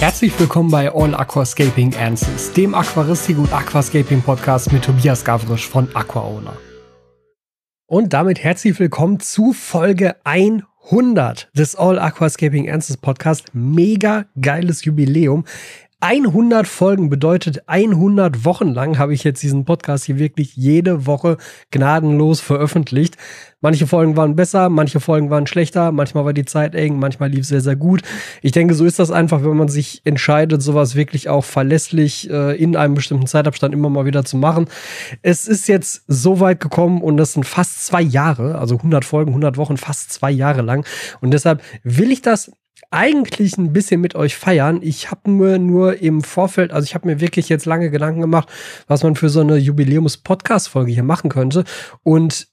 Herzlich 0.00 0.38
willkommen 0.38 0.70
bei 0.70 0.94
All 0.94 1.12
Aquascaping 1.12 1.96
Answers, 1.96 2.52
dem 2.52 2.72
Aquaristik 2.72 3.36
und 3.36 3.52
Aquascaping 3.52 4.22
Podcast 4.22 4.72
mit 4.72 4.84
Tobias 4.84 5.24
Gavrisch 5.24 5.68
von 5.68 5.88
AquaOwner. 5.92 6.56
Und 7.88 8.12
damit 8.12 8.38
herzlich 8.38 8.78
willkommen 8.78 9.18
zu 9.18 9.52
Folge 9.52 10.14
100 10.22 11.50
des 11.52 11.74
All 11.74 11.98
Aquascaping 11.98 12.70
Answers 12.70 12.96
Podcast. 12.96 13.46
Mega 13.54 14.26
geiles 14.40 14.84
Jubiläum. 14.84 15.44
100 16.00 16.68
Folgen 16.68 17.10
bedeutet 17.10 17.64
100 17.66 18.44
Wochen 18.44 18.68
lang 18.68 18.98
habe 18.98 19.14
ich 19.14 19.24
jetzt 19.24 19.42
diesen 19.42 19.64
Podcast 19.64 20.04
hier 20.04 20.16
wirklich 20.16 20.54
jede 20.54 21.06
Woche 21.06 21.38
gnadenlos 21.72 22.40
veröffentlicht. 22.40 23.16
Manche 23.60 23.88
Folgen 23.88 24.16
waren 24.16 24.36
besser, 24.36 24.68
manche 24.68 25.00
Folgen 25.00 25.28
waren 25.30 25.48
schlechter, 25.48 25.90
manchmal 25.90 26.24
war 26.24 26.32
die 26.32 26.44
Zeit 26.44 26.76
eng, 26.76 27.00
manchmal 27.00 27.30
lief 27.30 27.46
sehr, 27.46 27.60
sehr 27.60 27.74
gut. 27.74 28.02
Ich 28.42 28.52
denke, 28.52 28.74
so 28.74 28.84
ist 28.84 29.00
das 29.00 29.10
einfach, 29.10 29.42
wenn 29.42 29.56
man 29.56 29.66
sich 29.66 30.00
entscheidet, 30.04 30.62
sowas 30.62 30.94
wirklich 30.94 31.28
auch 31.28 31.44
verlässlich 31.44 32.30
äh, 32.30 32.54
in 32.56 32.76
einem 32.76 32.94
bestimmten 32.94 33.26
Zeitabstand 33.26 33.74
immer 33.74 33.90
mal 33.90 34.06
wieder 34.06 34.24
zu 34.24 34.36
machen. 34.36 34.68
Es 35.22 35.48
ist 35.48 35.66
jetzt 35.66 36.04
so 36.06 36.38
weit 36.38 36.60
gekommen 36.60 37.02
und 37.02 37.16
das 37.16 37.32
sind 37.32 37.44
fast 37.44 37.84
zwei 37.84 38.02
Jahre, 38.02 38.56
also 38.58 38.76
100 38.76 39.04
Folgen, 39.04 39.30
100 39.30 39.56
Wochen, 39.56 39.76
fast 39.76 40.12
zwei 40.12 40.30
Jahre 40.30 40.62
lang. 40.62 40.86
Und 41.20 41.32
deshalb 41.32 41.60
will 41.82 42.12
ich 42.12 42.22
das 42.22 42.52
eigentlich 42.90 43.58
ein 43.58 43.72
bisschen 43.72 44.00
mit 44.00 44.14
euch 44.14 44.36
feiern. 44.36 44.80
Ich 44.82 45.10
habe 45.10 45.30
mir 45.30 45.58
nur 45.58 46.00
im 46.00 46.22
Vorfeld, 46.22 46.72
also 46.72 46.84
ich 46.84 46.94
habe 46.94 47.06
mir 47.06 47.20
wirklich 47.20 47.48
jetzt 47.48 47.66
lange 47.66 47.90
Gedanken 47.90 48.20
gemacht, 48.20 48.48
was 48.86 49.02
man 49.02 49.14
für 49.14 49.28
so 49.28 49.40
eine 49.40 49.56
Jubiläums-Podcast-Folge 49.56 50.92
hier 50.92 51.02
machen 51.02 51.30
könnte. 51.30 51.64
Und 52.02 52.48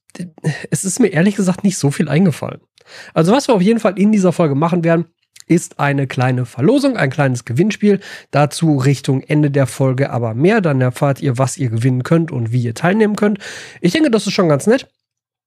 es 0.72 0.86
ist 0.86 1.00
mir 1.00 1.10
ehrlich 1.10 1.36
gesagt 1.36 1.64
nicht 1.64 1.78
so 1.78 1.92
viel 1.92 2.10
eingefallen. 2.10 2.62
Also 3.14 3.32
was 3.32 3.48
wir 3.48 3.56
auf 3.56 3.62
jeden 3.62 3.80
Fall 3.80 3.98
in 3.98 4.12
dieser 4.12 4.32
Folge 4.32 4.56
machen 4.56 4.84
werden, 4.84 5.06
ist 5.48 5.80
eine 5.80 6.08
kleine 6.08 6.46
Verlosung, 6.46 6.98
ein 6.98 7.10
kleines 7.10 7.46
Gewinnspiel. 7.46 8.00
Dazu 8.32 8.78
Richtung 8.78 9.22
Ende 9.22 9.52
der 9.52 9.68
Folge 9.68 10.10
aber 10.10 10.34
mehr. 10.34 10.60
Dann 10.62 10.82
erfahrt 10.82 11.22
ihr, 11.22 11.38
was 11.38 11.58
ihr 11.58 11.70
gewinnen 11.70 12.04
könnt 12.04 12.32
und 12.32 12.52
wie 12.52 12.64
ihr 12.64 12.74
teilnehmen 12.74 13.16
könnt. 13.16 13.40
Ich 13.80 13.92
denke, 13.94 14.10
das 14.10 14.26
ist 14.26 14.34
schon 14.34 14.50
ganz 14.50 14.66
nett. 14.66 14.88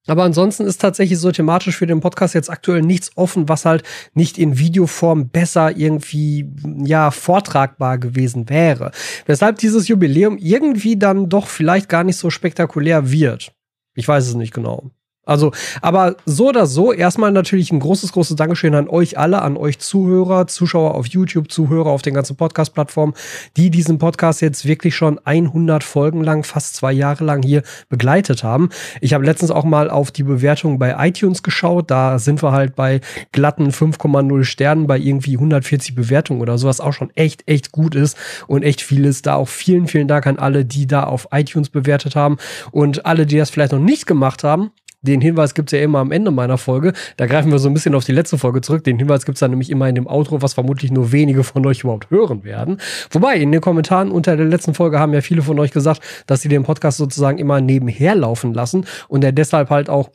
Aber 0.09 0.23
ansonsten 0.23 0.65
ist 0.65 0.81
tatsächlich 0.81 1.19
so 1.19 1.31
thematisch 1.31 1.77
für 1.77 1.87
den 1.87 1.99
Podcast 2.01 2.33
jetzt 2.33 2.49
aktuell 2.49 2.81
nichts 2.81 3.11
offen, 3.15 3.47
was 3.47 3.65
halt 3.65 3.83
nicht 4.13 4.37
in 4.37 4.57
Videoform 4.57 5.29
besser 5.29 5.75
irgendwie, 5.75 6.49
ja, 6.83 7.11
vortragbar 7.11 7.97
gewesen 7.97 8.49
wäre. 8.49 8.91
Weshalb 9.25 9.59
dieses 9.59 9.87
Jubiläum 9.87 10.37
irgendwie 10.37 10.97
dann 10.97 11.29
doch 11.29 11.47
vielleicht 11.47 11.89
gar 11.89 12.03
nicht 12.03 12.17
so 12.17 12.29
spektakulär 12.29 13.11
wird. 13.11 13.51
Ich 13.95 14.07
weiß 14.07 14.27
es 14.27 14.35
nicht 14.35 14.53
genau. 14.53 14.91
Also, 15.29 15.51
aber 15.83 16.15
so 16.25 16.49
oder 16.49 16.65
so, 16.65 16.91
erstmal 16.91 17.31
natürlich 17.31 17.71
ein 17.71 17.79
großes, 17.79 18.13
großes 18.13 18.35
Dankeschön 18.35 18.73
an 18.73 18.89
euch 18.89 19.19
alle, 19.19 19.43
an 19.43 19.57
euch 19.57 19.77
Zuhörer, 19.77 20.47
Zuschauer 20.47 20.95
auf 20.95 21.05
YouTube, 21.05 21.51
Zuhörer 21.51 21.91
auf 21.91 22.01
den 22.01 22.15
ganzen 22.15 22.35
Podcast-Plattformen, 22.35 23.13
die 23.55 23.69
diesen 23.69 23.99
Podcast 23.99 24.41
jetzt 24.41 24.65
wirklich 24.65 24.95
schon 24.95 25.19
100 25.23 25.83
Folgen 25.83 26.23
lang, 26.23 26.43
fast 26.43 26.75
zwei 26.75 26.91
Jahre 26.91 27.25
lang 27.25 27.43
hier 27.43 27.61
begleitet 27.89 28.43
haben. 28.43 28.69
Ich 29.01 29.13
habe 29.13 29.23
letztens 29.23 29.51
auch 29.51 29.65
mal 29.65 29.91
auf 29.91 30.09
die 30.09 30.23
Bewertung 30.23 30.79
bei 30.79 30.95
iTunes 31.07 31.43
geschaut. 31.43 31.91
Da 31.91 32.17
sind 32.17 32.41
wir 32.41 32.51
halt 32.51 32.75
bei 32.75 32.99
glatten 33.31 33.69
5,0 33.69 34.43
Sternen 34.45 34.87
bei 34.87 34.97
irgendwie 34.97 35.35
140 35.35 35.93
Bewertungen 35.93 36.41
oder 36.41 36.57
so, 36.57 36.67
was 36.67 36.81
auch 36.81 36.93
schon 36.93 37.11
echt, 37.13 37.47
echt 37.47 37.71
gut 37.71 37.93
ist 37.93 38.17
und 38.47 38.63
echt 38.63 38.81
viel 38.81 39.05
ist. 39.05 39.27
Da 39.27 39.35
auch 39.35 39.47
vielen, 39.47 39.85
vielen 39.85 40.07
Dank 40.07 40.25
an 40.25 40.39
alle, 40.39 40.65
die 40.65 40.87
da 40.87 41.03
auf 41.03 41.27
iTunes 41.31 41.69
bewertet 41.69 42.15
haben 42.15 42.37
und 42.71 43.05
alle, 43.05 43.27
die 43.27 43.37
das 43.37 43.51
vielleicht 43.51 43.73
noch 43.73 43.79
nicht 43.79 44.07
gemacht 44.07 44.43
haben 44.43 44.71
den 45.01 45.21
Hinweis 45.21 45.53
gibt 45.53 45.71
es 45.71 45.77
ja 45.77 45.83
immer 45.83 45.99
am 45.99 46.11
Ende 46.11 46.31
meiner 46.31 46.57
Folge. 46.57 46.93
Da 47.17 47.25
greifen 47.25 47.51
wir 47.51 47.59
so 47.59 47.69
ein 47.69 47.73
bisschen 47.73 47.95
auf 47.95 48.03
die 48.03 48.11
letzte 48.11 48.37
Folge 48.37 48.61
zurück. 48.61 48.83
Den 48.83 48.97
Hinweis 48.97 49.25
gibt 49.25 49.37
es 49.37 49.39
dann 49.39 49.51
nämlich 49.51 49.69
immer 49.69 49.87
in 49.87 49.95
dem 49.95 50.07
Outro, 50.07 50.41
was 50.41 50.53
vermutlich 50.53 50.91
nur 50.91 51.11
wenige 51.11 51.43
von 51.43 51.65
euch 51.65 51.81
überhaupt 51.81 52.09
hören 52.09 52.43
werden. 52.43 52.79
Wobei, 53.11 53.37
in 53.37 53.51
den 53.51 53.61
Kommentaren 53.61 54.11
unter 54.11 54.35
der 54.35 54.45
letzten 54.45 54.73
Folge 54.73 54.99
haben 54.99 55.13
ja 55.13 55.21
viele 55.21 55.41
von 55.41 55.57
euch 55.59 55.71
gesagt, 55.71 56.01
dass 56.27 56.41
sie 56.41 56.49
den 56.49 56.63
Podcast 56.63 56.97
sozusagen 56.97 57.37
immer 57.37 57.61
nebenher 57.61 58.15
laufen 58.15 58.53
lassen 58.53 58.85
und 59.07 59.23
er 59.23 59.31
deshalb 59.31 59.69
halt 59.69 59.89
auch 59.89 60.09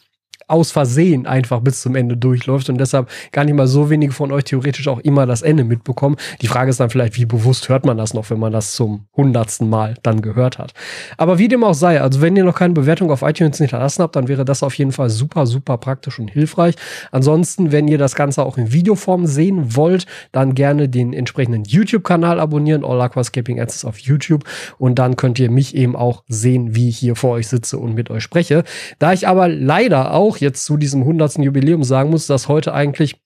aus 0.46 0.70
Versehen 0.70 1.26
einfach 1.26 1.60
bis 1.60 1.80
zum 1.80 1.96
Ende 1.96 2.16
durchläuft 2.16 2.68
und 2.68 2.78
deshalb 2.78 3.08
gar 3.32 3.44
nicht 3.44 3.54
mal 3.54 3.66
so 3.66 3.90
wenige 3.90 4.12
von 4.12 4.32
euch 4.32 4.44
theoretisch 4.44 4.88
auch 4.88 4.98
immer 5.00 5.26
das 5.26 5.42
Ende 5.42 5.64
mitbekommen. 5.64 6.16
Die 6.42 6.46
Frage 6.46 6.70
ist 6.70 6.80
dann 6.80 6.90
vielleicht, 6.90 7.16
wie 7.16 7.24
bewusst 7.24 7.68
hört 7.68 7.86
man 7.86 7.96
das 7.96 8.14
noch, 8.14 8.30
wenn 8.30 8.38
man 8.38 8.52
das 8.52 8.72
zum 8.72 9.06
hundertsten 9.16 9.68
Mal 9.68 9.94
dann 10.02 10.22
gehört 10.22 10.58
hat. 10.58 10.72
Aber 11.16 11.38
wie 11.38 11.48
dem 11.48 11.64
auch 11.64 11.74
sei, 11.74 12.00
also 12.00 12.20
wenn 12.20 12.36
ihr 12.36 12.44
noch 12.44 12.56
keine 12.56 12.74
Bewertung 12.74 13.10
auf 13.10 13.22
iTunes 13.22 13.58
hinterlassen 13.58 14.02
habt, 14.02 14.16
dann 14.16 14.28
wäre 14.28 14.44
das 14.44 14.62
auf 14.62 14.74
jeden 14.74 14.92
Fall 14.92 15.10
super, 15.10 15.46
super 15.46 15.78
praktisch 15.78 16.18
und 16.18 16.28
hilfreich. 16.28 16.74
Ansonsten, 17.10 17.72
wenn 17.72 17.88
ihr 17.88 17.98
das 17.98 18.14
Ganze 18.14 18.44
auch 18.44 18.58
in 18.58 18.72
Videoform 18.72 19.26
sehen 19.26 19.76
wollt, 19.76 20.06
dann 20.32 20.54
gerne 20.54 20.88
den 20.88 21.12
entsprechenden 21.12 21.64
YouTube-Kanal 21.64 22.40
abonnieren, 22.40 22.84
All 22.84 23.00
Aquascaping 23.00 23.60
Answers 23.60 23.84
auf 23.84 23.98
YouTube 23.98 24.44
und 24.78 24.98
dann 24.98 25.16
könnt 25.16 25.38
ihr 25.38 25.50
mich 25.50 25.74
eben 25.74 25.96
auch 25.96 26.24
sehen, 26.28 26.74
wie 26.74 26.88
ich 26.88 26.98
hier 26.98 27.16
vor 27.16 27.32
euch 27.32 27.48
sitze 27.48 27.78
und 27.78 27.94
mit 27.94 28.10
euch 28.10 28.22
spreche. 28.22 28.64
Da 28.98 29.12
ich 29.12 29.28
aber 29.28 29.48
leider 29.48 30.12
auch 30.12 30.23
auch 30.24 30.38
jetzt 30.38 30.64
zu 30.64 30.76
diesem 30.76 31.02
100. 31.02 31.38
Jubiläum 31.38 31.84
sagen 31.84 32.10
muss, 32.10 32.26
dass 32.26 32.48
heute 32.48 32.72
eigentlich 32.72 33.16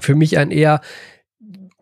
für 0.00 0.14
mich 0.14 0.38
ein 0.38 0.50
eher 0.50 0.80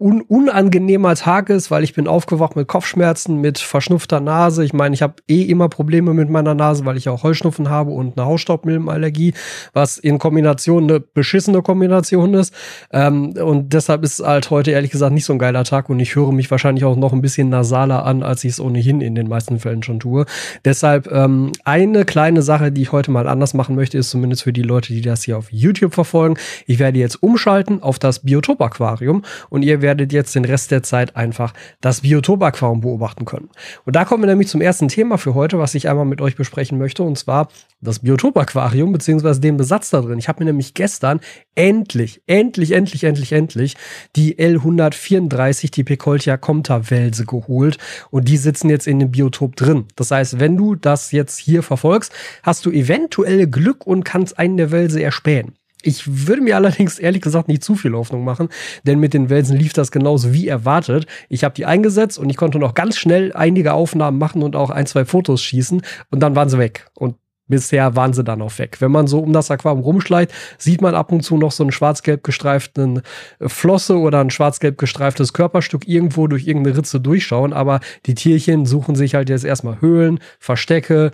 un 0.00 0.22
unangenehmer 0.22 1.14
Tag 1.14 1.50
ist, 1.50 1.70
weil 1.70 1.84
ich 1.84 1.92
bin 1.92 2.08
aufgewacht 2.08 2.56
mit 2.56 2.66
Kopfschmerzen, 2.66 3.36
mit 3.36 3.58
verschnupfter 3.58 4.18
Nase. 4.20 4.64
Ich 4.64 4.72
meine, 4.72 4.94
ich 4.94 5.02
habe 5.02 5.16
eh 5.28 5.42
immer 5.42 5.68
Probleme 5.68 6.14
mit 6.14 6.30
meiner 6.30 6.54
Nase, 6.54 6.86
weil 6.86 6.96
ich 6.96 7.10
auch 7.10 7.22
Heuschnupfen 7.22 7.68
habe 7.68 7.90
und 7.90 8.16
eine 8.16 8.26
Hausstaubmilbenallergie, 8.26 9.34
was 9.74 9.98
in 9.98 10.18
Kombination 10.18 10.84
eine 10.84 11.00
beschissene 11.00 11.60
Kombination 11.60 12.32
ist. 12.32 12.54
Ähm, 12.92 13.34
und 13.34 13.74
deshalb 13.74 14.02
ist 14.02 14.20
halt 14.20 14.48
heute 14.48 14.70
ehrlich 14.70 14.90
gesagt 14.90 15.12
nicht 15.12 15.26
so 15.26 15.34
ein 15.34 15.38
geiler 15.38 15.64
Tag 15.64 15.90
und 15.90 16.00
ich 16.00 16.16
höre 16.16 16.32
mich 16.32 16.50
wahrscheinlich 16.50 16.84
auch 16.84 16.96
noch 16.96 17.12
ein 17.12 17.20
bisschen 17.20 17.50
nasaler 17.50 18.06
an, 18.06 18.22
als 18.22 18.42
ich 18.44 18.52
es 18.52 18.60
ohnehin 18.60 19.02
in 19.02 19.14
den 19.14 19.28
meisten 19.28 19.58
Fällen 19.58 19.82
schon 19.82 20.00
tue. 20.00 20.24
Deshalb 20.64 21.12
ähm, 21.12 21.52
eine 21.64 22.06
kleine 22.06 22.40
Sache, 22.40 22.72
die 22.72 22.82
ich 22.82 22.92
heute 22.92 23.10
mal 23.10 23.28
anders 23.28 23.52
machen 23.52 23.76
möchte, 23.76 23.98
ist 23.98 24.08
zumindest 24.08 24.44
für 24.44 24.54
die 24.54 24.62
Leute, 24.62 24.94
die 24.94 25.02
das 25.02 25.24
hier 25.24 25.36
auf 25.36 25.52
YouTube 25.52 25.92
verfolgen. 25.92 26.38
Ich 26.66 26.78
werde 26.78 26.98
jetzt 26.98 27.22
umschalten 27.22 27.82
auf 27.82 27.98
das 27.98 28.20
Biotop-Aquarium 28.20 29.24
und 29.50 29.62
ihr 29.62 29.82
werdet 29.82 29.89
werdet 29.90 30.12
jetzt 30.12 30.36
den 30.36 30.44
Rest 30.44 30.70
der 30.70 30.84
Zeit 30.84 31.16
einfach 31.16 31.52
das 31.80 32.02
Biotop-Aquarium 32.02 32.80
beobachten 32.80 33.24
können. 33.24 33.50
Und 33.84 33.96
da 33.96 34.04
kommen 34.04 34.22
wir 34.22 34.28
nämlich 34.28 34.46
zum 34.46 34.60
ersten 34.60 34.86
Thema 34.86 35.18
für 35.18 35.34
heute, 35.34 35.58
was 35.58 35.74
ich 35.74 35.88
einmal 35.88 36.04
mit 36.04 36.20
euch 36.20 36.36
besprechen 36.36 36.78
möchte, 36.78 37.02
und 37.02 37.18
zwar 37.18 37.48
das 37.80 37.98
Biotop-Aquarium 37.98 38.92
beziehungsweise 38.92 39.40
den 39.40 39.56
Besatz 39.56 39.90
da 39.90 40.00
drin. 40.00 40.20
Ich 40.20 40.28
habe 40.28 40.44
mir 40.44 40.50
nämlich 40.50 40.74
gestern 40.74 41.18
endlich, 41.56 42.22
endlich, 42.28 42.70
endlich, 42.70 43.02
endlich, 43.02 43.32
endlich 43.32 43.76
die 44.14 44.36
L134, 44.36 45.72
die 45.72 45.82
Pecoltia 45.82 46.36
Comta 46.36 46.88
Welse 46.88 47.26
geholt 47.26 47.78
und 48.10 48.28
die 48.28 48.36
sitzen 48.36 48.70
jetzt 48.70 48.86
in 48.86 49.00
dem 49.00 49.10
Biotop 49.10 49.56
drin. 49.56 49.86
Das 49.96 50.12
heißt, 50.12 50.38
wenn 50.38 50.56
du 50.56 50.76
das 50.76 51.10
jetzt 51.10 51.38
hier 51.38 51.64
verfolgst, 51.64 52.12
hast 52.44 52.64
du 52.64 52.70
eventuell 52.70 53.48
Glück 53.48 53.88
und 53.88 54.04
kannst 54.04 54.38
einen 54.38 54.56
der 54.56 54.70
Welse 54.70 55.00
erspähen. 55.00 55.56
Ich 55.82 56.28
würde 56.28 56.42
mir 56.42 56.56
allerdings 56.56 56.98
ehrlich 56.98 57.22
gesagt 57.22 57.48
nicht 57.48 57.64
zu 57.64 57.74
viel 57.74 57.92
Hoffnung 57.92 58.24
machen, 58.24 58.48
denn 58.84 58.98
mit 58.98 59.14
den 59.14 59.30
Welsen 59.30 59.56
lief 59.56 59.72
das 59.72 59.91
genauso 59.91 60.32
wie 60.32 60.48
erwartet. 60.48 61.06
Ich 61.28 61.44
habe 61.44 61.54
die 61.54 61.66
eingesetzt 61.66 62.18
und 62.18 62.30
ich 62.30 62.36
konnte 62.36 62.58
noch 62.58 62.74
ganz 62.74 62.96
schnell 62.98 63.32
einige 63.32 63.72
Aufnahmen 63.72 64.18
machen 64.18 64.42
und 64.42 64.56
auch 64.56 64.70
ein, 64.70 64.86
zwei 64.86 65.04
Fotos 65.04 65.42
schießen 65.42 65.82
und 66.10 66.20
dann 66.20 66.36
waren 66.36 66.48
sie 66.48 66.58
weg. 66.58 66.91
Und 66.94 67.16
bisher 67.50 67.96
waren 67.96 68.14
sie 68.14 68.24
dann 68.24 68.41
auch 68.41 68.58
weg. 68.58 68.76
Wenn 68.80 68.92
man 68.92 69.06
so 69.06 69.18
um 69.18 69.34
das 69.34 69.50
Aquarium 69.50 69.82
rumschleicht, 69.82 70.32
sieht 70.56 70.80
man 70.80 70.94
ab 70.94 71.12
und 71.12 71.22
zu 71.22 71.36
noch 71.36 71.52
so 71.52 71.64
einen 71.64 71.72
schwarz-gelb 71.72 72.22
gestreiften 72.22 73.02
äh, 73.41 73.48
Flosse 73.48 73.98
oder 73.98 74.20
ein 74.20 74.30
schwarz-gelb 74.30 74.78
gestreiftes 74.78 75.34
Körperstück 75.34 75.86
irgendwo 75.86 76.28
durch 76.28 76.47
irgendeine 76.47 76.78
Ritze 76.78 77.00
durchschauen, 77.00 77.52
aber 77.52 77.80
die 78.06 78.14
Tierchen 78.14 78.64
suchen 78.64 78.94
sich 78.94 79.14
halt 79.14 79.28
jetzt 79.28 79.44
erstmal 79.44 79.80
Höhlen, 79.80 80.20
Verstecke, 80.38 81.10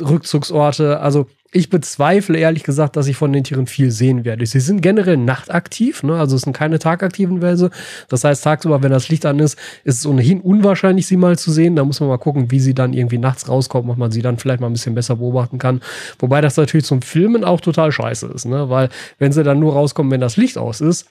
Rückzugsorte, 0.00 1.00
also 1.00 1.26
ich 1.54 1.68
bezweifle 1.68 2.38
ehrlich 2.38 2.62
gesagt, 2.62 2.96
dass 2.96 3.06
ich 3.06 3.16
von 3.16 3.30
den 3.32 3.44
Tieren 3.44 3.66
viel 3.66 3.90
sehen 3.90 4.24
werde. 4.24 4.44
Sie 4.46 4.58
sind 4.58 4.80
generell 4.80 5.18
nachtaktiv, 5.18 6.02
ne? 6.02 6.18
also 6.18 6.34
es 6.34 6.42
sind 6.42 6.54
keine 6.54 6.78
tagaktiven 6.78 7.42
Wälse. 7.42 7.70
Das 8.08 8.24
heißt, 8.24 8.42
tagsüber, 8.42 8.82
wenn 8.82 8.90
das 8.90 9.10
Licht 9.10 9.26
an 9.26 9.38
ist, 9.38 9.58
ist 9.84 9.98
es 9.98 10.06
ohnehin 10.06 10.40
unwahrscheinlich, 10.40 11.06
sie 11.06 11.18
mal 11.18 11.38
zu 11.38 11.52
sehen. 11.52 11.76
Da 11.76 11.84
muss 11.84 12.00
man 12.00 12.08
mal 12.08 12.16
gucken, 12.16 12.50
wie 12.50 12.58
sie 12.58 12.72
dann 12.72 12.94
irgendwie 12.94 13.18
nachts 13.18 13.48
rauskommen, 13.48 13.90
ob 13.90 13.98
man 13.98 14.10
sie 14.10 14.22
dann 14.22 14.38
vielleicht 14.38 14.60
mal 14.60 14.66
ein 14.68 14.72
bisschen 14.72 14.94
besser 14.94 15.16
beobachten 15.16 15.58
kann. 15.58 15.82
Wobei 16.18 16.40
das 16.40 16.56
natürlich 16.56 16.86
zum 16.86 17.02
Filmen 17.02 17.44
auch 17.44 17.60
total 17.60 17.92
scheiße 17.92 18.28
ist, 18.28 18.46
ne? 18.46 18.70
weil 18.70 18.88
wenn 19.18 19.32
sie 19.32 19.44
dann 19.44 19.60
nur 19.60 19.74
rauskommen, 19.74 20.10
wenn 20.10 20.22
das 20.22 20.38
Licht 20.38 20.56
aus 20.56 20.80
ist, 20.80 21.06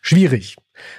schwierig. 0.00 0.56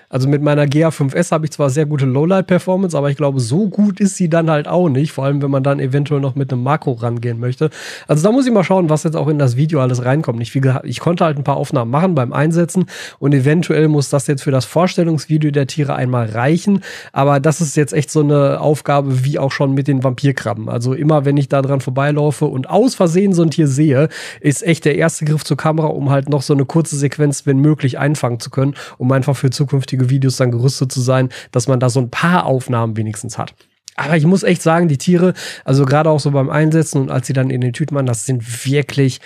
Also 0.10 0.28
mit 0.28 0.42
meiner 0.42 0.66
GA5S 0.66 1.32
habe 1.32 1.46
ich 1.46 1.52
zwar 1.52 1.70
sehr 1.70 1.86
gute 1.86 2.06
Lowlight-Performance, 2.06 2.98
aber 2.98 3.10
ich 3.10 3.18
glaube, 3.18 3.40
so 3.40 3.70
gut 3.70 4.00
ist 4.00 4.18
sie 4.18 4.30
dann 4.30 4.50
halt 4.50 4.68
auch 4.68 4.90
nicht. 4.90 5.14
Vor 5.14 5.24
allem, 5.24 5.42
wenn 5.42 5.52
man 5.52 5.64
dann 5.64 5.80
eventuell 5.80 6.20
noch 6.20 6.36
mit 6.36 6.52
einem 6.52 6.64
Makro 6.64 6.94
rangehen 6.94 7.40
möchte. 7.40 7.70
Also 8.08 8.24
da 8.24 8.32
muss 8.32 8.46
ich 8.46 8.52
mal 8.52 8.64
schauen, 8.64 8.90
was 8.90 9.04
jetzt 9.04 9.16
auch 9.16 9.30
in 9.30 9.40
das 9.40 9.56
Video 9.56 9.80
alles 9.80 10.04
reinkommt. 10.04 10.42
Ich, 10.42 10.54
ich 10.84 11.00
konnte 11.00 11.24
halt 11.24 11.38
ein 11.38 11.44
paar 11.44 11.56
Aufnahmen 11.56 11.92
machen 11.92 12.14
beim 12.14 12.34
Einsetzen 12.34 12.86
und 13.20 13.34
eventuell 13.34 13.88
muss 13.88 14.10
das 14.10 14.28
jetzt 14.28 14.44
für 14.44 14.52
das 14.52 14.66
Vorstellungsvideo 14.66 15.52
der 15.52 15.68
Tiere 15.68 15.96
einmal 15.96 16.28
reichen. 16.28 16.84
Aber 17.14 17.40
das 17.40 17.62
ist 17.62 17.78
jetzt 17.78 17.94
echt 17.94 18.12
so 18.12 18.20
eine 18.20 18.60
Aufgabe 18.60 19.24
wie 19.24 19.40
auch 19.40 19.52
schon 19.52 19.74
mit 19.74 19.88
den 19.88 20.04
Vampirkrabben. 20.04 20.68
Also 20.68 20.94
immer, 20.94 21.26
wenn 21.26 21.38
ich 21.38 21.48
da 21.48 21.62
dran 21.62 21.80
vorbeilaufe 21.82 22.46
und 22.46 22.70
aus 22.70 22.96
Versehen 22.96 23.34
so 23.34 23.44
ein 23.44 23.52
Tier 23.52 23.68
sehe, 23.68 24.10
ist 24.42 24.64
echt 24.64 24.86
der 24.86 24.96
erste 24.96 25.26
Griff 25.26 25.46
zur 25.46 25.58
Kamera, 25.58 25.88
um 25.88 26.10
halt 26.10 26.30
noch 26.30 26.42
so 26.42 26.54
eine 26.54 26.66
kurze 26.66 26.98
Sequenz, 26.98 27.46
wenn 27.46 27.60
möglich, 27.60 27.98
einfangen 27.98 28.40
zu 28.40 28.50
können, 28.50 28.76
um 28.98 29.12
einfach 29.12 29.36
für 29.36 29.50
Zukunft 29.50 29.71
zukünftige 29.72 30.10
Videos 30.10 30.38
dann 30.38 30.52
gerüstet 30.52 30.92
zu 30.92 31.02
sein, 31.02 31.30
dass 31.52 31.68
man 31.68 31.80
da 31.80 31.90
so 31.90 32.02
ein 32.02 32.12
paar 32.12 32.46
Aufnahmen 32.46 32.98
wenigstens 32.98 33.38
hat. 33.38 33.56
Aber 33.96 34.18
ich 34.18 34.26
muss 34.26 34.44
echt 34.44 34.62
sagen, 34.62 34.88
die 34.88 34.98
Tiere, 34.98 35.34
also 35.64 35.86
gerade 35.86 36.10
auch 36.10 36.20
so 36.20 36.32
beim 36.32 36.50
Einsetzen 36.50 37.02
und 37.02 37.12
als 37.12 37.28
sie 37.28 37.34
dann 37.34 37.50
in 37.50 37.62
den 37.62 37.74
Tüten 37.74 37.96
waren, 37.96 38.06
das 38.06 38.26
sind 38.26 38.66
wirklich 38.66 39.20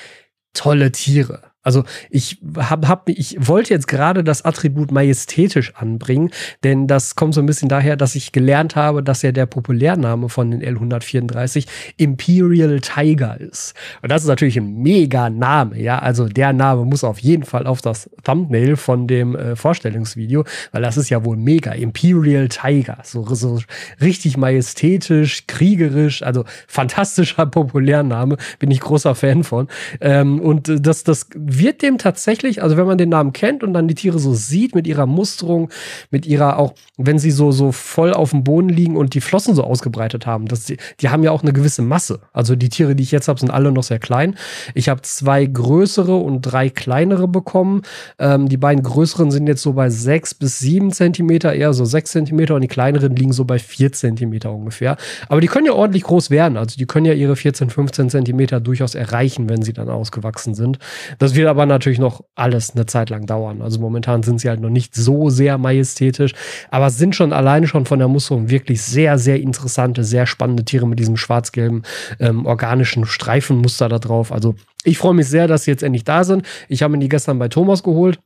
tolle 0.53 0.91
Tiere. 0.91 1.41
Also 1.65 1.83
ich 2.11 2.39
hab, 2.57 2.87
hab, 2.87 3.09
ich 3.09 3.35
wollte 3.39 3.73
jetzt 3.73 3.87
gerade 3.87 4.23
das 4.23 4.45
Attribut 4.45 4.91
majestätisch 4.91 5.73
anbringen, 5.75 6.29
denn 6.63 6.87
das 6.87 7.15
kommt 7.15 7.33
so 7.33 7.41
ein 7.41 7.47
bisschen 7.47 7.69
daher, 7.69 7.97
dass 7.97 8.15
ich 8.15 8.31
gelernt 8.31 8.75
habe, 8.75 9.01
dass 9.01 9.23
ja 9.23 9.31
der 9.31 9.47
Populärname 9.47 10.29
von 10.29 10.51
den 10.51 10.61
L134 10.61 11.65
Imperial 11.97 12.79
Tiger 12.79 13.41
ist. 13.41 13.73
Und 14.03 14.11
das 14.11 14.21
ist 14.21 14.27
natürlich 14.27 14.57
ein 14.57 14.77
mega 14.83 15.29
Name, 15.29 15.81
ja. 15.81 15.97
Also 15.97 16.29
der 16.29 16.53
Name 16.53 16.85
muss 16.85 17.03
auf 17.03 17.17
jeden 17.19 17.43
Fall 17.43 17.65
auf 17.65 17.81
das 17.81 18.09
Thumbnail 18.23 18.75
von 18.75 19.07
dem 19.07 19.35
äh, 19.35 19.55
Vorstellungsvideo, 19.55 20.43
weil 20.71 20.83
das 20.83 20.97
ist 20.97 21.09
ja 21.09 21.25
wohl 21.25 21.35
mega. 21.35 21.71
Imperial 21.71 22.47
Tiger. 22.47 22.99
So, 23.03 23.25
so 23.33 23.59
richtig 24.01 24.37
majestätisch, 24.37 25.47
kriegerisch, 25.47 26.21
also 26.21 26.45
fantastischer 26.67 27.47
Populärname. 27.47 28.37
Bin 28.59 28.69
ich 28.69 28.81
großer 28.81 29.15
Fan 29.15 29.43
von. 29.43 29.67
Ähm, 29.99 30.39
und 30.39 30.71
das, 30.85 31.03
das 31.03 31.27
wird 31.59 31.81
dem 31.81 31.97
tatsächlich, 31.97 32.61
also 32.63 32.77
wenn 32.77 32.85
man 32.85 32.97
den 32.97 33.09
Namen 33.09 33.33
kennt 33.33 33.63
und 33.63 33.73
dann 33.73 33.87
die 33.87 33.95
Tiere 33.95 34.19
so 34.19 34.33
sieht 34.33 34.75
mit 34.75 34.87
ihrer 34.87 35.05
Musterung, 35.05 35.69
mit 36.11 36.25
ihrer 36.25 36.57
auch, 36.57 36.73
wenn 36.97 37.19
sie 37.19 37.31
so, 37.31 37.51
so 37.51 37.71
voll 37.71 38.13
auf 38.13 38.31
dem 38.31 38.43
Boden 38.43 38.69
liegen 38.69 38.97
und 38.97 39.13
die 39.13 39.21
Flossen 39.21 39.55
so 39.55 39.63
ausgebreitet 39.63 40.25
haben, 40.25 40.47
das, 40.47 40.65
die, 40.65 40.77
die 40.99 41.09
haben 41.09 41.23
ja 41.23 41.31
auch 41.31 41.43
eine 41.43 41.53
gewisse 41.53 41.81
Masse. 41.81 42.19
Also 42.33 42.55
die 42.55 42.69
Tiere, 42.69 42.95
die 42.95 43.03
ich 43.03 43.11
jetzt 43.11 43.27
habe, 43.27 43.39
sind 43.39 43.51
alle 43.51 43.71
noch 43.71 43.83
sehr 43.83 43.99
klein. 43.99 44.35
Ich 44.73 44.89
habe 44.89 45.01
zwei 45.01 45.45
größere 45.45 46.15
und 46.15 46.41
drei 46.41 46.69
kleinere 46.69 47.27
bekommen. 47.27 47.81
Ähm, 48.19 48.49
die 48.49 48.57
beiden 48.57 48.83
größeren 48.83 49.31
sind 49.31 49.47
jetzt 49.47 49.61
so 49.61 49.73
bei 49.73 49.89
sechs 49.89 50.33
bis 50.33 50.59
sieben 50.59 50.91
Zentimeter, 50.91 51.53
eher 51.53 51.73
so 51.73 51.85
sechs 51.85 52.11
Zentimeter 52.11 52.55
und 52.55 52.61
die 52.61 52.67
kleineren 52.67 53.15
liegen 53.15 53.33
so 53.33 53.45
bei 53.45 53.59
vier 53.59 53.91
Zentimeter 53.91 54.51
ungefähr. 54.51 54.97
Aber 55.27 55.41
die 55.41 55.47
können 55.47 55.65
ja 55.65 55.73
ordentlich 55.73 56.03
groß 56.03 56.29
werden. 56.29 56.57
Also 56.57 56.77
die 56.77 56.85
können 56.85 57.05
ja 57.05 57.13
ihre 57.13 57.35
14, 57.35 57.69
15 57.69 58.09
Zentimeter 58.09 58.59
durchaus 58.59 58.95
erreichen, 58.95 59.49
wenn 59.49 59.61
sie 59.61 59.73
dann 59.73 59.89
ausgewachsen 59.89 60.55
sind. 60.55 60.79
Das 61.19 61.35
wird 61.35 61.44
wird 61.45 61.51
aber 61.51 61.65
natürlich 61.67 61.99
noch 61.99 62.23
alles 62.33 62.71
eine 62.71 62.87
Zeit 62.87 63.11
lang 63.11 63.27
dauern. 63.27 63.61
Also 63.61 63.79
momentan 63.79 64.23
sind 64.23 64.41
sie 64.41 64.49
halt 64.49 64.59
noch 64.61 64.69
nicht 64.69 64.95
so 64.95 65.29
sehr 65.29 65.59
majestätisch, 65.59 66.33
aber 66.71 66.89
sind 66.89 67.15
schon 67.15 67.33
alleine 67.33 67.67
schon 67.67 67.85
von 67.85 67.99
der 67.99 68.07
Musterung 68.07 68.49
wirklich 68.49 68.81
sehr, 68.81 69.19
sehr 69.19 69.39
interessante, 69.39 70.03
sehr 70.03 70.25
spannende 70.25 70.65
Tiere 70.65 70.87
mit 70.87 70.97
diesem 70.97 71.17
schwarz-gelben 71.17 71.83
ähm, 72.19 72.47
organischen 72.47 73.05
Streifenmuster 73.05 73.89
da 73.89 73.99
drauf. 73.99 74.31
Also 74.31 74.55
ich 74.83 74.97
freue 74.97 75.13
mich 75.13 75.27
sehr, 75.27 75.47
dass 75.47 75.65
sie 75.65 75.71
jetzt 75.71 75.83
endlich 75.83 76.03
da 76.03 76.23
sind. 76.23 76.43
Ich 76.67 76.81
habe 76.81 76.93
mir 76.93 76.99
die 76.99 77.09
gestern 77.09 77.37
bei 77.37 77.47
Thomas 77.47 77.83
geholt. 77.83 78.19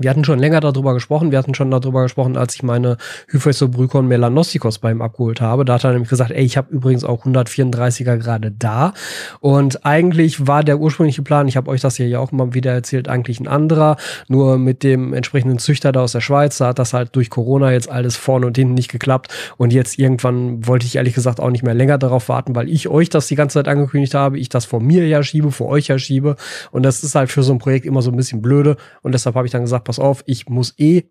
Wir 0.00 0.10
hatten 0.10 0.24
schon 0.24 0.38
länger 0.38 0.60
darüber 0.60 0.94
gesprochen. 0.94 1.30
Wir 1.30 1.38
hatten 1.38 1.54
schon 1.54 1.70
darüber 1.70 2.02
gesprochen, 2.02 2.36
als 2.36 2.54
ich 2.54 2.62
meine 2.62 2.96
Hyphesobrycon 3.28 4.06
melanostikos 4.06 4.78
bei 4.78 4.92
ihm 4.92 5.02
abgeholt 5.02 5.40
habe. 5.40 5.64
Da 5.64 5.74
hat 5.74 5.84
er 5.84 5.92
nämlich 5.92 6.08
gesagt, 6.08 6.30
ey, 6.30 6.44
ich 6.44 6.56
habe 6.56 6.72
übrigens 6.72 7.04
auch 7.04 7.24
134er 7.24 8.16
gerade 8.16 8.52
da. 8.52 8.92
Und 9.40 9.84
eigentlich 9.84 10.46
war 10.46 10.62
der 10.62 10.78
ursprüngliche 10.78 11.22
Plan, 11.22 11.48
ich 11.48 11.56
habe 11.56 11.70
euch 11.70 11.80
das 11.80 11.96
hier 11.96 12.08
ja 12.08 12.20
auch 12.20 12.30
mal 12.30 12.54
wieder 12.54 12.72
erzählt, 12.72 13.08
eigentlich 13.08 13.40
ein 13.40 13.48
anderer. 13.48 13.96
Nur 14.28 14.58
mit 14.58 14.82
dem 14.82 15.12
entsprechenden 15.14 15.58
Züchter 15.58 15.92
da 15.92 16.02
aus 16.02 16.12
der 16.12 16.20
Schweiz, 16.20 16.58
da 16.58 16.68
hat 16.68 16.78
das 16.78 16.92
halt 16.92 17.16
durch 17.16 17.30
Corona 17.30 17.72
jetzt 17.72 17.90
alles 17.90 18.16
vorne 18.16 18.46
und 18.46 18.56
hinten 18.56 18.74
nicht 18.74 18.90
geklappt. 18.90 19.34
Und 19.56 19.72
jetzt 19.72 19.98
irgendwann 19.98 20.66
wollte 20.66 20.86
ich 20.86 20.96
ehrlich 20.96 21.14
gesagt 21.14 21.40
auch 21.40 21.50
nicht 21.50 21.64
mehr 21.64 21.74
länger 21.74 21.98
darauf 21.98 22.28
warten, 22.28 22.54
weil 22.54 22.68
ich 22.68 22.88
euch 22.88 23.08
das 23.08 23.26
die 23.26 23.34
ganze 23.34 23.54
Zeit 23.54 23.68
angekündigt 23.68 24.14
habe, 24.14 24.38
ich 24.38 24.48
das 24.48 24.64
vor 24.64 24.80
mir 24.80 25.02
her 25.02 25.22
schiebe, 25.24 25.50
vor 25.50 25.68
euch 25.68 25.88
her 25.88 25.98
schiebe. 25.98 26.36
Und 26.70 26.84
das 26.84 27.02
ist 27.02 27.14
halt 27.14 27.30
für 27.30 27.42
so 27.42 27.52
ein 27.52 27.58
Projekt 27.58 27.86
immer 27.86 28.02
so 28.02 28.10
ein 28.10 28.16
bisschen 28.16 28.42
blöde. 28.42 28.76
Und 29.02 29.12
deshalb 29.12 29.34
habe 29.34 29.46
ich 29.46 29.52
dann 29.52 29.62
gesagt, 29.62 29.87
pass 29.88 29.98
auf, 29.98 30.22
ich 30.26 30.50
muss 30.50 30.74
eh 30.78 31.04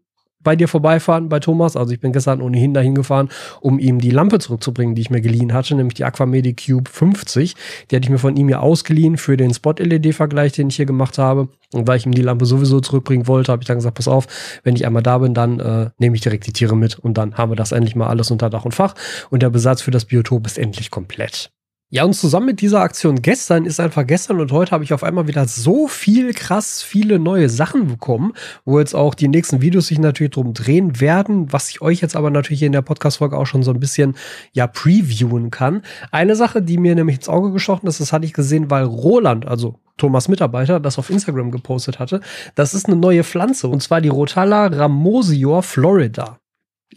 bei 0.43 0.55
dir 0.55 0.67
vorbeifahren, 0.67 1.29
bei 1.29 1.39
Thomas. 1.39 1.75
Also 1.75 1.93
ich 1.93 1.99
bin 1.99 2.13
gestern 2.13 2.41
ohnehin 2.41 2.75
dahin 2.75 2.93
gefahren, 2.93 3.29
um 3.59 3.79
ihm 3.79 3.99
die 3.99 4.11
Lampe 4.11 4.37
zurückzubringen, 4.37 4.93
die 4.93 5.01
ich 5.01 5.09
mir 5.09 5.19
geliehen 5.19 5.51
hatte, 5.51 5.75
nämlich 5.75 5.95
die 5.95 6.05
Aquamedic 6.05 6.63
Cube 6.67 6.87
50. 6.87 7.55
Die 7.89 7.95
hatte 7.95 8.05
ich 8.05 8.11
mir 8.11 8.19
von 8.19 8.37
ihm 8.37 8.47
ja 8.47 8.59
ausgeliehen 8.59 9.17
für 9.17 9.35
den 9.35 9.51
Spot-LED-Vergleich, 9.51 10.53
den 10.53 10.69
ich 10.69 10.75
hier 10.75 10.85
gemacht 10.85 11.17
habe. 11.17 11.49
Und 11.73 11.87
weil 11.87 11.97
ich 11.97 12.05
ihm 12.05 12.13
die 12.13 12.21
Lampe 12.21 12.45
sowieso 12.45 12.79
zurückbringen 12.79 13.27
wollte, 13.27 13.51
habe 13.51 13.63
ich 13.63 13.67
dann 13.67 13.77
gesagt, 13.77 13.95
pass 13.95 14.07
auf, 14.07 14.27
wenn 14.63 14.75
ich 14.75 14.85
einmal 14.85 15.03
da 15.03 15.17
bin, 15.17 15.33
dann 15.33 15.59
äh, 15.59 15.89
nehme 15.97 16.15
ich 16.15 16.21
direkt 16.21 16.45
die 16.45 16.53
Tiere 16.53 16.77
mit 16.77 16.99
und 16.99 17.17
dann 17.17 17.33
haben 17.35 17.51
wir 17.51 17.55
das 17.55 17.71
endlich 17.71 17.95
mal 17.95 18.07
alles 18.07 18.29
unter 18.29 18.51
Dach 18.51 18.63
und 18.63 18.75
Fach. 18.75 18.93
Und 19.31 19.41
der 19.41 19.49
Besatz 19.49 19.81
für 19.81 19.91
das 19.91 20.05
Biotop 20.05 20.45
ist 20.45 20.59
endlich 20.59 20.91
komplett. 20.91 21.51
Ja, 21.89 22.03
und 22.03 22.11
zusammen 22.11 22.47
mit 22.47 22.59
dieser 22.59 22.81
Aktion 22.81 23.21
gestern 23.21 23.63
ist 23.63 23.79
einfach 23.79 24.05
gestern 24.05 24.41
und 24.41 24.51
heute 24.51 24.71
habe 24.71 24.83
ich 24.83 24.91
auf 24.91 25.05
einmal 25.05 25.29
wieder 25.29 25.47
so 25.47 25.87
viel 25.87 26.33
krass 26.33 26.83
viele 26.83 27.17
neue 27.17 27.47
Sachen 27.47 27.87
bekommen, 27.87 28.33
wo 28.65 28.77
jetzt 28.77 28.93
auch 28.93 29.13
die 29.13 29.29
nächsten 29.29 29.61
Videos 29.61 29.87
sich 29.87 29.97
natürlich 29.97 30.33
drum 30.33 30.53
drehen 30.53 30.99
werden, 30.99 31.53
was 31.53 31.69
ich 31.69 31.81
euch 31.81 32.01
jetzt 32.01 32.17
aber 32.17 32.29
natürlich 32.29 32.63
in 32.63 32.73
der 32.73 32.81
Podcast-Folge 32.81 33.37
auch 33.37 33.45
schon 33.45 33.63
so 33.63 33.71
ein 33.71 33.79
bisschen 33.79 34.17
ja 34.51 34.67
previewen 34.67 35.49
kann. 35.49 35.81
Eine 36.11 36.35
Sache, 36.35 36.61
die 36.61 36.77
mir 36.77 36.93
nämlich 36.93 37.19
ins 37.19 37.29
Auge 37.29 37.53
gestochen 37.53 37.87
ist, 37.87 38.01
das 38.01 38.11
hatte 38.11 38.25
ich 38.25 38.33
gesehen, 38.33 38.69
weil 38.69 38.83
Roland, 38.83 39.47
also 39.47 39.79
Thomas 39.95 40.27
Mitarbeiter, 40.27 40.81
das 40.81 40.99
auf 40.99 41.09
Instagram 41.09 41.51
gepostet 41.51 41.99
hatte. 41.99 42.19
Das 42.55 42.73
ist 42.73 42.87
eine 42.87 42.97
neue 42.97 43.23
Pflanze 43.23 43.69
und 43.69 43.81
zwar 43.81 44.01
die 44.01 44.09
Rotala 44.09 44.67
ramosior 44.67 45.63
florida. 45.63 46.37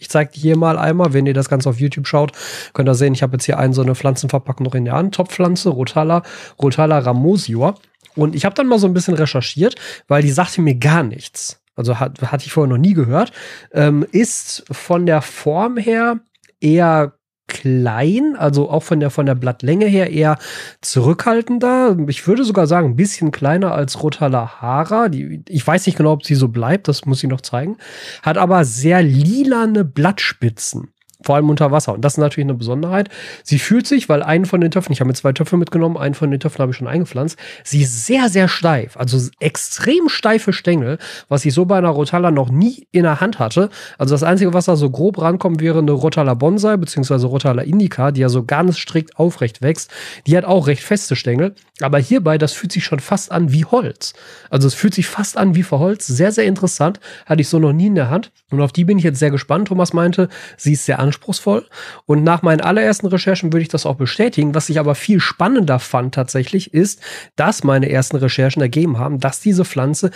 Ich 0.00 0.08
zeige 0.08 0.31
hier 0.35 0.56
mal 0.56 0.79
einmal, 0.79 1.12
wenn 1.12 1.26
ihr 1.26 1.35
das 1.35 1.49
Ganze 1.49 1.69
auf 1.69 1.79
YouTube 1.79 2.06
schaut, 2.06 2.32
könnt 2.73 2.88
ihr 2.88 2.94
sehen, 2.94 3.12
ich 3.12 3.23
habe 3.23 3.35
jetzt 3.35 3.44
hier 3.44 3.58
einen 3.58 3.75
so 3.75 3.82
eine 3.82 3.94
Pflanzenverpackung 3.94 4.64
noch 4.64 4.75
in 4.75 4.87
der 4.87 4.94
Hand. 4.94 5.14
Topfpflanze, 5.14 5.69
Rotala, 5.69 6.23
Rotala 6.61 6.99
ramosior. 6.99 7.76
Und 8.17 8.35
ich 8.35 8.44
habe 8.44 8.55
dann 8.55 8.67
mal 8.67 8.79
so 8.79 8.87
ein 8.87 8.94
bisschen 8.94 9.14
recherchiert, 9.14 9.76
weil 10.08 10.23
die 10.23 10.32
sagte 10.32 10.62
mir 10.62 10.75
gar 10.75 11.02
nichts. 11.02 11.62
Also 11.76 12.00
hat, 12.00 12.20
hatte 12.23 12.47
ich 12.47 12.52
vorher 12.52 12.69
noch 12.69 12.81
nie 12.81 12.94
gehört. 12.94 13.32
Ähm, 13.73 14.06
ist 14.11 14.64
von 14.70 15.06
der 15.06 15.23
Form 15.23 15.76
her 15.76 16.20
eher 16.61 17.12
klein, 17.50 18.37
also 18.37 18.70
auch 18.70 18.82
von 18.82 19.00
der, 19.00 19.11
von 19.11 19.26
der 19.26 19.35
Blattlänge 19.35 19.87
her 19.87 20.11
eher 20.11 20.38
zurückhaltender. 20.81 21.97
Ich 22.08 22.26
würde 22.26 22.44
sogar 22.44 22.67
sagen, 22.67 22.91
ein 22.91 22.97
bisschen 22.97 23.32
kleiner 23.32 23.75
als 23.75 24.02
Rotalahara. 24.02 25.08
Die, 25.08 25.43
ich 25.49 25.67
weiß 25.67 25.87
nicht 25.87 25.99
genau, 25.99 26.12
ob 26.12 26.25
sie 26.25 26.37
so 26.37 26.49
bleibt, 26.49 26.88
das 26.88 27.05
muss 27.05 27.23
ich 27.23 27.29
noch 27.29 27.43
zeigen. 27.43 27.76
Hat 28.23 28.38
aber 28.38 28.64
sehr 28.64 29.02
lilane 29.02 29.85
Blattspitzen 29.85 30.93
vor 31.22 31.37
allem 31.37 31.50
unter 31.50 31.70
Wasser. 31.70 31.94
Und 31.94 32.05
das 32.05 32.14
ist 32.14 32.19
natürlich 32.19 32.46
eine 32.46 32.55
Besonderheit. 32.55 33.08
Sie 33.43 33.58
fühlt 33.58 33.87
sich, 33.87 34.08
weil 34.08 34.22
einen 34.22 34.46
von 34.46 34.61
den 34.61 34.70
Töpfen, 34.70 34.93
ich 34.93 35.00
habe 35.00 35.08
mir 35.08 35.14
zwei 35.14 35.32
Töpfe 35.32 35.56
mitgenommen, 35.56 35.96
einen 35.96 36.14
von 36.14 36.31
den 36.31 36.40
Töpfen 36.40 36.62
habe 36.62 36.72
ich 36.72 36.76
schon 36.76 36.88
eingepflanzt, 36.88 37.38
sie 37.64 37.82
ist 37.82 38.06
sehr, 38.06 38.28
sehr 38.28 38.49
steif. 38.49 38.96
Also 38.96 39.19
extrem 39.38 40.08
steife 40.08 40.52
Stängel, 40.52 40.99
was 41.28 41.44
ich 41.44 41.55
so 41.55 41.64
bei 41.64 41.78
einer 41.78 41.88
Rotala 41.88 42.31
noch 42.31 42.50
nie 42.50 42.87
in 42.93 43.02
der 43.02 43.20
Hand 43.20 43.38
hatte. 43.38 43.70
Also 43.99 44.14
das 44.14 44.22
Einzige, 44.22 44.55
was 44.55 44.67
da 44.67 44.77
so 44.77 44.91
grob 44.91 45.20
rankommt, 45.20 45.60
wäre 45.60 45.79
eine 45.79 45.93
Rotala 45.93 46.34
Bonsai, 46.34 46.77
beziehungsweise 46.77 47.27
Rotala 47.27 47.62
Indica, 47.62 48.10
die 48.10 48.20
ja 48.20 48.29
so 48.29 48.44
ganz 48.44 48.79
strikt 48.79 49.17
aufrecht 49.17 49.62
wächst. 49.62 49.91
Die 50.27 50.36
hat 50.36 50.44
auch 50.44 50.67
recht 50.67 50.82
feste 50.82 51.17
Stängel. 51.17 51.55
Aber 51.81 51.98
hierbei, 51.98 52.39
das 52.39 52.53
fühlt 52.53 52.72
sich 52.72 52.84
schon 52.84 53.00
fast 53.00 53.32
an 53.32 53.53
wie 53.53 53.65
Holz. 53.65 54.12
Also 54.50 54.69
es 54.69 54.74
fühlt 54.74 54.94
sich 54.94 55.06
fast 55.06 55.36
an 55.36 55.55
wie 55.55 55.62
Verholz. 55.62 56.06
Sehr, 56.06 56.32
sehr 56.32 56.44
interessant. 56.44 57.00
Hatte 57.27 57.41
ich 57.41 57.48
so 57.48 57.58
noch 57.58 57.72
nie 57.72 57.86
in 57.86 57.94
der 57.94 58.10
Hand. 58.10 58.32
Und 58.50 58.60
auf 58.60 58.72
die 58.72 58.84
bin 58.84 58.98
ich 58.98 59.05
jetzt 59.05 59.19
sehr 59.19 59.31
gespannt. 59.31 59.69
Thomas 59.69 59.93
meinte, 59.93 60.29
sie 60.56 60.72
ist 60.74 60.84
sehr 60.84 60.98
anspruchsvoll. 61.10 61.67
Und 62.06 62.22
nach 62.22 62.43
meinen 62.43 62.60
allerersten 62.60 63.06
Recherchen 63.06 63.52
würde 63.52 63.62
ich 63.62 63.69
das 63.69 63.86
auch 63.86 63.96
bestätigen. 63.96 64.55
Was 64.55 64.69
ich 64.69 64.79
aber 64.79 64.94
viel 64.94 65.20
spannender 65.20 65.79
fand 65.79 66.14
tatsächlich, 66.14 66.72
ist, 66.72 67.00
dass 67.36 67.64
meine 67.64 67.90
ersten 67.90 68.17
Recherchen 68.17 68.62
ergeben 68.62 68.98
haben, 68.98 69.19
dass 69.19 69.40
diese 69.40 69.64
Pflanze 69.64 70.10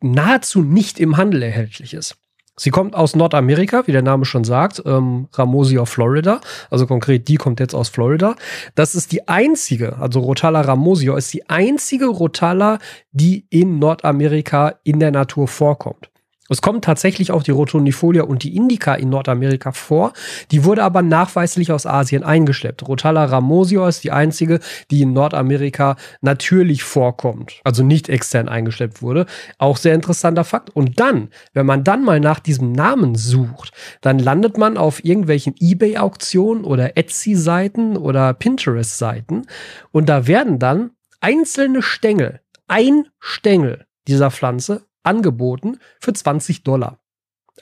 nahezu 0.00 0.62
nicht 0.62 1.00
im 1.00 1.16
Handel 1.16 1.42
erhältlich 1.42 1.94
ist. 1.94 2.16
Sie 2.60 2.70
kommt 2.70 2.94
aus 2.94 3.16
Nordamerika, 3.16 3.86
wie 3.86 3.92
der 3.92 4.02
Name 4.02 4.26
schon 4.26 4.44
sagt, 4.44 4.82
ähm, 4.84 5.28
Ramosia 5.32 5.86
Florida. 5.86 6.42
Also 6.68 6.86
konkret, 6.86 7.26
die 7.26 7.36
kommt 7.36 7.58
jetzt 7.58 7.74
aus 7.74 7.88
Florida. 7.88 8.36
Das 8.74 8.94
ist 8.94 9.12
die 9.12 9.28
einzige, 9.28 9.96
also 9.98 10.20
Rotala 10.20 10.60
ramosia 10.60 11.16
ist 11.16 11.32
die 11.32 11.48
einzige 11.48 12.08
Rotala, 12.08 12.78
die 13.12 13.46
in 13.48 13.78
Nordamerika 13.78 14.74
in 14.84 15.00
der 15.00 15.10
Natur 15.10 15.48
vorkommt. 15.48 16.10
Es 16.50 16.60
kommt 16.60 16.84
tatsächlich 16.84 17.30
auch 17.30 17.44
die 17.44 17.52
Rotonifolia 17.52 18.24
und 18.24 18.42
die 18.42 18.56
Indica 18.56 18.94
in 18.94 19.08
Nordamerika 19.08 19.70
vor. 19.70 20.12
Die 20.50 20.64
wurde 20.64 20.82
aber 20.82 21.00
nachweislich 21.00 21.70
aus 21.70 21.86
Asien 21.86 22.24
eingeschleppt. 22.24 22.86
Rotala 22.86 23.24
ramosio 23.24 23.86
ist 23.86 24.02
die 24.02 24.10
einzige, 24.10 24.58
die 24.90 25.02
in 25.02 25.12
Nordamerika 25.12 25.96
natürlich 26.20 26.82
vorkommt. 26.82 27.60
Also 27.62 27.84
nicht 27.84 28.08
extern 28.08 28.48
eingeschleppt 28.48 29.00
wurde. 29.00 29.26
Auch 29.58 29.76
sehr 29.76 29.94
interessanter 29.94 30.42
Fakt. 30.42 30.70
Und 30.70 30.98
dann, 30.98 31.28
wenn 31.54 31.66
man 31.66 31.84
dann 31.84 32.04
mal 32.04 32.18
nach 32.18 32.40
diesem 32.40 32.72
Namen 32.72 33.14
sucht, 33.14 33.72
dann 34.00 34.18
landet 34.18 34.58
man 34.58 34.76
auf 34.76 35.04
irgendwelchen 35.04 35.54
Ebay-Auktionen 35.58 36.64
oder 36.64 36.96
Etsy-Seiten 36.96 37.96
oder 37.96 38.34
Pinterest-Seiten. 38.34 39.46
Und 39.92 40.08
da 40.08 40.26
werden 40.26 40.58
dann 40.58 40.90
einzelne 41.20 41.80
Stängel, 41.80 42.40
ein 42.66 43.06
Stängel 43.20 43.86
dieser 44.08 44.32
Pflanze 44.32 44.82
angeboten 45.02 45.78
für 46.00 46.12
20 46.12 46.62
Dollar. 46.62 46.98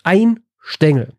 Ein 0.04 0.44
Stängel. 0.58 1.14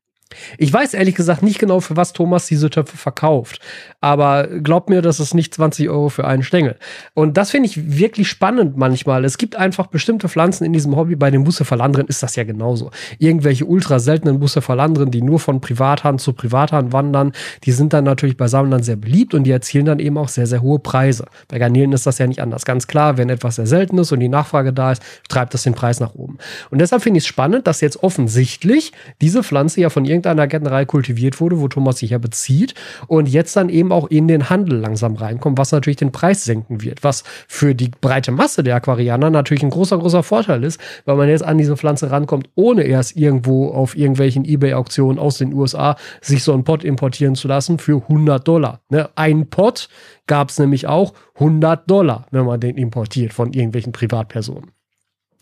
Ich 0.60 0.72
weiß 0.72 0.94
ehrlich 0.94 1.16
gesagt 1.16 1.42
nicht 1.42 1.58
genau, 1.58 1.80
für 1.80 1.98
was 1.98 2.14
Thomas 2.14 2.46
diese 2.46 2.70
Töpfe 2.70 2.98
verkauft. 2.98 3.60
Aber 4.00 4.48
glaubt 4.48 4.90
mir, 4.90 5.02
das 5.02 5.20
ist 5.20 5.34
nicht 5.34 5.54
20 5.56 5.90
Euro 5.90 6.10
für 6.10 6.26
einen 6.28 6.44
Stängel. 6.44 6.78
Und 7.16 7.36
das 7.38 7.50
finde 7.50 7.68
ich 7.68 7.98
wirklich 7.98 8.28
spannend 8.28 8.78
manchmal. 8.78 9.26
Es 9.26 9.40
gibt 9.40 9.56
einfach 9.56 9.88
bestimmte 9.88 10.30
Pflanzen 10.30 10.66
in 10.66 10.74
diesem 10.74 10.96
Hobby. 10.96 11.16
Bei 11.16 11.32
den 11.32 11.44
Bucephalandren 11.44 12.08
ist 12.08 12.22
das 12.22 12.36
ja 12.36 12.44
genauso. 12.44 12.92
Irgendwelche 13.18 13.66
ultra 13.66 13.98
seltenen 13.98 14.40
Bucephalandren, 14.40 15.10
die 15.10 15.24
nur 15.24 15.40
von 15.40 15.62
Privathand 15.62 16.22
zu 16.22 16.34
Privathand 16.34 16.94
wandern, 16.94 17.34
die 17.64 17.72
sind 17.72 17.94
dann 17.94 18.04
natürlich 18.04 18.38
bei 18.38 18.48
Sammlern 18.48 18.84
sehr 18.84 18.98
beliebt 18.98 19.34
und 19.34 19.46
die 19.46 19.52
erzielen 19.52 19.86
dann 19.86 20.00
eben 20.00 20.18
auch 20.18 20.30
sehr, 20.30 20.46
sehr 20.46 20.62
hohe 20.62 20.80
Preise. 20.80 21.26
Bei 21.48 21.58
Garnelen 21.58 21.92
ist 21.92 22.06
das 22.06 22.20
ja 22.20 22.28
nicht 22.28 22.42
anders. 22.42 22.66
Ganz 22.66 22.86
klar, 22.86 23.18
wenn 23.18 23.30
etwas 23.30 23.56
sehr 23.56 23.68
selten 23.68 23.98
ist 23.98 24.12
und 24.12 24.20
die 24.20 24.30
Nachfrage 24.30 24.74
da 24.74 24.92
ist, 24.92 25.02
treibt 25.28 25.56
das 25.56 25.64
den 25.64 25.74
Preis 25.74 26.00
nach 26.00 26.14
oben. 26.14 26.38
Und 26.70 26.80
deshalb 26.80 27.02
finde 27.02 27.18
ich 27.18 27.24
es 27.24 27.28
spannend, 27.28 27.66
dass 27.66 27.82
jetzt 27.82 28.04
offensichtlich 28.04 28.92
diese 29.22 29.42
Pflanze 29.42 29.82
ja 29.82 29.90
von 29.90 30.06
irgendeinem 30.06 30.19
irgendeiner 30.20 30.48
Gärtnerei 30.48 30.86
kultiviert 30.86 31.40
wurde, 31.40 31.60
wo 31.60 31.68
Thomas 31.68 32.00
sich 32.00 32.12
ja 32.12 32.18
bezieht 32.18 32.76
und 33.08 33.28
jetzt 33.30 33.56
dann 33.56 33.70
eben 33.70 33.92
auch 33.92 34.08
in 34.08 34.28
den 34.28 34.50
Handel 34.50 34.80
langsam 34.80 35.16
reinkommt, 35.16 35.58
was 35.58 35.72
natürlich 35.72 35.98
den 35.98 36.12
Preis 36.12 36.44
senken 36.44 36.82
wird, 36.82 37.04
was 37.04 37.24
für 37.48 37.74
die 37.74 37.90
breite 38.02 38.32
Masse 38.32 38.64
der 38.64 38.76
Aquarianer 38.76 39.30
natürlich 39.30 39.64
ein 39.64 39.70
großer, 39.70 39.98
großer 39.98 40.24
Vorteil 40.24 40.64
ist, 40.64 40.80
weil 41.06 41.16
man 41.16 41.30
jetzt 41.30 41.44
an 41.44 41.58
diese 41.58 41.78
Pflanze 41.78 42.12
rankommt, 42.12 42.50
ohne 42.56 42.84
erst 42.84 43.16
irgendwo 43.16 43.70
auf 43.70 43.96
irgendwelchen 43.96 44.46
Ebay-Auktionen 44.46 45.20
aus 45.20 45.38
den 45.38 45.54
USA 45.54 45.96
sich 46.22 46.44
so 46.44 46.54
einen 46.54 46.64
Pot 46.64 46.84
importieren 46.84 47.36
zu 47.36 47.48
lassen 47.48 47.80
für 47.80 48.02
100 48.02 48.46
Dollar. 48.48 48.82
Ne? 48.90 49.10
Ein 49.16 49.50
Pot 49.50 49.90
gab 50.28 50.50
es 50.50 50.60
nämlich 50.60 50.88
auch 50.88 51.14
100 51.36 51.90
Dollar, 51.90 52.28
wenn 52.32 52.46
man 52.46 52.60
den 52.60 52.78
importiert 52.78 53.34
von 53.34 53.54
irgendwelchen 53.54 53.94
Privatpersonen. 53.94 54.72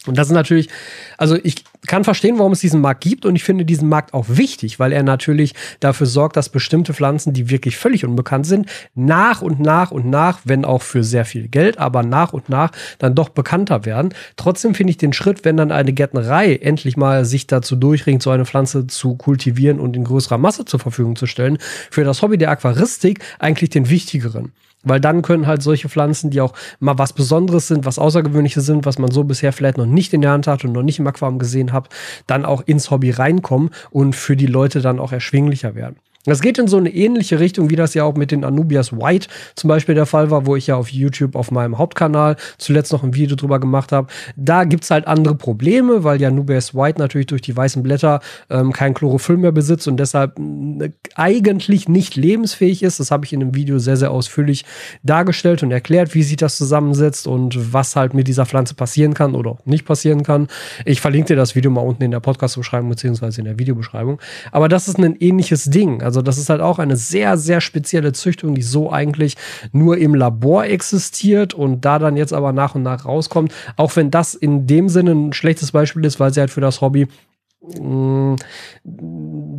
Und 0.06 0.18
das 0.18 0.28
ist 0.28 0.34
natürlich, 0.34 0.70
also 1.18 1.38
ich 1.44 1.64
kann 1.86 2.04
verstehen, 2.04 2.38
warum 2.38 2.52
es 2.52 2.60
diesen 2.60 2.82
Markt 2.82 3.04
gibt 3.04 3.26
und 3.26 3.36
ich 3.36 3.44
finde 3.44 3.66
diesen 3.66 3.90
Markt 3.90 4.14
auch 4.14 4.26
wichtig, 4.30 4.80
weil 4.80 4.94
er 4.94 5.04
natürlich 5.04 5.54
dafür 5.80 6.06
sorgt, 6.06 6.38
dass 6.38 6.50
bestimmte 6.50 6.94
Pflanzen, 6.94 7.34
die 7.34 7.50
wirklich 7.50 7.78
völlig 7.78 8.06
unbekannt 8.06 8.46
sind, 8.46 8.70
nach 8.96 9.42
und 9.42 9.60
nach 9.60 9.92
und 9.92 10.10
nach, 10.10 10.40
wenn 10.44 10.66
auch 10.66 10.82
für 10.82 11.04
sehr 11.04 11.26
viel 11.26 11.48
Geld, 11.48 11.78
aber 11.78 12.04
nach 12.04 12.32
und 12.32 12.48
nach 12.48 12.72
dann 13.00 13.16
doch 13.16 13.30
bekannter 13.30 13.86
werden. 13.86 14.14
Trotzdem 14.36 14.76
finde 14.76 14.92
ich 14.92 14.98
den 14.98 15.14
Schritt, 15.14 15.44
wenn 15.44 15.58
dann 15.58 15.72
eine 15.72 15.94
Gärtnerei 15.94 16.56
endlich 16.56 16.96
mal 16.96 17.26
sich 17.26 17.48
dazu 17.48 17.76
durchringt, 17.76 18.22
so 18.22 18.30
eine 18.30 18.46
Pflanze 18.46 18.88
zu 18.88 19.16
kultivieren 19.16 19.80
und 19.80 19.96
in 19.96 20.04
größerer 20.04 20.38
Masse 20.38 20.66
zur 20.66 20.80
Verfügung 20.80 21.16
zu 21.16 21.26
stellen, 21.26 21.58
für 21.90 22.04
das 22.04 22.22
Hobby 22.22 22.38
der 22.38 22.52
Aquaristik 22.52 23.20
eigentlich 23.40 23.72
den 23.72 23.90
wichtigeren. 23.90 24.54
Weil 24.84 25.00
dann 25.00 25.22
können 25.22 25.48
halt 25.48 25.64
solche 25.64 25.90
Pflanzen, 25.90 26.30
die 26.30 26.40
auch 26.40 26.54
mal 26.80 26.98
was 26.98 27.14
Besonderes 27.14 27.68
sind, 27.68 27.86
was 27.86 28.00
Außergewöhnliches 28.00 28.66
sind, 28.66 28.86
was 28.86 29.00
man 29.00 29.12
so 29.12 29.24
bisher 29.24 29.52
vielleicht 29.52 29.78
noch 29.78 29.86
nicht 29.86 30.14
in 30.14 30.22
der 30.22 30.32
Hand 30.32 30.48
hat 30.48 30.64
und 30.64 30.72
noch 30.72 30.84
nicht 30.84 31.00
im 31.00 31.08
Aquarium 31.08 31.40
gesehen 31.40 31.74
hat, 31.74 31.90
dann 32.28 32.46
auch 32.46 32.62
ins 32.66 32.92
Hobby 32.92 33.12
reinkommen 33.12 33.72
und 33.90 34.16
für 34.16 34.36
die 34.36 34.46
Leute 34.46 34.82
dann 34.82 35.00
auch 35.00 35.12
erschwinglicher 35.12 35.76
werden. 35.76 35.98
Das 36.28 36.42
geht 36.42 36.58
in 36.58 36.68
so 36.68 36.78
eine 36.78 36.94
ähnliche 36.94 37.40
Richtung, 37.40 37.70
wie 37.70 37.76
das 37.76 37.94
ja 37.94 38.04
auch 38.04 38.16
mit 38.16 38.32
den 38.32 38.44
Anubias 38.44 38.92
White 38.92 39.28
zum 39.56 39.70
Beispiel 39.70 39.96
der 39.96 40.06
Fall 40.06 40.30
war, 40.30 40.46
wo 40.46 40.56
ich 40.56 40.68
ja 40.68 40.76
auf 40.76 40.90
YouTube 40.90 41.36
auf 41.36 41.52
meinem 41.52 41.78
Hauptkanal 41.78 42.36
zuletzt 42.58 42.92
noch 42.92 43.04
ein 43.04 43.16
Video 43.16 43.36
drüber 43.36 43.60
gemacht 43.60 43.92
habe. 43.92 44.08
Da 44.36 44.66
gibt's 44.66 44.92
halt 44.92 45.08
andere 45.08 45.36
Probleme, 45.36 46.04
weil 46.04 46.22
ja 46.22 46.28
Anubias 46.28 46.76
White 46.76 47.00
natürlich 47.00 47.28
durch 47.28 47.42
die 47.42 47.56
weißen 47.56 47.82
Blätter 47.82 48.20
ähm, 48.50 48.74
kein 48.74 48.94
Chlorophyll 48.94 49.38
mehr 49.38 49.52
besitzt 49.52 49.88
und 49.88 49.98
deshalb 49.98 50.38
äh, 50.38 50.92
eigentlich 51.16 51.88
nicht 51.88 52.16
lebensfähig 52.16 52.84
ist. 52.84 53.00
Das 53.00 53.10
habe 53.12 53.26
ich 53.26 53.34
in 53.34 53.42
einem 53.42 53.56
Video 53.56 53.80
sehr, 53.80 53.98
sehr 53.98 54.12
ausführlich 54.12 54.66
dargestellt 55.04 55.64
und 55.64 55.72
erklärt, 55.72 56.14
wie 56.14 56.24
sich 56.24 56.38
das 56.38 56.58
zusammensetzt 56.58 57.28
und 57.28 57.74
was 57.74 57.96
halt 57.96 58.14
mit 58.14 58.28
dieser 58.28 58.46
Pflanze 58.46 58.76
passieren 58.76 59.14
kann 59.14 59.34
oder 59.34 59.58
nicht 59.66 59.86
passieren 59.86 60.24
kann. 60.24 60.48
Ich 60.86 61.00
verlinke 61.00 61.28
dir 61.28 61.36
das 61.36 61.56
Video 61.56 61.72
mal 61.72 61.82
unten 61.82 62.04
in 62.04 62.12
der 62.12 62.20
Podcast-Beschreibung 62.20 62.90
beziehungsweise 62.90 63.40
in 63.40 63.46
der 63.46 63.60
Videobeschreibung. 63.60 64.20
Aber 64.52 64.68
das 64.68 64.88
ist 64.88 65.00
ein 65.00 65.16
ähnliches 65.16 65.66
Ding. 65.66 66.02
Also 66.02 66.17
also 66.18 66.24
das 66.24 66.40
ist 66.40 66.50
halt 66.50 66.62
auch 66.62 66.80
eine 66.80 66.96
sehr, 66.96 67.38
sehr 67.38 67.62
spezielle 67.62 68.12
Züchtung, 68.12 68.56
die 68.56 68.64
so 68.64 68.92
eigentlich 68.92 69.36
nur 69.72 70.00
im 70.00 70.16
Labor 70.16 70.66
existiert 70.66 71.54
und 71.54 71.86
da 71.86 72.00
dann 72.00 72.18
jetzt 72.18 72.34
aber 72.34 72.54
nach 72.54 72.74
und 72.74 72.82
nach 72.82 73.06
rauskommt. 73.06 73.54
Auch 73.76 73.96
wenn 73.96 74.10
das 74.10 74.34
in 74.34 74.66
dem 74.66 74.90
Sinne 74.90 75.12
ein 75.12 75.34
schlechtes 75.34 75.72
Beispiel 75.72 76.04
ist, 76.06 76.20
weil 76.20 76.34
sie 76.34 76.40
halt 76.40 76.50
für 76.50 76.62
das 76.62 76.82
Hobby 76.82 77.08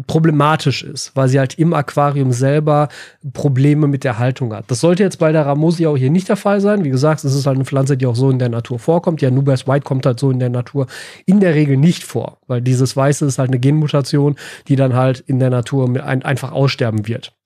problematisch 0.06 0.82
ist, 0.82 1.14
weil 1.14 1.28
sie 1.28 1.38
halt 1.38 1.58
im 1.58 1.74
Aquarium 1.74 2.32
selber 2.32 2.88
Probleme 3.32 3.86
mit 3.86 4.04
der 4.04 4.18
Haltung 4.18 4.54
hat. 4.54 4.64
Das 4.70 4.80
sollte 4.80 5.02
jetzt 5.02 5.18
bei 5.18 5.32
der 5.32 5.46
Ramosia 5.46 5.88
auch 5.90 5.96
hier 5.96 6.10
nicht 6.10 6.28
der 6.28 6.36
Fall 6.36 6.60
sein. 6.60 6.84
Wie 6.84 6.90
gesagt, 6.90 7.24
es 7.24 7.34
ist 7.34 7.46
halt 7.46 7.56
eine 7.56 7.64
Pflanze, 7.64 7.96
die 7.96 8.06
auch 8.06 8.16
so 8.16 8.30
in 8.30 8.38
der 8.38 8.48
Natur 8.48 8.78
vorkommt. 8.78 9.20
Ja, 9.20 9.30
Nubers 9.30 9.66
White 9.66 9.84
kommt 9.84 10.06
halt 10.06 10.18
so 10.18 10.30
in 10.30 10.38
der 10.38 10.50
Natur 10.50 10.86
in 11.26 11.40
der 11.40 11.54
Regel 11.54 11.76
nicht 11.76 12.04
vor, 12.04 12.38
weil 12.46 12.62
dieses 12.62 12.96
Weiße 12.96 13.26
ist 13.26 13.38
halt 13.38 13.50
eine 13.50 13.58
Genmutation, 13.58 14.36
die 14.68 14.76
dann 14.76 14.94
halt 14.94 15.20
in 15.20 15.38
der 15.38 15.50
Natur 15.50 15.88
ein, 16.02 16.22
einfach 16.22 16.52
aussterben 16.52 17.06
wird. 17.06 17.37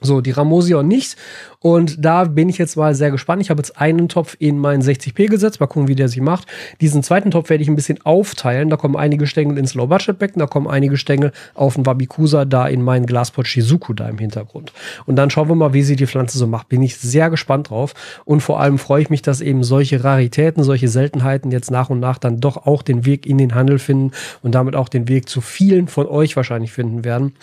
So, 0.00 0.20
die 0.20 0.30
Ramosia 0.30 0.82
nicht. 0.82 1.16
Und 1.62 2.02
da 2.02 2.24
bin 2.24 2.48
ich 2.48 2.56
jetzt 2.56 2.76
mal 2.76 2.94
sehr 2.94 3.10
gespannt. 3.10 3.42
Ich 3.42 3.50
habe 3.50 3.58
jetzt 3.58 3.78
einen 3.78 4.08
Topf 4.08 4.34
in 4.38 4.58
meinen 4.58 4.82
60p 4.82 5.28
gesetzt. 5.28 5.60
Mal 5.60 5.66
gucken, 5.66 5.88
wie 5.88 5.94
der 5.94 6.08
sich 6.08 6.22
macht. 6.22 6.46
Diesen 6.80 7.02
zweiten 7.02 7.30
Topf 7.30 7.50
werde 7.50 7.62
ich 7.62 7.68
ein 7.68 7.76
bisschen 7.76 8.00
aufteilen. 8.02 8.70
Da 8.70 8.78
kommen 8.78 8.96
einige 8.96 9.26
Stängel 9.26 9.58
ins 9.58 9.74
Low-Budget-Becken. 9.74 10.38
Da 10.38 10.46
kommen 10.46 10.66
einige 10.66 10.96
Stängel 10.96 11.32
auf 11.54 11.74
den 11.74 11.84
Wabikusa, 11.84 12.46
da 12.46 12.66
in 12.66 12.80
meinen 12.80 13.04
Glaspot 13.04 13.46
Shizuku 13.46 13.92
da 13.92 14.08
im 14.08 14.16
Hintergrund. 14.16 14.72
Und 15.04 15.16
dann 15.16 15.28
schauen 15.28 15.48
wir 15.48 15.54
mal, 15.54 15.74
wie 15.74 15.82
sie 15.82 15.96
die 15.96 16.06
Pflanze 16.06 16.38
so 16.38 16.46
macht. 16.46 16.70
Bin 16.70 16.82
ich 16.82 16.96
sehr 16.96 17.28
gespannt 17.28 17.68
drauf. 17.68 17.92
Und 18.24 18.40
vor 18.40 18.58
allem 18.58 18.78
freue 18.78 19.02
ich 19.02 19.10
mich, 19.10 19.20
dass 19.20 19.42
eben 19.42 19.62
solche 19.62 20.02
Raritäten, 20.02 20.64
solche 20.64 20.88
Seltenheiten 20.88 21.50
jetzt 21.50 21.70
nach 21.70 21.90
und 21.90 22.00
nach 22.00 22.16
dann 22.16 22.40
doch 22.40 22.66
auch 22.66 22.80
den 22.80 23.04
Weg 23.04 23.26
in 23.26 23.36
den 23.36 23.54
Handel 23.54 23.78
finden 23.78 24.12
und 24.42 24.54
damit 24.54 24.76
auch 24.76 24.88
den 24.88 25.08
Weg 25.08 25.28
zu 25.28 25.42
vielen 25.42 25.88
von 25.88 26.06
euch 26.06 26.36
wahrscheinlich 26.36 26.72
finden 26.72 27.04
werden. 27.04 27.34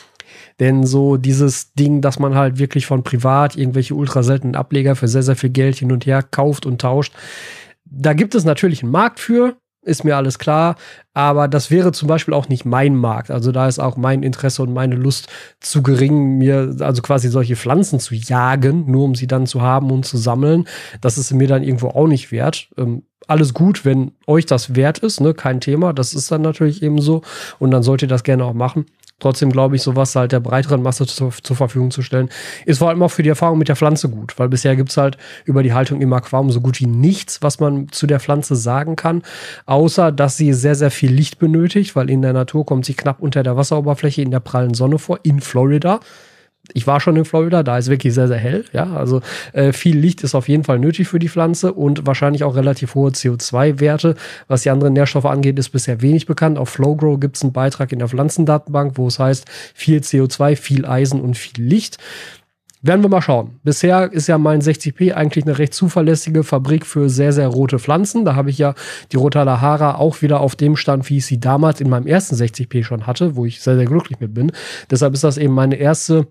Denn 0.59 0.85
so 0.85 1.17
dieses 1.17 1.73
Ding, 1.73 2.01
dass 2.01 2.19
man 2.19 2.35
halt 2.35 2.59
wirklich 2.59 2.85
von 2.85 3.03
privat 3.03 3.55
irgendwelche 3.55 3.95
ultra 3.95 4.23
seltenen 4.23 4.55
Ableger 4.55 4.95
für 4.95 5.07
sehr, 5.07 5.23
sehr 5.23 5.35
viel 5.35 5.49
Geld 5.49 5.77
hin 5.77 5.91
und 5.91 6.05
her 6.05 6.23
kauft 6.23 6.65
und 6.65 6.81
tauscht, 6.81 7.13
da 7.85 8.13
gibt 8.13 8.35
es 8.35 8.43
natürlich 8.43 8.83
einen 8.83 8.91
Markt 8.91 9.19
für, 9.19 9.55
ist 9.87 10.03
mir 10.03 10.17
alles 10.17 10.37
klar. 10.37 10.75
Aber 11.13 11.47
das 11.47 11.71
wäre 11.71 11.91
zum 11.91 12.07
Beispiel 12.07 12.33
auch 12.33 12.49
nicht 12.49 12.65
mein 12.65 12.95
Markt. 12.95 13.31
Also 13.31 13.51
da 13.51 13.67
ist 13.67 13.79
auch 13.79 13.97
mein 13.97 14.21
Interesse 14.21 14.61
und 14.61 14.73
meine 14.73 14.95
Lust 14.95 15.29
zu 15.59 15.81
gering, 15.81 16.37
mir 16.37 16.75
also 16.79 17.01
quasi 17.01 17.29
solche 17.29 17.55
Pflanzen 17.55 17.99
zu 17.99 18.13
jagen, 18.13 18.91
nur 18.91 19.05
um 19.05 19.15
sie 19.15 19.27
dann 19.27 19.47
zu 19.47 19.61
haben 19.61 19.89
und 19.89 20.05
zu 20.05 20.17
sammeln. 20.17 20.65
Das 21.01 21.17
ist 21.17 21.31
mir 21.33 21.47
dann 21.47 21.63
irgendwo 21.63 21.87
auch 21.87 22.07
nicht 22.07 22.31
wert. 22.31 22.69
Ähm, 22.77 23.03
alles 23.27 23.53
gut, 23.53 23.83
wenn 23.85 24.11
euch 24.27 24.45
das 24.45 24.75
wert 24.75 24.99
ist, 24.99 25.21
ne? 25.21 25.33
Kein 25.33 25.59
Thema. 25.59 25.93
Das 25.93 26.13
ist 26.13 26.31
dann 26.31 26.41
natürlich 26.41 26.83
eben 26.83 27.01
so. 27.01 27.21
Und 27.59 27.71
dann 27.71 27.83
sollt 27.83 28.01
ihr 28.01 28.07
das 28.07 28.23
gerne 28.23 28.45
auch 28.45 28.53
machen. 28.53 28.85
Trotzdem 29.19 29.51
glaube 29.51 29.75
ich, 29.75 29.81
sowas 29.81 30.15
halt 30.15 30.31
der 30.31 30.39
breiteren 30.39 30.83
Masse 30.83 31.07
zur, 31.07 31.31
zur, 31.31 31.55
Verfügung 31.55 31.89
zu 31.89 32.03
stellen, 32.03 32.29
ist 32.65 32.77
vor 32.77 32.89
allem 32.89 33.01
auch 33.01 33.09
für 33.09 33.23
die 33.23 33.29
Erfahrung 33.29 33.57
mit 33.57 33.67
der 33.67 33.75
Pflanze 33.75 34.09
gut, 34.09 34.37
weil 34.37 34.47
bisher 34.47 34.75
gibt 34.75 34.89
es 34.89 34.97
halt 34.97 35.17
über 35.45 35.63
die 35.63 35.73
Haltung 35.73 36.01
im 36.01 36.13
Aquarium 36.13 36.51
so 36.51 36.61
gut 36.61 36.79
wie 36.79 36.85
nichts, 36.85 37.41
was 37.41 37.59
man 37.59 37.89
zu 37.89 38.05
der 38.05 38.19
Pflanze 38.19 38.55
sagen 38.55 38.95
kann, 38.95 39.23
außer 39.65 40.11
dass 40.11 40.37
sie 40.37 40.53
sehr, 40.53 40.75
sehr 40.75 40.91
viel 40.91 41.11
Licht 41.11 41.39
benötigt, 41.39 41.95
weil 41.95 42.11
in 42.11 42.21
der 42.21 42.33
Natur 42.33 42.63
kommt 42.63 42.85
sie 42.85 42.93
knapp 42.93 43.19
unter 43.19 43.41
der 43.41 43.57
Wasseroberfläche 43.57 44.21
in 44.21 44.29
der 44.29 44.39
prallen 44.39 44.75
Sonne 44.75 44.99
vor, 44.99 45.19
in 45.23 45.41
Florida 45.41 45.99
ich 46.73 46.87
war 46.87 46.99
schon 46.99 47.15
in 47.15 47.25
Florida, 47.25 47.63
da 47.63 47.77
ist 47.77 47.89
wirklich 47.89 48.13
sehr, 48.13 48.27
sehr 48.27 48.37
hell. 48.37 48.65
Ja, 48.73 48.93
also 48.93 49.21
äh, 49.53 49.71
viel 49.73 49.97
Licht 49.97 50.23
ist 50.23 50.35
auf 50.35 50.47
jeden 50.47 50.63
Fall 50.63 50.79
nötig 50.79 51.07
für 51.07 51.19
die 51.19 51.29
Pflanze 51.29 51.73
und 51.73 52.05
wahrscheinlich 52.05 52.43
auch 52.43 52.55
relativ 52.55 52.95
hohe 52.95 53.11
CO2-Werte. 53.11 54.15
Was 54.47 54.63
die 54.63 54.69
anderen 54.69 54.93
Nährstoffe 54.93 55.25
angeht, 55.25 55.57
ist 55.59 55.69
bisher 55.69 56.01
wenig 56.01 56.25
bekannt. 56.25 56.57
Auf 56.57 56.69
Flowgrow 56.69 57.19
gibt 57.19 57.37
es 57.37 57.43
einen 57.43 57.53
Beitrag 57.53 57.91
in 57.91 57.99
der 57.99 58.07
Pflanzendatenbank, 58.07 58.97
wo 58.97 59.07
es 59.07 59.19
heißt, 59.19 59.45
viel 59.73 59.99
CO2, 59.99 60.55
viel 60.55 60.85
Eisen 60.85 61.21
und 61.21 61.37
viel 61.37 61.63
Licht. 61.63 61.97
Werden 62.83 63.01
wir 63.01 63.09
mal 63.09 63.21
schauen. 63.21 63.59
Bisher 63.63 64.11
ist 64.13 64.27
ja 64.27 64.37
mein 64.37 64.61
60p 64.61 65.13
eigentlich 65.13 65.45
eine 65.45 65.57
recht 65.57 65.73
zuverlässige 65.73 66.43
Fabrik 66.43 66.85
für 66.85 67.09
sehr, 67.09 67.33
sehr 67.33 67.47
rote 67.47 67.79
Pflanzen. 67.79 68.23
Da 68.23 68.35
habe 68.35 68.51
ich 68.51 68.59
ja 68.59 68.75
die 69.11 69.17
Rotalahara 69.17 69.95
auch 69.95 70.21
wieder 70.21 70.41
auf 70.41 70.55
dem 70.55 70.75
Stand, 70.75 71.09
wie 71.09 71.17
ich 71.17 71.25
sie 71.25 71.39
damals 71.39 71.81
in 71.81 71.89
meinem 71.89 72.05
ersten 72.05 72.35
60p 72.35 72.83
schon 72.83 73.07
hatte, 73.07 73.35
wo 73.35 73.45
ich 73.45 73.61
sehr, 73.61 73.75
sehr 73.77 73.85
glücklich 73.85 74.19
mit 74.19 74.35
bin. 74.35 74.51
Deshalb 74.91 75.15
ist 75.15 75.23
das 75.23 75.37
eben 75.37 75.55
meine 75.55 75.75
erste 75.75 76.27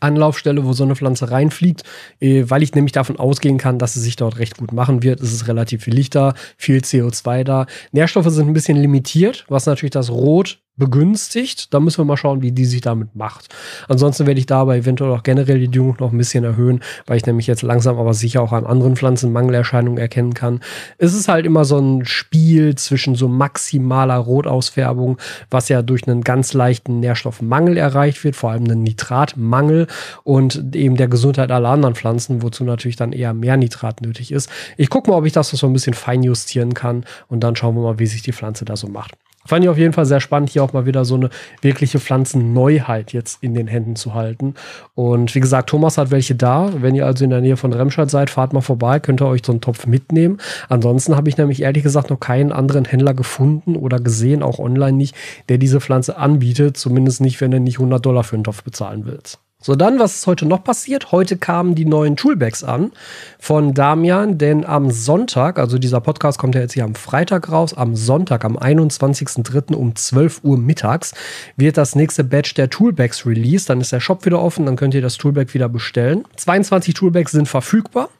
Anlaufstelle, 0.00 0.64
wo 0.64 0.72
so 0.72 0.84
eine 0.84 0.96
Pflanze 0.96 1.30
reinfliegt, 1.30 1.82
äh, 2.20 2.44
weil 2.48 2.62
ich 2.62 2.74
nämlich 2.74 2.92
davon 2.92 3.18
ausgehen 3.18 3.58
kann, 3.58 3.78
dass 3.78 3.94
sie 3.94 4.00
sich 4.00 4.16
dort 4.16 4.38
recht 4.38 4.56
gut 4.58 4.72
machen 4.72 5.02
wird. 5.02 5.20
Es 5.20 5.32
ist 5.32 5.48
relativ 5.48 5.84
viel 5.84 5.94
Licht 5.94 6.14
da, 6.14 6.34
viel 6.56 6.78
CO2 6.78 7.44
da. 7.44 7.66
Nährstoffe 7.92 8.28
sind 8.28 8.48
ein 8.48 8.54
bisschen 8.54 8.76
limitiert, 8.76 9.44
was 9.48 9.66
natürlich 9.66 9.92
das 9.92 10.10
Rot 10.10 10.60
begünstigt. 10.78 11.74
Da 11.74 11.80
müssen 11.80 11.98
wir 11.98 12.04
mal 12.04 12.16
schauen, 12.16 12.42
wie 12.42 12.52
die 12.52 12.64
sich 12.64 12.80
damit 12.80 13.14
macht. 13.14 13.54
Ansonsten 13.88 14.26
werde 14.26 14.40
ich 14.40 14.46
dabei 14.46 14.78
eventuell 14.78 15.12
auch 15.12 15.22
generell 15.22 15.58
die 15.58 15.68
Düngung 15.68 15.96
noch 15.98 16.12
ein 16.12 16.18
bisschen 16.18 16.44
erhöhen, 16.44 16.80
weil 17.06 17.16
ich 17.16 17.26
nämlich 17.26 17.46
jetzt 17.46 17.62
langsam 17.62 17.98
aber 17.98 18.14
sicher 18.14 18.42
auch 18.42 18.52
an 18.52 18.66
anderen 18.66 18.96
Pflanzen 18.96 19.32
Mangelerscheinungen 19.32 19.98
erkennen 19.98 20.34
kann. 20.34 20.60
Es 20.98 21.14
ist 21.14 21.28
halt 21.28 21.46
immer 21.46 21.64
so 21.64 21.78
ein 21.78 22.06
Spiel 22.06 22.74
zwischen 22.76 23.14
so 23.14 23.28
maximaler 23.28 24.16
Rotausfärbung, 24.16 25.18
was 25.50 25.68
ja 25.68 25.82
durch 25.82 26.06
einen 26.06 26.22
ganz 26.22 26.52
leichten 26.52 27.00
Nährstoffmangel 27.00 27.76
erreicht 27.76 28.24
wird, 28.24 28.36
vor 28.36 28.50
allem 28.50 28.64
einen 28.64 28.82
Nitratmangel 28.82 29.86
und 30.24 30.74
eben 30.74 30.96
der 30.96 31.08
Gesundheit 31.08 31.50
aller 31.50 31.68
anderen 31.68 31.94
Pflanzen, 31.94 32.42
wozu 32.42 32.64
natürlich 32.64 32.96
dann 32.96 33.12
eher 33.12 33.34
mehr 33.34 33.56
Nitrat 33.56 34.00
nötig 34.00 34.32
ist. 34.32 34.48
Ich 34.76 34.90
gucke 34.90 35.10
mal, 35.10 35.16
ob 35.16 35.26
ich 35.26 35.32
das 35.32 35.50
so 35.50 35.66
ein 35.66 35.72
bisschen 35.72 35.94
fein 35.94 36.22
justieren 36.22 36.74
kann 36.74 37.04
und 37.28 37.40
dann 37.40 37.56
schauen 37.56 37.74
wir 37.74 37.82
mal, 37.82 37.98
wie 37.98 38.06
sich 38.06 38.22
die 38.22 38.32
Pflanze 38.32 38.64
da 38.64 38.76
so 38.76 38.88
macht. 38.88 39.14
Fand 39.46 39.64
ich 39.64 39.70
auf 39.70 39.78
jeden 39.78 39.94
Fall 39.94 40.04
sehr 40.04 40.20
spannend, 40.20 40.50
hier 40.50 40.62
auch 40.62 40.74
mal 40.74 40.84
wieder 40.84 41.04
so 41.04 41.14
eine 41.14 41.30
wirkliche 41.62 41.98
Pflanzenneuheit 41.98 43.12
jetzt 43.12 43.42
in 43.42 43.54
den 43.54 43.66
Händen 43.66 43.96
zu 43.96 44.12
halten. 44.12 44.54
Und 44.94 45.34
wie 45.34 45.40
gesagt, 45.40 45.70
Thomas 45.70 45.96
hat 45.96 46.10
welche 46.10 46.34
da. 46.34 46.70
Wenn 46.76 46.94
ihr 46.94 47.06
also 47.06 47.24
in 47.24 47.30
der 47.30 47.40
Nähe 47.40 47.56
von 47.56 47.72
Remscheid 47.72 48.10
seid, 48.10 48.28
fahrt 48.28 48.52
mal 48.52 48.60
vorbei, 48.60 49.00
könnt 49.00 49.22
ihr 49.22 49.26
euch 49.26 49.42
so 49.44 49.52
einen 49.52 49.62
Topf 49.62 49.86
mitnehmen. 49.86 50.38
Ansonsten 50.68 51.16
habe 51.16 51.30
ich 51.30 51.38
nämlich 51.38 51.62
ehrlich 51.62 51.82
gesagt 51.82 52.10
noch 52.10 52.20
keinen 52.20 52.52
anderen 52.52 52.84
Händler 52.84 53.14
gefunden 53.14 53.74
oder 53.74 53.98
gesehen, 54.00 54.42
auch 54.42 54.58
online 54.58 54.96
nicht, 54.98 55.16
der 55.48 55.56
diese 55.56 55.80
Pflanze 55.80 56.18
anbietet. 56.18 56.76
Zumindest 56.76 57.20
nicht, 57.22 57.40
wenn 57.40 57.50
du 57.50 57.58
nicht 57.58 57.78
100 57.78 58.04
Dollar 58.04 58.24
für 58.24 58.36
einen 58.36 58.44
Topf 58.44 58.62
bezahlen 58.62 59.06
willst. 59.06 59.38
So, 59.60 59.74
dann, 59.74 59.98
was 59.98 60.14
ist 60.14 60.26
heute 60.28 60.46
noch 60.46 60.62
passiert? 60.62 61.10
Heute 61.10 61.36
kamen 61.36 61.74
die 61.74 61.84
neuen 61.84 62.14
Toolbags 62.14 62.62
an 62.62 62.92
von 63.40 63.74
Damian, 63.74 64.38
denn 64.38 64.64
am 64.64 64.92
Sonntag, 64.92 65.58
also 65.58 65.78
dieser 65.78 66.00
Podcast 66.00 66.38
kommt 66.38 66.54
ja 66.54 66.60
jetzt 66.60 66.74
hier 66.74 66.84
am 66.84 66.94
Freitag 66.94 67.50
raus, 67.50 67.74
am 67.74 67.96
Sonntag, 67.96 68.44
am 68.44 68.56
21.03. 68.56 69.74
um 69.74 69.96
12 69.96 70.44
Uhr 70.44 70.58
mittags 70.58 71.12
wird 71.56 71.76
das 71.76 71.96
nächste 71.96 72.22
Batch 72.22 72.54
der 72.54 72.70
Toolbags 72.70 73.26
released. 73.26 73.68
Dann 73.68 73.80
ist 73.80 73.90
der 73.90 73.98
Shop 73.98 74.24
wieder 74.24 74.40
offen, 74.40 74.64
dann 74.64 74.76
könnt 74.76 74.94
ihr 74.94 75.02
das 75.02 75.16
Toolbag 75.16 75.52
wieder 75.54 75.68
bestellen. 75.68 76.24
22 76.36 76.94
Toolbags 76.94 77.32
sind 77.32 77.48
verfügbar. 77.48 78.10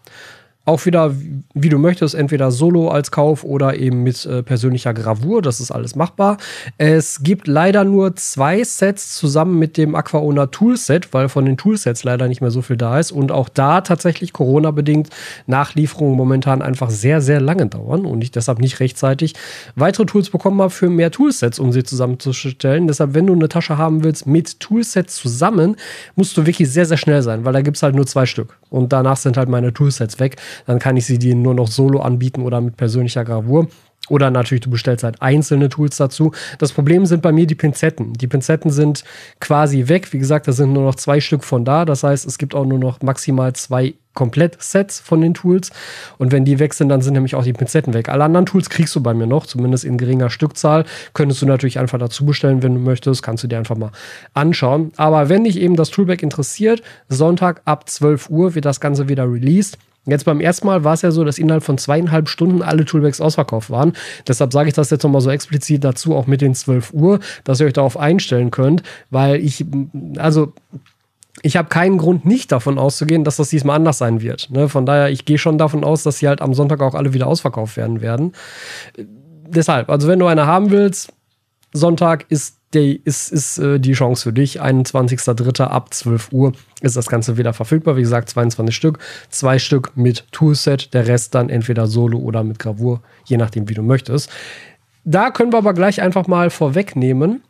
Auch 0.68 0.84
wieder, 0.84 1.14
wie 1.54 1.70
du 1.70 1.78
möchtest, 1.78 2.14
entweder 2.14 2.50
solo 2.50 2.90
als 2.90 3.10
Kauf 3.10 3.42
oder 3.42 3.78
eben 3.78 4.02
mit 4.02 4.26
äh, 4.26 4.42
persönlicher 4.42 4.92
Gravur. 4.92 5.40
Das 5.40 5.60
ist 5.60 5.70
alles 5.70 5.96
machbar. 5.96 6.36
Es 6.76 7.22
gibt 7.22 7.46
leider 7.46 7.84
nur 7.84 8.16
zwei 8.16 8.62
Sets 8.62 9.16
zusammen 9.16 9.58
mit 9.58 9.78
dem 9.78 9.94
Aquaona 9.94 10.44
Toolset, 10.48 11.14
weil 11.14 11.30
von 11.30 11.46
den 11.46 11.56
Toolsets 11.56 12.04
leider 12.04 12.28
nicht 12.28 12.42
mehr 12.42 12.50
so 12.50 12.60
viel 12.60 12.76
da 12.76 12.98
ist. 12.98 13.12
Und 13.12 13.32
auch 13.32 13.48
da 13.48 13.80
tatsächlich 13.80 14.34
Corona-bedingt 14.34 15.08
Nachlieferungen 15.46 16.14
momentan 16.14 16.60
einfach 16.60 16.90
sehr, 16.90 17.22
sehr 17.22 17.40
lange 17.40 17.64
dauern 17.64 18.04
und 18.04 18.20
ich 18.20 18.30
deshalb 18.30 18.58
nicht 18.58 18.78
rechtzeitig 18.78 19.32
weitere 19.74 20.04
Tools 20.04 20.28
bekommen 20.28 20.60
habe 20.60 20.68
für 20.68 20.90
mehr 20.90 21.10
Toolsets, 21.10 21.58
um 21.58 21.72
sie 21.72 21.82
zusammenzustellen. 21.82 22.88
Deshalb, 22.88 23.14
wenn 23.14 23.26
du 23.26 23.32
eine 23.32 23.48
Tasche 23.48 23.78
haben 23.78 24.04
willst 24.04 24.26
mit 24.26 24.60
Toolsets 24.60 25.16
zusammen, 25.16 25.76
musst 26.14 26.36
du 26.36 26.44
wirklich 26.44 26.68
sehr, 26.70 26.84
sehr 26.84 26.98
schnell 26.98 27.22
sein, 27.22 27.46
weil 27.46 27.54
da 27.54 27.62
gibt 27.62 27.78
es 27.78 27.82
halt 27.82 27.94
nur 27.94 28.06
zwei 28.06 28.26
Stück. 28.26 28.58
Und 28.70 28.92
danach 28.92 29.16
sind 29.16 29.36
halt 29.36 29.48
meine 29.48 29.72
Toolsets 29.72 30.18
weg 30.18 30.36
dann 30.66 30.78
kann 30.78 30.96
ich 30.96 31.06
sie 31.06 31.18
dir 31.18 31.34
nur 31.34 31.54
noch 31.54 31.68
solo 31.68 32.00
anbieten 32.00 32.42
oder 32.42 32.60
mit 32.60 32.76
persönlicher 32.76 33.24
Gravur. 33.24 33.68
Oder 34.08 34.30
natürlich, 34.30 34.62
du 34.62 34.70
bestellst 34.70 35.04
halt 35.04 35.20
einzelne 35.22 35.68
Tools 35.68 35.96
dazu. 35.96 36.32
Das 36.58 36.72
Problem 36.72 37.06
sind 37.06 37.22
bei 37.22 37.32
mir 37.32 37.46
die 37.46 37.54
Pinzetten. 37.54 38.12
Die 38.14 38.26
Pinzetten 38.26 38.70
sind 38.70 39.04
quasi 39.40 39.88
weg. 39.88 40.12
Wie 40.12 40.18
gesagt, 40.18 40.48
da 40.48 40.52
sind 40.52 40.72
nur 40.72 40.84
noch 40.84 40.94
zwei 40.94 41.20
Stück 41.20 41.44
von 41.44 41.64
da. 41.64 41.84
Das 41.84 42.02
heißt, 42.02 42.26
es 42.26 42.38
gibt 42.38 42.54
auch 42.54 42.64
nur 42.64 42.78
noch 42.78 43.02
maximal 43.02 43.52
zwei 43.52 43.94
Komplett-Sets 44.18 44.98
von 44.98 45.20
den 45.20 45.32
Tools. 45.32 45.70
Und 46.18 46.32
wenn 46.32 46.44
die 46.44 46.58
weg 46.58 46.74
sind, 46.74 46.88
dann 46.88 47.02
sind 47.02 47.14
nämlich 47.14 47.36
auch 47.36 47.44
die 47.44 47.52
Pinzetten 47.52 47.94
weg. 47.94 48.08
Alle 48.08 48.24
anderen 48.24 48.46
Tools 48.46 48.68
kriegst 48.68 48.94
du 48.96 49.00
bei 49.00 49.14
mir 49.14 49.28
noch, 49.28 49.46
zumindest 49.46 49.84
in 49.84 49.96
geringer 49.96 50.28
Stückzahl. 50.28 50.84
Könntest 51.14 51.40
du 51.40 51.46
natürlich 51.46 51.78
einfach 51.78 51.98
dazu 51.98 52.26
bestellen, 52.26 52.64
wenn 52.64 52.74
du 52.74 52.80
möchtest. 52.80 53.22
Kannst 53.22 53.44
du 53.44 53.48
dir 53.48 53.58
einfach 53.58 53.76
mal 53.76 53.92
anschauen. 54.34 54.92
Aber 54.96 55.28
wenn 55.28 55.44
dich 55.44 55.60
eben 55.60 55.76
das 55.76 55.90
Toolback 55.90 56.24
interessiert, 56.24 56.82
Sonntag 57.08 57.62
ab 57.64 57.88
12 57.88 58.28
Uhr 58.28 58.56
wird 58.56 58.64
das 58.64 58.80
Ganze 58.80 59.08
wieder 59.08 59.30
released. 59.30 59.78
Jetzt 60.08 60.24
beim 60.24 60.40
ersten 60.40 60.66
Mal 60.66 60.84
war 60.84 60.94
es 60.94 61.02
ja 61.02 61.10
so, 61.10 61.24
dass 61.24 61.38
innerhalb 61.38 61.62
von 61.62 61.78
zweieinhalb 61.78 62.28
Stunden 62.28 62.62
alle 62.62 62.84
Toolbags 62.84 63.20
ausverkauft 63.20 63.70
waren. 63.70 63.92
Deshalb 64.26 64.52
sage 64.52 64.68
ich 64.68 64.74
das 64.74 64.90
jetzt 64.90 65.02
nochmal 65.02 65.20
so 65.20 65.30
explizit 65.30 65.84
dazu, 65.84 66.14
auch 66.14 66.26
mit 66.26 66.40
den 66.40 66.54
12 66.54 66.92
Uhr, 66.92 67.20
dass 67.44 67.60
ihr 67.60 67.66
euch 67.66 67.72
darauf 67.72 67.96
einstellen 67.96 68.50
könnt, 68.50 68.82
weil 69.10 69.36
ich, 69.36 69.64
also 70.16 70.52
ich 71.42 71.56
habe 71.56 71.68
keinen 71.68 71.98
Grund, 71.98 72.24
nicht 72.24 72.50
davon 72.52 72.78
auszugehen, 72.78 73.24
dass 73.24 73.36
das 73.36 73.50
diesmal 73.50 73.76
anders 73.76 73.98
sein 73.98 74.20
wird. 74.20 74.50
Ne? 74.50 74.68
Von 74.68 74.86
daher, 74.86 75.10
ich 75.10 75.24
gehe 75.24 75.38
schon 75.38 75.58
davon 75.58 75.84
aus, 75.84 76.02
dass 76.02 76.18
sie 76.18 76.28
halt 76.28 76.40
am 76.40 76.54
Sonntag 76.54 76.80
auch 76.80 76.94
alle 76.94 77.12
wieder 77.14 77.26
ausverkauft 77.26 77.76
werden 77.76 78.00
werden. 78.00 78.32
Deshalb, 78.96 79.88
also 79.88 80.08
wenn 80.08 80.18
du 80.18 80.26
eine 80.26 80.46
haben 80.46 80.70
willst, 80.70 81.12
Sonntag 81.72 82.26
ist 82.28 82.57
die, 82.74 83.00
ist, 83.04 83.32
ist 83.32 83.58
äh, 83.58 83.80
die 83.80 83.92
Chance 83.92 84.24
für 84.24 84.32
dich. 84.32 84.60
21.03. 84.60 85.64
ab 85.64 85.94
12 85.94 86.32
Uhr 86.32 86.52
ist 86.82 86.96
das 86.96 87.06
Ganze 87.06 87.36
wieder 87.38 87.52
verfügbar. 87.52 87.96
Wie 87.96 88.02
gesagt, 88.02 88.28
22 88.28 88.74
Stück. 88.74 88.98
Zwei 89.30 89.58
Stück 89.58 89.92
mit 89.96 90.26
Toolset, 90.32 90.92
der 90.92 91.06
Rest 91.06 91.34
dann 91.34 91.48
entweder 91.48 91.86
solo 91.86 92.18
oder 92.18 92.44
mit 92.44 92.58
Gravur, 92.58 93.00
je 93.24 93.36
nachdem, 93.36 93.68
wie 93.68 93.74
du 93.74 93.82
möchtest. 93.82 94.30
Da 95.04 95.30
können 95.30 95.52
wir 95.52 95.58
aber 95.58 95.72
gleich 95.72 96.02
einfach 96.02 96.26
mal 96.26 96.50
vorwegnehmen. 96.50 97.42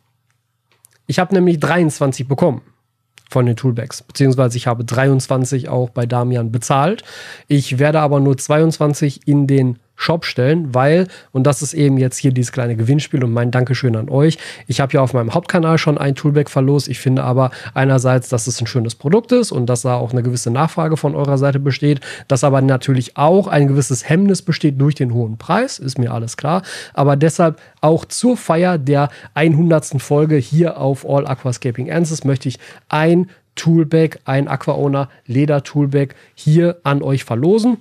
Ich 1.07 1.19
habe 1.19 1.33
nämlich 1.33 1.59
23 1.59 2.27
bekommen 2.27 2.61
von 3.29 3.45
den 3.45 3.55
Toolbags, 3.55 4.01
beziehungsweise 4.01 4.57
ich 4.57 4.67
habe 4.67 4.85
23 4.85 5.69
auch 5.69 5.89
bei 5.89 6.05
Damian 6.05 6.51
bezahlt. 6.51 7.03
Ich 7.47 7.77
werde 7.77 7.99
aber 7.99 8.19
nur 8.19 8.37
22 8.37 9.27
in 9.27 9.45
den 9.45 9.79
Shop 9.99 10.23
stellen, 10.23 10.73
weil, 10.73 11.09
und 11.33 11.43
das 11.43 11.61
ist 11.61 11.73
eben 11.73 11.97
jetzt 11.97 12.15
hier 12.15 12.31
dieses 12.31 12.53
kleine 12.53 12.77
Gewinnspiel 12.77 13.21
und 13.21 13.33
mein 13.33 13.51
Dankeschön 13.51 13.97
an 13.97 14.07
euch. 14.07 14.37
Ich 14.65 14.79
habe 14.79 14.93
ja 14.93 15.01
auf 15.01 15.11
meinem 15.11 15.33
Hauptkanal 15.33 15.77
schon 15.77 15.97
ein 15.97 16.15
Toolback 16.15 16.49
verlost. 16.49 16.87
Ich 16.87 16.99
finde 16.99 17.25
aber 17.25 17.51
einerseits, 17.73 18.29
dass 18.29 18.47
es 18.47 18.61
ein 18.61 18.65
schönes 18.65 18.95
Produkt 18.95 19.33
ist 19.33 19.51
und 19.51 19.65
dass 19.65 19.81
da 19.81 19.95
auch 19.95 20.13
eine 20.13 20.23
gewisse 20.23 20.51
Nachfrage 20.51 20.95
von 20.95 21.15
eurer 21.15 21.37
Seite 21.37 21.59
besteht, 21.59 21.99
dass 22.29 22.45
aber 22.45 22.61
natürlich 22.61 23.17
auch 23.17 23.47
ein 23.47 23.67
gewisses 23.67 24.07
Hemmnis 24.07 24.41
besteht 24.41 24.79
durch 24.79 24.95
den 24.95 25.13
hohen 25.13 25.37
Preis, 25.37 25.79
ist 25.79 25.99
mir 25.99 26.13
alles 26.13 26.37
klar. 26.37 26.63
Aber 26.93 27.17
deshalb 27.17 27.59
auch 27.81 28.05
zur 28.05 28.37
Feier 28.37 28.77
der 28.77 29.09
100. 29.33 30.01
Folge 30.01 30.37
hier 30.37 30.77
auf 30.77 31.05
All 31.05 31.27
Aquascaping 31.27 31.91
Answers 31.91 32.23
möchte 32.23 32.47
ich 32.47 32.57
ein 32.87 33.29
Toolback, 33.55 34.21
ein 34.23 34.47
Aquaona 34.47 35.09
Leder 35.25 35.61
Toolback 35.61 36.15
hier 36.35 36.77
an 36.83 37.01
euch 37.01 37.25
verlosen 37.25 37.79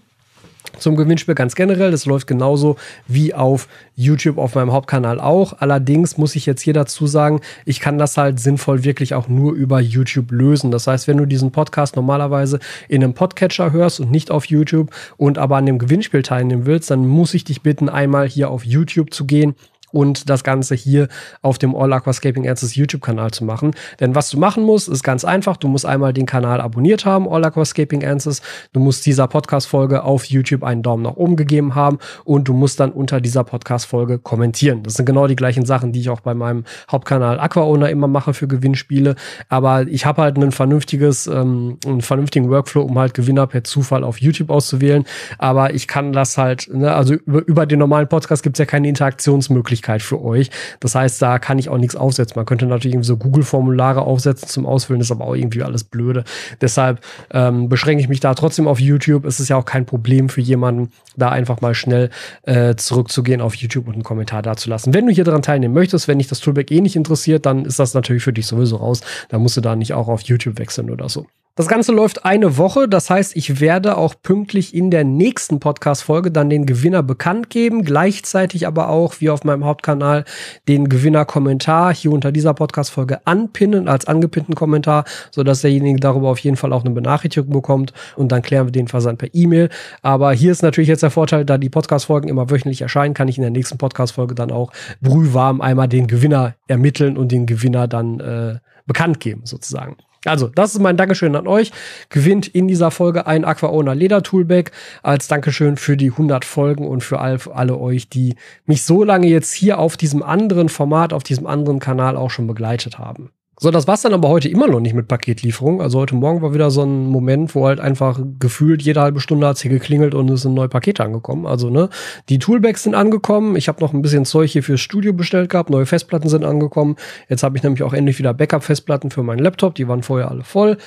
zum 0.81 0.97
Gewinnspiel 0.97 1.35
ganz 1.35 1.55
generell. 1.55 1.91
Das 1.91 2.07
läuft 2.07 2.27
genauso 2.27 2.77
wie 3.07 3.35
auf 3.35 3.69
YouTube 3.97 4.39
auf 4.39 4.55
meinem 4.55 4.73
Hauptkanal 4.73 5.21
auch. 5.21 5.55
Allerdings 5.59 6.19
muss 6.19 6.37
ich 6.37 6.47
jetzt 6.47 6.63
hier 6.63 6.75
dazu 6.75 7.07
sagen, 7.07 7.41
ich 7.65 7.81
kann 7.81 7.99
das 7.99 8.17
halt 8.17 8.41
sinnvoll 8.41 8.85
wirklich 8.85 9.15
auch 9.15 9.29
nur 9.29 9.53
über 9.55 9.81
YouTube 9.81 10.31
lösen. 10.31 10.71
Das 10.71 10.87
heißt, 10.87 11.09
wenn 11.09 11.17
du 11.17 11.27
diesen 11.27 11.51
Podcast 11.51 11.97
normalerweise 11.97 12.59
in 12.89 13.03
einem 13.03 13.15
Podcatcher 13.15 13.73
hörst 13.73 14.01
und 14.01 14.11
nicht 14.11 14.31
auf 14.31 14.47
YouTube 14.47 14.91
und 15.17 15.39
aber 15.39 15.57
an 15.57 15.67
dem 15.67 15.79
Gewinnspiel 15.79 16.23
teilnehmen 16.23 16.67
willst, 16.67 16.91
dann 16.91 17.07
muss 17.07 17.35
ich 17.35 17.45
dich 17.45 17.63
bitten, 17.63 17.89
einmal 17.89 18.29
hier 18.29 18.51
auf 18.51 18.65
YouTube 18.65 19.13
zu 19.13 19.25
gehen 19.25 19.55
und 19.93 20.29
das 20.29 20.45
Ganze 20.45 20.75
hier 20.75 21.09
auf 21.43 21.59
dem 21.59 21.75
All 21.75 21.93
Aquascaping 21.93 22.49
Answers 22.49 22.75
YouTube-Kanal 22.75 23.31
zu 23.31 23.45
machen. 23.45 23.73
Denn 24.01 24.15
was 24.15 24.31
du 24.31 24.39
machen 24.39 24.63
musst, 24.63 24.89
ist 24.89 25.03
ganz 25.03 25.25
einfach. 25.25 25.57
Du 25.57 25.69
musst 25.69 25.87
einmal 25.87 26.13
den 26.13 26.27
Kanal 26.27 26.61
abonniert 26.61 27.05
haben, 27.05 27.29
All 27.29 27.45
Aquascaping 27.45 28.05
Answers. 28.05 28.43
Du 28.73 28.81
musst 28.81 29.07
dieser 29.07 29.27
Podcast-Folge 29.27 30.05
auf 30.05 30.25
YouTube 30.25 30.63
einen 30.63 30.83
Daumen 30.83 31.03
nach 31.03 31.17
oben 31.17 31.37
gegeben 31.37 31.75
haben 31.75 31.99
und 32.25 32.49
du 32.49 32.53
musst 32.53 32.81
dann 32.81 32.93
unter 32.93 33.21
dieser 33.21 33.45
Podcast-Folge 33.45 34.19
kommentieren. 34.19 34.83
Das 34.83 34.95
sind 34.95 35.07
genau 35.07 35.27
die 35.27 35.37
gleichen 35.37 35.65
Sachen, 35.65 35.93
die 35.93 36.01
ich 36.01 36.11
auch 36.11 36.21
bei 36.21 36.35
meinem 36.35 36.65
Hauptkanal 36.91 37.41
AquaOwner 37.41 37.91
immer 37.91 38.09
mache 38.09 38.35
für 38.35 38.49
Gewinnspiele. 38.49 39.15
Aber 39.49 39.87
ich 39.87 40.07
habe 40.07 40.23
halt 40.23 40.37
ein 40.37 40.53
vernünftiges, 40.53 41.27
ähm, 41.27 41.79
einen 41.87 42.03
vernünftigen 42.03 42.51
Workflow, 42.51 42.83
um 42.83 42.99
halt 42.99 43.15
Gewinner 43.15 43.47
per 43.47 43.65
Zufall 43.65 44.05
auf 44.05 44.21
YouTube 44.21 44.51
auszuwählen. 44.51 45.05
Aber 45.39 45.75
ich 45.75 45.89
kann 45.89 46.13
das 46.13 46.39
halt, 46.39 46.69
ne, 46.73 46.95
also 46.95 47.15
über, 47.15 47.47
über 47.47 47.67
den 47.67 47.79
normalen 47.79 48.09
Podcast 48.09 48.43
gibt 48.43 48.57
es 48.57 48.59
ja 48.59 48.67
keine 48.67 48.89
Interaktionsmöglichkeit 48.89 49.78
Möglichkeit 49.79 50.03
für 50.03 50.23
euch. 50.23 50.51
Das 50.81 50.95
heißt, 50.95 51.23
da 51.23 51.39
kann 51.39 51.59
ich 51.59 51.69
auch 51.69 51.79
nichts 51.79 51.97
aufsetzen. 51.97 52.35
Man 52.37 52.47
könnte 52.47 52.67
natürlich 52.67 52.95
irgendwie 52.95 53.07
so 53.07 53.17
Google-Formulare 53.17 54.03
aufsetzen 54.03 54.49
zum 54.49 54.67
Ausfüllen, 54.67 55.01
ist 55.01 55.13
aber 55.13 55.25
auch 55.25 55.35
irgendwie 55.35 55.63
alles 55.63 55.85
blöde. 55.85 56.25
Deshalb 56.61 57.01
ähm, 57.33 57.69
beschränke 57.69 58.03
ich 58.03 58.09
mich 58.09 58.21
da 58.21 58.35
trotzdem 58.35 58.67
auf 58.67 58.81
YouTube. 58.81 59.25
Es 59.25 59.41
ist 59.41 59.49
ja 59.49 59.57
auch 59.57 59.65
kein 59.65 59.87
Problem 59.87 60.29
für 60.29 60.41
jemanden, 60.41 60.91
da 61.17 61.31
einfach 61.31 61.61
mal 61.61 61.75
schnell 61.75 62.11
äh, 62.43 62.75
zurückzugehen 62.75 63.41
auf 63.41 63.55
YouTube 63.55 63.87
und 63.87 63.95
einen 63.95 64.03
Kommentar 64.03 64.43
dazulassen. 64.43 64.95
Wenn 64.95 65.07
du 65.07 65.13
hier 65.13 65.25
daran 65.25 65.43
teilnehmen 65.43 65.75
möchtest, 65.75 66.09
wenn 66.09 66.19
dich 66.19 66.29
das 66.29 66.41
Toolback 66.41 66.71
eh 66.71 66.81
nicht 66.81 66.97
interessiert, 66.97 67.47
dann 67.47 67.65
ist 67.65 67.79
das 67.79 67.95
natürlich 67.95 68.23
für 68.23 68.33
dich 68.33 68.47
sowieso 68.47 68.77
raus. 68.77 69.01
Da 69.29 69.39
musst 69.39 69.57
du 69.57 69.61
da 69.61 69.77
nicht 69.77 69.95
auch 69.95 70.09
auf 70.09 70.23
YouTube 70.23 70.59
wechseln 70.59 70.91
oder 70.91 71.09
so. 71.09 71.27
Das 71.59 71.67
Ganze 71.67 71.91
läuft 71.91 72.25
eine 72.25 72.57
Woche, 72.57 72.89
das 72.89 73.11
heißt, 73.11 73.35
ich 73.35 73.59
werde 73.59 73.97
auch 73.97 74.15
pünktlich 74.23 74.77
in 74.77 74.93
der 74.93 75.03
nächsten 75.03 75.59
Podcast-Folge 75.59 76.31
dann 76.31 76.49
den 76.49 76.67
Gewinner 76.67 77.03
bekannt 77.03 77.51
geben, 77.51 77.83
gleichzeitig 77.83 78.69
aber 78.69 78.91
auch, 78.91 79.17
wie 79.19 79.29
auf 79.29 79.43
meinem 79.43 79.65
Hauptkanal, 79.65 80.25
den 80.69 80.89
Gewinner-Kommentar 80.89 81.93
hier 81.93 82.13
unter 82.13 82.31
dieser 82.31 82.55
Podcast-Folge 82.55 83.27
anpinnen, 83.27 83.89
als 83.89 84.07
angepinnten 84.07 84.55
Kommentar, 84.55 85.05
sodass 85.33 85.63
derjenige 85.63 85.99
darüber 85.99 86.29
auf 86.29 86.39
jeden 86.39 86.57
Fall 86.57 86.73
auch 86.73 86.85
eine 86.85 86.95
Benachrichtigung 86.95 87.51
bekommt 87.51 87.93
und 88.15 88.31
dann 88.31 88.43
klären 88.43 88.69
wir 88.69 88.73
den 88.73 88.87
Versand 88.87 89.19
per 89.19 89.35
E-Mail. 89.35 89.69
Aber 90.01 90.33
hier 90.33 90.53
ist 90.53 90.63
natürlich 90.63 90.87
jetzt 90.89 91.03
der 91.03 91.11
Vorteil, 91.11 91.45
da 91.45 91.59
die 91.59 91.71
Podcast-Folgen 91.71 92.29
immer 92.29 92.51
wöchentlich 92.51 92.83
erscheinen, 92.83 93.15
kann 93.15 93.27
ich 93.27 93.37
in 93.37 93.43
der 93.43 93.51
nächsten 93.51 93.79
Podcast-Folge 93.79 94.37
dann 94.37 94.53
auch 94.53 94.71
brühwarm 95.01 95.61
einmal 95.61 95.89
den 95.89 96.07
Gewinner 96.07 96.55
ermitteln 96.69 97.17
und 97.17 97.33
den 97.33 97.47
Gewinner 97.47 97.89
dann 97.89 98.21
äh, 98.21 98.59
bekannt 98.87 99.19
geben, 99.19 99.41
sozusagen. 99.43 99.97
Also, 100.25 100.49
das 100.49 100.75
ist 100.75 100.81
mein 100.81 100.97
Dankeschön 100.97 101.37
an 101.37 101.47
euch. 101.47 101.71
Gewinnt 102.09 102.49
in 102.49 102.69
dieser 102.69 102.91
Folge 102.91 103.27
ein 103.27 103.45
Aquaona 103.45 103.93
Leder 103.93 104.23
Toolback 104.23 104.73
als 105.03 105.29
Dankeschön 105.29 105.77
für 105.77 105.97
die 105.97 106.11
100 106.11 106.45
Folgen 106.45 106.87
und 106.87 107.03
für 107.03 107.21
all, 107.21 107.39
alle 107.53 107.79
euch, 107.79 108.09
die 108.09 108.35
mich 108.67 108.83
so 108.83 109.05
lange 109.05 109.29
jetzt 109.29 109.53
hier 109.53 109.79
auf 109.79 109.97
diesem 109.97 110.23
anderen 110.23 110.69
Format, 110.69 111.13
auf 111.13 111.23
diesem 111.23 111.47
anderen 111.47 111.79
Kanal 111.79 112.17
auch 112.17 112.31
schon 112.31 112.47
begleitet 112.47 112.99
haben. 112.99 113.31
So, 113.61 113.73
das 113.73 113.89
war's 113.89 114.03
dann 114.03 114.15
aber 114.15 114.29
heute 114.29 114.49
immer 114.49 114.69
noch 114.69 114.79
nicht 114.79 114.95
mit 114.95 115.09
Paketlieferung. 115.09 115.83
Also 115.83 115.99
heute 115.99 116.15
Morgen 116.15 116.43
war 116.43 116.55
wieder 116.55 116.71
so 116.71 116.85
ein 116.85 117.07
Moment, 117.07 117.57
wo 117.57 117.67
halt 117.67 117.81
einfach 117.81 118.21
gefühlt 118.39 118.83
jede 118.83 119.01
halbe 119.01 119.19
Stunde 119.19 119.49
hat's 119.49 119.63
hier 119.63 119.71
geklingelt 119.73 120.15
und 120.15 120.31
es 120.31 120.43
sind 120.43 120.55
neue 120.55 120.69
Pakete 120.69 121.03
angekommen. 121.03 121.45
Also, 121.45 121.69
ne, 121.69 121.89
die 122.29 122.39
Toolbags 122.39 122.85
sind 122.85 122.95
angekommen. 122.95 123.57
Ich 123.57 123.67
habe 123.67 123.81
noch 123.81 123.93
ein 123.93 124.01
bisschen 124.01 124.25
Zeug 124.25 124.53
hier 124.53 124.63
fürs 124.63 124.81
Studio 124.81 125.13
bestellt 125.13 125.51
gehabt. 125.51 125.71
Neue 125.71 125.87
Festplatten 125.87 126.29
sind 126.29 126.45
angekommen. 126.45 126.95
Jetzt 127.29 127.43
habe 127.43 127.57
ich 127.57 127.65
nämlich 127.65 127.83
auch 127.83 127.95
endlich 127.95 128.21
wieder 128.21 128.33
Backup-Festplatten 128.33 129.11
für 129.11 129.25
meinen 129.25 129.41
Laptop. 129.41 129.75
Die 129.75 129.89
waren 129.89 130.05
vorher 130.05 130.31
alle 130.31 130.45
voll. 130.45 130.79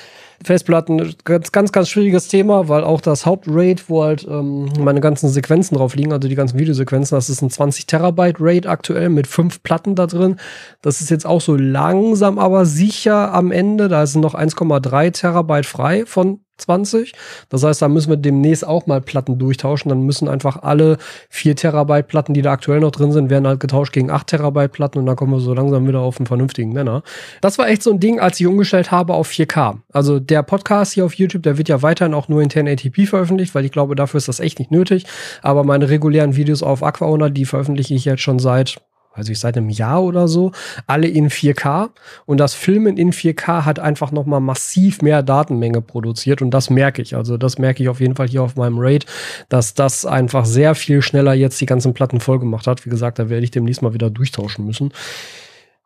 Festplatten, 0.44 1.14
ganz, 1.24 1.52
ganz, 1.52 1.72
ganz 1.72 1.88
schwieriges 1.88 2.28
Thema, 2.28 2.68
weil 2.68 2.84
auch 2.84 3.00
das 3.00 3.26
Hauptraid, 3.26 3.88
wo 3.88 4.02
halt 4.02 4.26
ähm, 4.28 4.68
meine 4.78 5.00
ganzen 5.00 5.28
Sequenzen 5.28 5.76
drauf 5.76 5.94
liegen, 5.94 6.12
also 6.12 6.28
die 6.28 6.34
ganzen 6.34 6.58
Videosequenzen, 6.58 7.16
das 7.16 7.30
ist 7.30 7.42
ein 7.42 7.50
20 7.50 7.86
Terabyte 7.86 8.36
Raid 8.40 8.66
aktuell 8.66 9.08
mit 9.08 9.26
fünf 9.26 9.62
Platten 9.62 9.94
da 9.94 10.06
drin. 10.06 10.36
Das 10.80 11.00
ist 11.00 11.10
jetzt 11.10 11.26
auch 11.26 11.40
so 11.40 11.56
langsam, 11.56 12.38
aber 12.38 12.66
sicher 12.66 13.32
am 13.32 13.52
Ende. 13.52 13.88
Da 13.88 14.06
sind 14.06 14.20
noch 14.20 14.34
1,3 14.34 15.12
Terabyte 15.12 15.66
frei 15.66 16.06
von 16.06 16.40
20. 16.58 17.12
Das 17.48 17.62
heißt, 17.64 17.82
da 17.82 17.88
müssen 17.88 18.10
wir 18.10 18.16
demnächst 18.16 18.66
auch 18.66 18.86
mal 18.86 19.00
Platten 19.00 19.38
durchtauschen. 19.38 19.88
Dann 19.88 20.02
müssen 20.02 20.28
einfach 20.28 20.62
alle 20.62 20.98
4 21.30 21.56
Terabyte 21.56 22.08
Platten, 22.08 22.34
die 22.34 22.42
da 22.42 22.52
aktuell 22.52 22.80
noch 22.80 22.90
drin 22.90 23.12
sind, 23.12 23.30
werden 23.30 23.46
halt 23.46 23.60
getauscht 23.60 23.92
gegen 23.92 24.10
8 24.10 24.26
Terabyte 24.26 24.72
Platten 24.72 24.98
und 24.98 25.06
dann 25.06 25.16
kommen 25.16 25.32
wir 25.32 25.40
so 25.40 25.54
langsam 25.54 25.86
wieder 25.86 26.00
auf 26.00 26.18
einen 26.18 26.26
vernünftigen 26.26 26.72
Nenner. 26.72 27.02
Das 27.40 27.58
war 27.58 27.68
echt 27.68 27.82
so 27.82 27.90
ein 27.90 28.00
Ding, 28.00 28.20
als 28.20 28.40
ich 28.40 28.46
umgestellt 28.46 28.90
habe 28.90 29.14
auf 29.14 29.28
4K. 29.28 29.78
Also 29.92 30.20
der 30.20 30.42
Podcast 30.42 30.92
hier 30.92 31.04
auf 31.04 31.14
YouTube, 31.14 31.42
der 31.42 31.58
wird 31.58 31.68
ja 31.68 31.82
weiterhin 31.82 32.14
auch 32.14 32.28
nur 32.28 32.42
in 32.42 32.48
1080p 32.48 33.06
veröffentlicht, 33.06 33.54
weil 33.54 33.64
ich 33.64 33.72
glaube, 33.72 33.94
dafür 33.94 34.18
ist 34.18 34.28
das 34.28 34.40
echt 34.40 34.58
nicht 34.58 34.70
nötig. 34.70 35.04
Aber 35.42 35.64
meine 35.64 35.88
regulären 35.88 36.36
Videos 36.36 36.62
auf 36.62 36.82
Aquaona, 36.82 37.28
die 37.28 37.44
veröffentliche 37.44 37.94
ich 37.94 38.04
jetzt 38.04 38.22
schon 38.22 38.38
seit 38.38 38.80
also 39.14 39.32
ich 39.32 39.38
seit 39.38 39.56
einem 39.56 39.68
Jahr 39.68 40.02
oder 40.02 40.28
so, 40.28 40.52
alle 40.86 41.08
in 41.08 41.28
4K. 41.28 41.90
Und 42.26 42.38
das 42.38 42.54
Filmen 42.54 42.96
in 42.96 43.12
4K 43.12 43.64
hat 43.64 43.78
einfach 43.78 44.12
nochmal 44.12 44.40
massiv 44.40 45.02
mehr 45.02 45.22
Datenmenge 45.22 45.82
produziert. 45.82 46.42
Und 46.42 46.50
das 46.50 46.70
merke 46.70 47.02
ich. 47.02 47.14
Also 47.16 47.36
das 47.36 47.58
merke 47.58 47.82
ich 47.82 47.88
auf 47.88 48.00
jeden 48.00 48.16
Fall 48.16 48.28
hier 48.28 48.42
auf 48.42 48.56
meinem 48.56 48.78
Raid, 48.78 49.06
dass 49.48 49.74
das 49.74 50.06
einfach 50.06 50.44
sehr 50.44 50.74
viel 50.74 51.02
schneller 51.02 51.34
jetzt 51.34 51.60
die 51.60 51.66
ganzen 51.66 51.94
Platten 51.94 52.20
voll 52.20 52.38
gemacht 52.38 52.66
hat. 52.66 52.84
Wie 52.86 52.90
gesagt, 52.90 53.18
da 53.18 53.28
werde 53.28 53.44
ich 53.44 53.50
demnächst 53.50 53.82
mal 53.82 53.94
wieder 53.94 54.10
durchtauschen 54.10 54.64
müssen. 54.64 54.92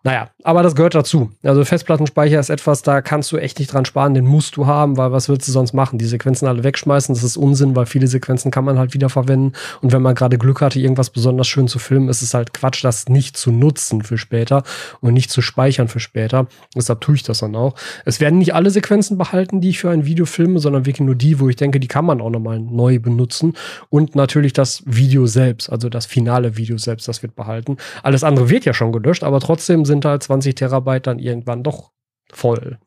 Naja, 0.07 0.31
aber 0.45 0.63
das 0.63 0.77
gehört 0.77 0.95
dazu. 0.95 1.33
Also 1.43 1.65
Festplattenspeicher 1.65 2.39
ist 2.39 2.49
etwas, 2.49 2.83
da 2.83 3.01
kannst 3.03 3.33
du 3.33 3.39
echt 3.39 3.59
nicht 3.59 3.73
dran 3.73 3.85
sparen, 3.85 4.15
den 4.15 4.25
musst 4.25 4.57
du 4.57 4.67
haben, 4.67 4.97
weil 4.97 5.11
was 5.11 5.29
willst 5.29 5.49
du 5.49 5.53
sonst 5.53 5.73
machen? 5.73 5.99
Die 5.99 6.05
Sequenzen 6.05 6.47
alle 6.47 6.63
wegschmeißen, 6.63 7.13
das 7.13 7.25
ist 7.25 7.37
Unsinn, 7.37 7.75
weil 7.75 7.87
viele 7.87 8.07
Sequenzen 8.07 8.53
kann 8.53 8.65
man 8.65 8.79
halt 8.79 8.95
wieder 8.95 9.09
verwenden. 9.09 9.55
Und 9.83 9.93
wenn 9.93 10.03
man 10.03 10.15
gerade 10.15 10.39
Glück 10.39 10.61
hatte, 10.61 10.79
irgendwas 10.79 11.11
besonders 11.11 11.49
schön 11.49 11.67
zu 11.67 11.81
filmen, 11.81 12.09
ist 12.09 12.23
es 12.23 12.35
halt 12.35 12.53
Quatsch, 12.55 12.85
das 12.85 13.09
nicht 13.09 13.37
zu 13.37 13.51
nutzen 13.51 14.03
für 14.03 14.17
später 14.17 14.63
und 15.01 15.13
nicht 15.13 15.31
zu 15.31 15.43
speichern 15.43 15.89
für 15.89 15.99
später. 15.99 16.47
Deshalb 16.77 17.01
tue 17.01 17.17
ich 17.17 17.25
das 17.25 17.41
dann 17.41 17.57
auch. 17.57 17.75
Es 18.05 18.21
werden 18.21 18.39
nicht 18.39 18.55
alle 18.55 18.71
Sequenzen 18.71 19.19
behalten, 19.19 19.61
die 19.61 19.71
ich 19.71 19.81
für 19.81 19.91
ein 19.91 20.07
Video 20.07 20.27
filme, 20.27 20.61
sondern 20.61 20.87
wirklich 20.87 21.05
nur 21.05 21.17
die, 21.17 21.41
wo 21.41 21.49
ich 21.49 21.57
denke, 21.57 21.81
die 21.81 21.89
kann 21.89 22.05
man 22.05 22.21
auch 22.21 22.31
nochmal 22.31 22.61
neu 22.61 23.01
benutzen. 23.01 23.55
Und 23.91 24.15
natürlich 24.15 24.53
das 24.53 24.85
Video 24.87 25.27
selbst, 25.27 25.69
also 25.69 25.89
das 25.89 26.07
finale 26.07 26.57
Video 26.57 26.79
selbst, 26.79 27.09
das 27.09 27.23
wird 27.23 27.35
behalten. 27.35 27.77
Alles 28.05 28.23
andere 28.23 28.51
wird 28.51 28.65
ja 28.67 28.73
schon 28.73 28.93
gelöscht, 28.93 29.25
aber 29.25 29.41
trotzdem 29.41 29.85
sind 29.87 30.05
halt 30.05 30.23
20 30.23 30.55
Terabyte 30.55 31.07
dann 31.07 31.19
irgendwann 31.19 31.63
doch 31.63 31.93
voll. 32.33 32.79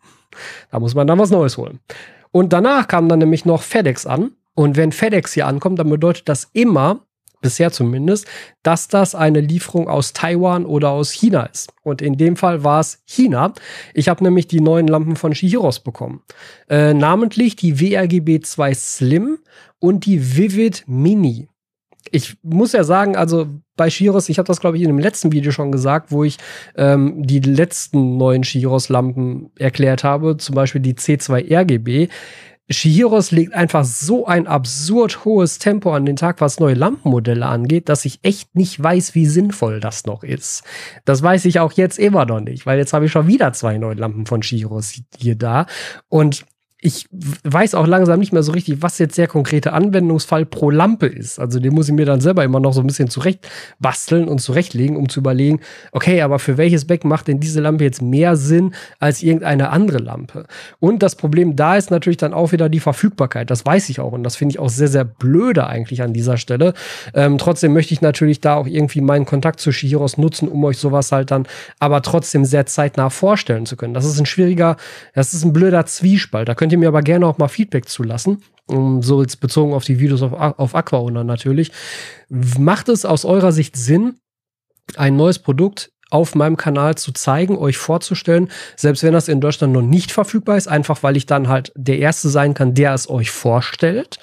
Da 0.71 0.79
muss 0.79 0.95
man 0.95 1.07
dann 1.07 1.19
was 1.19 1.31
Neues 1.31 1.57
holen. 1.57 1.79
Und 2.31 2.53
danach 2.53 2.87
kam 2.87 3.09
dann 3.09 3.19
nämlich 3.19 3.45
noch 3.45 3.63
FedEx 3.63 4.05
an. 4.05 4.31
Und 4.53 4.77
wenn 4.77 4.91
FedEx 4.91 5.33
hier 5.33 5.47
ankommt, 5.47 5.79
dann 5.79 5.89
bedeutet 5.89 6.29
das 6.29 6.49
immer, 6.53 7.01
bisher 7.41 7.71
zumindest, 7.71 8.27
dass 8.63 8.87
das 8.87 9.15
eine 9.15 9.39
Lieferung 9.39 9.87
aus 9.87 10.13
Taiwan 10.13 10.65
oder 10.65 10.89
aus 10.89 11.11
China 11.11 11.43
ist. 11.43 11.71
Und 11.83 12.01
in 12.01 12.17
dem 12.17 12.35
Fall 12.35 12.63
war 12.63 12.81
es 12.81 13.01
China. 13.05 13.53
Ich 13.93 14.09
habe 14.09 14.23
nämlich 14.23 14.47
die 14.47 14.61
neuen 14.61 14.87
Lampen 14.87 15.15
von 15.15 15.33
Shihiros 15.33 15.79
bekommen. 15.79 16.21
Äh, 16.69 16.93
namentlich 16.93 17.55
die 17.55 17.79
WRGB 17.79 18.41
2 18.41 18.73
Slim 18.73 19.39
und 19.79 20.05
die 20.05 20.35
Vivid 20.35 20.83
Mini 20.87 21.47
ich 22.11 22.37
muss 22.43 22.73
ja 22.73 22.83
sagen, 22.83 23.15
also 23.15 23.47
bei 23.75 23.89
Shiros, 23.89 24.29
ich 24.29 24.37
habe 24.37 24.47
das 24.47 24.59
glaube 24.59 24.77
ich 24.77 24.83
in 24.83 24.89
dem 24.89 24.99
letzten 24.99 25.31
Video 25.31 25.51
schon 25.51 25.71
gesagt, 25.71 26.11
wo 26.11 26.23
ich 26.23 26.37
ähm, 26.75 27.25
die 27.25 27.39
letzten 27.39 28.17
neuen 28.17 28.43
Shiros-Lampen 28.43 29.51
erklärt 29.57 30.03
habe, 30.03 30.37
zum 30.37 30.55
Beispiel 30.55 30.81
die 30.81 30.95
C2 30.95 31.51
RGB. 31.51 32.09
Shihiros 32.71 33.31
legt 33.31 33.53
einfach 33.53 33.83
so 33.83 34.27
ein 34.27 34.45
absurd 34.45 35.25
hohes 35.25 35.57
Tempo 35.57 35.91
an 35.91 36.05
den 36.05 36.15
Tag, 36.15 36.39
was 36.39 36.59
neue 36.59 36.75
Lampenmodelle 36.75 37.45
angeht, 37.45 37.89
dass 37.89 38.05
ich 38.05 38.19
echt 38.21 38.55
nicht 38.55 38.81
weiß, 38.81 39.15
wie 39.15 39.25
sinnvoll 39.25 39.79
das 39.79 40.05
noch 40.05 40.23
ist. 40.23 40.63
Das 41.03 41.23
weiß 41.23 41.45
ich 41.45 41.59
auch 41.59 41.71
jetzt 41.71 41.97
immer 41.97 42.25
noch 42.25 42.41
nicht, 42.41 42.67
weil 42.67 42.77
jetzt 42.77 42.93
habe 42.93 43.05
ich 43.05 43.11
schon 43.11 43.25
wieder 43.25 43.53
zwei 43.53 43.79
neue 43.79 43.95
Lampen 43.95 44.27
von 44.27 44.43
Shihiros 44.43 45.01
hier 45.17 45.35
da. 45.35 45.65
Und 46.09 46.45
ich 46.81 47.07
weiß 47.11 47.75
auch 47.75 47.87
langsam 47.87 48.21
nicht 48.21 48.31
mehr 48.31 48.41
so 48.41 48.53
richtig, 48.53 48.81
was 48.81 48.99
jetzt 48.99 49.17
der 49.17 49.27
konkrete 49.27 49.73
Anwendungsfall 49.73 50.45
pro 50.45 50.69
Lampe 50.69 51.07
ist. 51.07 51.37
Also 51.37 51.59
den 51.59 51.73
muss 51.73 51.89
ich 51.89 51.93
mir 51.93 52.05
dann 52.05 52.21
selber 52.21 52.45
immer 52.45 52.61
noch 52.61 52.71
so 52.71 52.79
ein 52.79 52.87
bisschen 52.87 53.09
zurecht 53.09 53.49
basteln 53.79 54.29
und 54.29 54.39
zurechtlegen, 54.39 54.95
um 54.95 55.09
zu 55.09 55.19
überlegen, 55.19 55.59
okay, 55.91 56.21
aber 56.21 56.39
für 56.39 56.57
welches 56.57 56.85
Beck 56.85 57.03
macht 57.03 57.27
denn 57.27 57.41
diese 57.41 57.59
Lampe 57.59 57.83
jetzt 57.83 58.01
mehr 58.01 58.37
Sinn 58.37 58.73
als 58.97 59.21
irgendeine 59.21 59.71
andere 59.71 59.97
Lampe? 59.97 60.45
Und 60.79 61.03
das 61.03 61.15
Problem 61.15 61.57
da 61.57 61.75
ist 61.75 61.91
natürlich 61.91 62.15
dann 62.15 62.33
auch 62.33 62.53
wieder 62.53 62.69
die 62.69 62.79
Verfügbarkeit. 62.79 63.49
Das 63.49 63.65
weiß 63.65 63.89
ich 63.89 63.99
auch 63.99 64.13
und 64.13 64.23
das 64.23 64.37
finde 64.37 64.53
ich 64.53 64.59
auch 64.59 64.69
sehr, 64.69 64.87
sehr 64.87 65.03
blöde 65.03 65.67
eigentlich 65.67 66.01
an 66.01 66.13
dieser 66.13 66.37
Stelle. 66.37 66.73
Ähm, 67.13 67.37
trotzdem 67.37 67.73
möchte 67.73 67.93
ich 67.93 67.99
natürlich 67.99 68.39
da 68.39 68.55
auch 68.55 68.67
irgendwie 68.67 69.01
meinen 69.01 69.25
Kontakt 69.25 69.59
zu 69.59 69.73
Shihiros 69.73 70.17
nutzen, 70.17 70.47
um 70.47 70.63
euch 70.63 70.77
sowas 70.77 71.11
halt 71.11 71.31
dann 71.31 71.45
aber 71.79 72.01
trotzdem 72.03 72.45
sehr 72.45 72.65
zeitnah 72.67 73.09
vorstellen 73.09 73.65
zu 73.65 73.75
können. 73.75 73.93
Das 73.93 74.05
ist 74.05 74.17
ein 74.17 74.25
schwieriger, 74.25 74.77
das 75.13 75.33
ist 75.33 75.43
ein 75.43 75.51
blöder 75.51 75.85
Zwiespalt. 75.85 76.47
Da 76.47 76.55
könnt 76.55 76.68
könnt 76.69 76.73
ihr 76.73 76.77
mir 76.77 76.89
aber 76.89 77.01
gerne 77.01 77.25
auch 77.25 77.39
mal 77.39 77.47
Feedback 77.47 77.89
zulassen. 77.89 78.43
Um, 78.67 79.01
so 79.01 79.23
jetzt 79.23 79.39
bezogen 79.39 79.73
auf 79.73 79.85
die 79.85 79.99
Videos 79.99 80.21
auf, 80.21 80.33
auf 80.33 80.75
Aquaona 80.75 81.23
natürlich. 81.23 81.71
Macht 82.29 82.89
es 82.89 83.05
aus 83.05 83.25
eurer 83.25 83.51
Sicht 83.51 83.75
Sinn, 83.75 84.19
ein 84.95 85.15
neues 85.15 85.39
Produkt 85.39 85.91
auf 86.11 86.35
meinem 86.35 86.57
Kanal 86.57 86.93
zu 86.93 87.11
zeigen, 87.11 87.57
euch 87.57 87.77
vorzustellen, 87.77 88.49
selbst 88.75 89.01
wenn 89.01 89.13
das 89.13 89.27
in 89.27 89.41
Deutschland 89.41 89.73
noch 89.73 89.81
nicht 89.81 90.11
verfügbar 90.11 90.57
ist, 90.57 90.67
einfach 90.67 91.01
weil 91.01 91.17
ich 91.17 91.25
dann 91.25 91.47
halt 91.47 91.71
der 91.75 91.97
Erste 91.97 92.29
sein 92.29 92.53
kann, 92.53 92.75
der 92.75 92.93
es 92.93 93.09
euch 93.09 93.31
vorstellt 93.31 94.19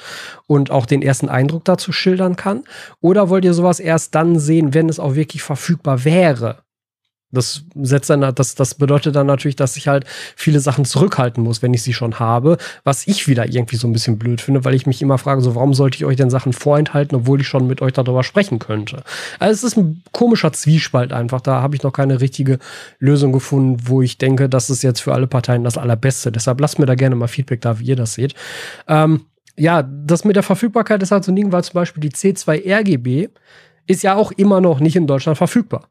und 0.47 0.71
auch 0.71 0.87
den 0.87 1.03
ersten 1.03 1.29
Eindruck 1.29 1.65
dazu 1.65 1.91
schildern 1.91 2.37
kann? 2.37 2.63
Oder 3.01 3.29
wollt 3.29 3.45
ihr 3.45 3.55
sowas 3.55 3.81
erst 3.81 4.15
dann 4.15 4.39
sehen, 4.39 4.75
wenn 4.75 4.89
es 4.89 5.01
auch 5.01 5.17
wirklich 5.17 5.43
verfügbar 5.43 6.05
wäre? 6.05 6.66
Das 7.33 7.65
setzt 7.75 8.09
dann, 8.09 8.35
das, 8.35 8.55
das 8.55 8.75
bedeutet 8.75 9.17
dann 9.17 9.27
natürlich, 9.27 9.57
dass 9.57 9.77
ich 9.77 9.89
halt 9.89 10.05
viele 10.37 10.61
Sachen 10.61 10.85
zurückhalten 10.85 11.43
muss, 11.43 11.61
wenn 11.61 11.75
ich 11.75 11.83
sie 11.83 11.93
schon 11.93 12.21
habe, 12.21 12.57
was 12.85 13.07
ich 13.09 13.27
wieder 13.27 13.49
irgendwie 13.49 13.77
so 13.77 13.89
ein 13.89 13.93
bisschen 13.93 14.17
blöd 14.19 14.41
finde, 14.41 14.65
weil 14.65 14.75
ich 14.75 14.87
mich 14.87 15.03
immer 15.03 15.19
frage, 15.19 15.41
so 15.41 15.55
warum 15.57 15.75
sollte 15.75 15.97
ich 15.97 16.05
euch 16.05 16.17
denn 16.17 16.31
Sachen 16.31 16.53
vorenthalten, 16.53 17.17
obwohl 17.17 17.41
ich 17.41 17.49
schon 17.49 17.67
mit 17.67 17.83
euch 17.83 17.93
darüber 17.93 18.23
sprechen 18.23 18.61
könnte. 18.61 19.03
Also 19.41 19.53
es 19.55 19.73
ist 19.73 19.77
ein 19.77 20.03
komischer 20.13 20.53
Zwiespalt 20.53 21.13
einfach. 21.13 21.41
Da 21.41 21.63
habe 21.63 21.75
ich 21.75 21.83
noch 21.83 21.93
keine 21.93 22.21
richtige 22.21 22.59
Lösung 23.01 23.33
gefunden, 23.33 23.83
wo 23.87 24.03
ich 24.03 24.19
denke, 24.19 24.49
das 24.49 24.71
ist 24.71 24.83
jetzt 24.83 25.01
für 25.01 25.13
alle 25.13 25.27
Parteien 25.27 25.65
das 25.65 25.79
Allerbeste. 25.79 26.31
Deshalb 26.31 26.61
lasst 26.61 26.79
mir 26.79 26.87
da 26.87 26.95
gerne 26.95 27.17
mal 27.17 27.29
Feedback 27.29 27.61
da, 27.61 27.81
wie 27.81 27.87
ihr 27.87 27.97
das 27.97 28.15
seht. 28.15 28.35
Ähm, 28.87 29.23
ja, 29.57 29.83
das 29.83 30.25
mit 30.25 30.37
der 30.37 30.43
Verfügbarkeit 30.43 31.03
ist 31.03 31.11
halt 31.11 31.25
so 31.25 31.33
ein 31.33 31.37
Ding, 31.37 31.51
weil 31.51 31.65
zum 31.65 31.75
Beispiel 31.75 32.01
die 32.01 32.11
C2 32.11 32.67
RGB 32.67 33.29
ist 33.87 34.03
ja 34.03 34.15
auch 34.15 34.33
immer 34.33 34.61
noch 34.61 34.81
nicht 34.81 34.97
in 34.97 35.07
Deutschland 35.07 35.39
verfügbar. 35.39 35.89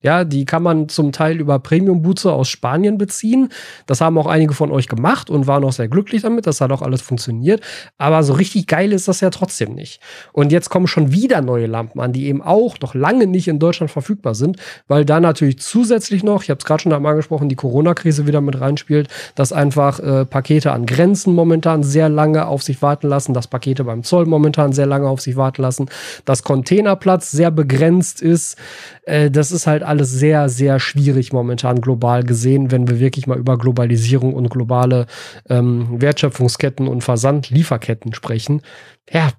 Ja, 0.00 0.22
die 0.22 0.44
kann 0.44 0.62
man 0.62 0.88
zum 0.88 1.10
Teil 1.10 1.40
über 1.40 1.58
Premium-Boote 1.58 2.32
aus 2.32 2.48
Spanien 2.48 2.98
beziehen. 2.98 3.48
Das 3.86 4.00
haben 4.00 4.16
auch 4.16 4.28
einige 4.28 4.54
von 4.54 4.70
euch 4.70 4.86
gemacht 4.86 5.28
und 5.28 5.48
waren 5.48 5.64
auch 5.64 5.72
sehr 5.72 5.88
glücklich 5.88 6.22
damit. 6.22 6.46
Das 6.46 6.60
hat 6.60 6.70
auch 6.70 6.82
alles 6.82 7.02
funktioniert. 7.02 7.62
Aber 7.96 8.22
so 8.22 8.34
richtig 8.34 8.68
geil 8.68 8.92
ist 8.92 9.08
das 9.08 9.20
ja 9.20 9.30
trotzdem 9.30 9.74
nicht. 9.74 10.00
Und 10.32 10.52
jetzt 10.52 10.70
kommen 10.70 10.86
schon 10.86 11.10
wieder 11.10 11.40
neue 11.40 11.66
Lampen 11.66 11.98
an, 11.98 12.12
die 12.12 12.28
eben 12.28 12.42
auch 12.42 12.78
noch 12.80 12.94
lange 12.94 13.26
nicht 13.26 13.48
in 13.48 13.58
Deutschland 13.58 13.90
verfügbar 13.90 14.36
sind, 14.36 14.58
weil 14.86 15.04
da 15.04 15.18
natürlich 15.18 15.58
zusätzlich 15.58 16.22
noch, 16.22 16.44
ich 16.44 16.50
habe 16.50 16.58
es 16.58 16.64
gerade 16.64 16.84
schon 16.84 16.92
einmal 16.92 17.10
angesprochen, 17.10 17.48
die 17.48 17.56
Corona-Krise 17.56 18.28
wieder 18.28 18.40
mit 18.40 18.60
reinspielt, 18.60 19.08
dass 19.34 19.52
einfach 19.52 19.98
äh, 19.98 20.24
Pakete 20.24 20.70
an 20.70 20.86
Grenzen 20.86 21.34
momentan 21.34 21.82
sehr 21.82 22.08
lange 22.08 22.46
auf 22.46 22.62
sich 22.62 22.82
warten 22.82 23.08
lassen, 23.08 23.34
dass 23.34 23.48
Pakete 23.48 23.82
beim 23.82 24.04
Zoll 24.04 24.26
momentan 24.26 24.72
sehr 24.72 24.86
lange 24.86 25.08
auf 25.08 25.20
sich 25.20 25.34
warten 25.34 25.62
lassen, 25.62 25.86
dass 26.24 26.44
Containerplatz 26.44 27.32
sehr 27.32 27.50
begrenzt 27.50 28.22
ist. 28.22 28.56
Äh, 29.02 29.32
das 29.32 29.50
ist 29.50 29.66
halt 29.66 29.87
alles 29.88 30.10
sehr, 30.10 30.48
sehr 30.48 30.78
schwierig 30.78 31.32
momentan 31.32 31.80
global 31.80 32.22
gesehen, 32.22 32.70
wenn 32.70 32.88
wir 32.88 33.00
wirklich 33.00 33.26
mal 33.26 33.38
über 33.38 33.58
Globalisierung 33.58 34.34
und 34.34 34.50
globale 34.50 35.06
ähm, 35.48 36.00
Wertschöpfungsketten 36.00 36.86
und 36.86 37.02
Versandlieferketten 37.02 38.14
sprechen. 38.14 38.62
Ja, 39.10 39.30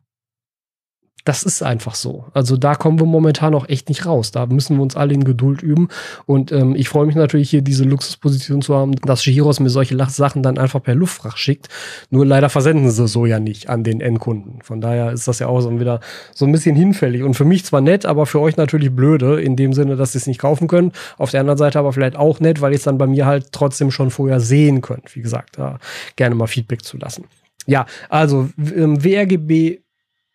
das 1.26 1.44
ist 1.44 1.62
einfach 1.62 1.96
so. 1.96 2.26
Also 2.34 2.58
da 2.58 2.76
kommen 2.76 3.00
wir 3.00 3.06
momentan 3.06 3.54
auch 3.54 3.68
echt 3.68 3.90
nicht 3.90 4.06
raus. 4.06 4.32
Da 4.32 4.46
müssen 4.46 4.78
wir 4.78 4.84
uns 4.84 4.96
alle 4.96 5.14
in 5.14 5.24
Geduld 5.24 5.62
üben. 5.62 5.90
Und 6.26 6.52
ähm, 6.52 6.76
ich 6.76 6.90
freue 6.90 7.06
mich 7.06 7.16
natürlich 7.16 7.50
hier 7.50 7.62
diese 7.62 7.84
Luxusposition 7.84 8.62
zu 8.62 8.76
haben, 8.76 8.96
dass 8.96 9.24
Giros 9.24 9.60
mir 9.60 9.70
solche 9.70 9.98
Sachen 10.10 10.44
dann 10.44 10.58
einfach 10.58 10.82
per 10.82 10.96
Luftfracht 10.96 11.38
schickt. 11.38 11.68
Nur 12.10 12.26
leider 12.26 12.50
versenden 12.50 12.90
sie 12.90 13.08
so 13.08 13.26
ja 13.26 13.40
nicht 13.40 13.70
an 13.70 13.84
den 13.84 14.02
Endkunden. 14.02 14.62
Von 14.62 14.82
daher 14.82 15.12
ist 15.12 15.28
das 15.28 15.40
ja 15.40 15.48
auch 15.48 15.62
so 15.62 15.80
wieder 15.80 16.00
so 16.34 16.46
ein 16.46 16.52
bisschen 16.52 16.76
hinfällig. 16.76 17.24
Und 17.24 17.34
für 17.34 17.46
mich 17.46 17.66
zwar 17.66 17.82
nett, 17.82 18.06
aber 18.06 18.26
für 18.26 18.40
euch 18.40 18.58
natürlich 18.58 18.96
blöde, 18.96 19.42
in 19.42 19.56
dem 19.56 19.74
Sinne, 19.74 19.96
dass 19.98 20.16
ihr 20.16 20.20
es 20.20 20.28
nicht 20.28 20.40
kaufen 20.40 20.68
könnt. 20.68 20.96
Auf 21.18 21.32
der 21.32 21.42
anderen 21.42 21.58
Seite 21.58 21.80
aber 21.80 21.92
vielleicht 21.92 22.16
auch 22.16 22.40
nett, 22.40 22.62
weil 22.62 22.72
ihr 22.72 22.78
es 22.78 22.84
dann 22.84 22.98
bei 22.98 23.08
mir 23.08 23.26
halt 23.26 23.52
trotzdem 23.52 23.92
schon 23.92 24.10
vorher 24.10 24.40
sehen 24.40 24.82
könnt. 24.82 25.16
Wie 25.16 25.22
gesagt, 25.22 25.58
da 25.58 25.80
gerne 26.16 26.36
mal 26.36 26.48
Feedback 26.48 26.84
zu 26.84 26.98
lassen. 26.98 27.26
Ja, 27.66 27.86
also 28.10 28.50
ähm, 28.58 29.04
WRGB 29.04 29.80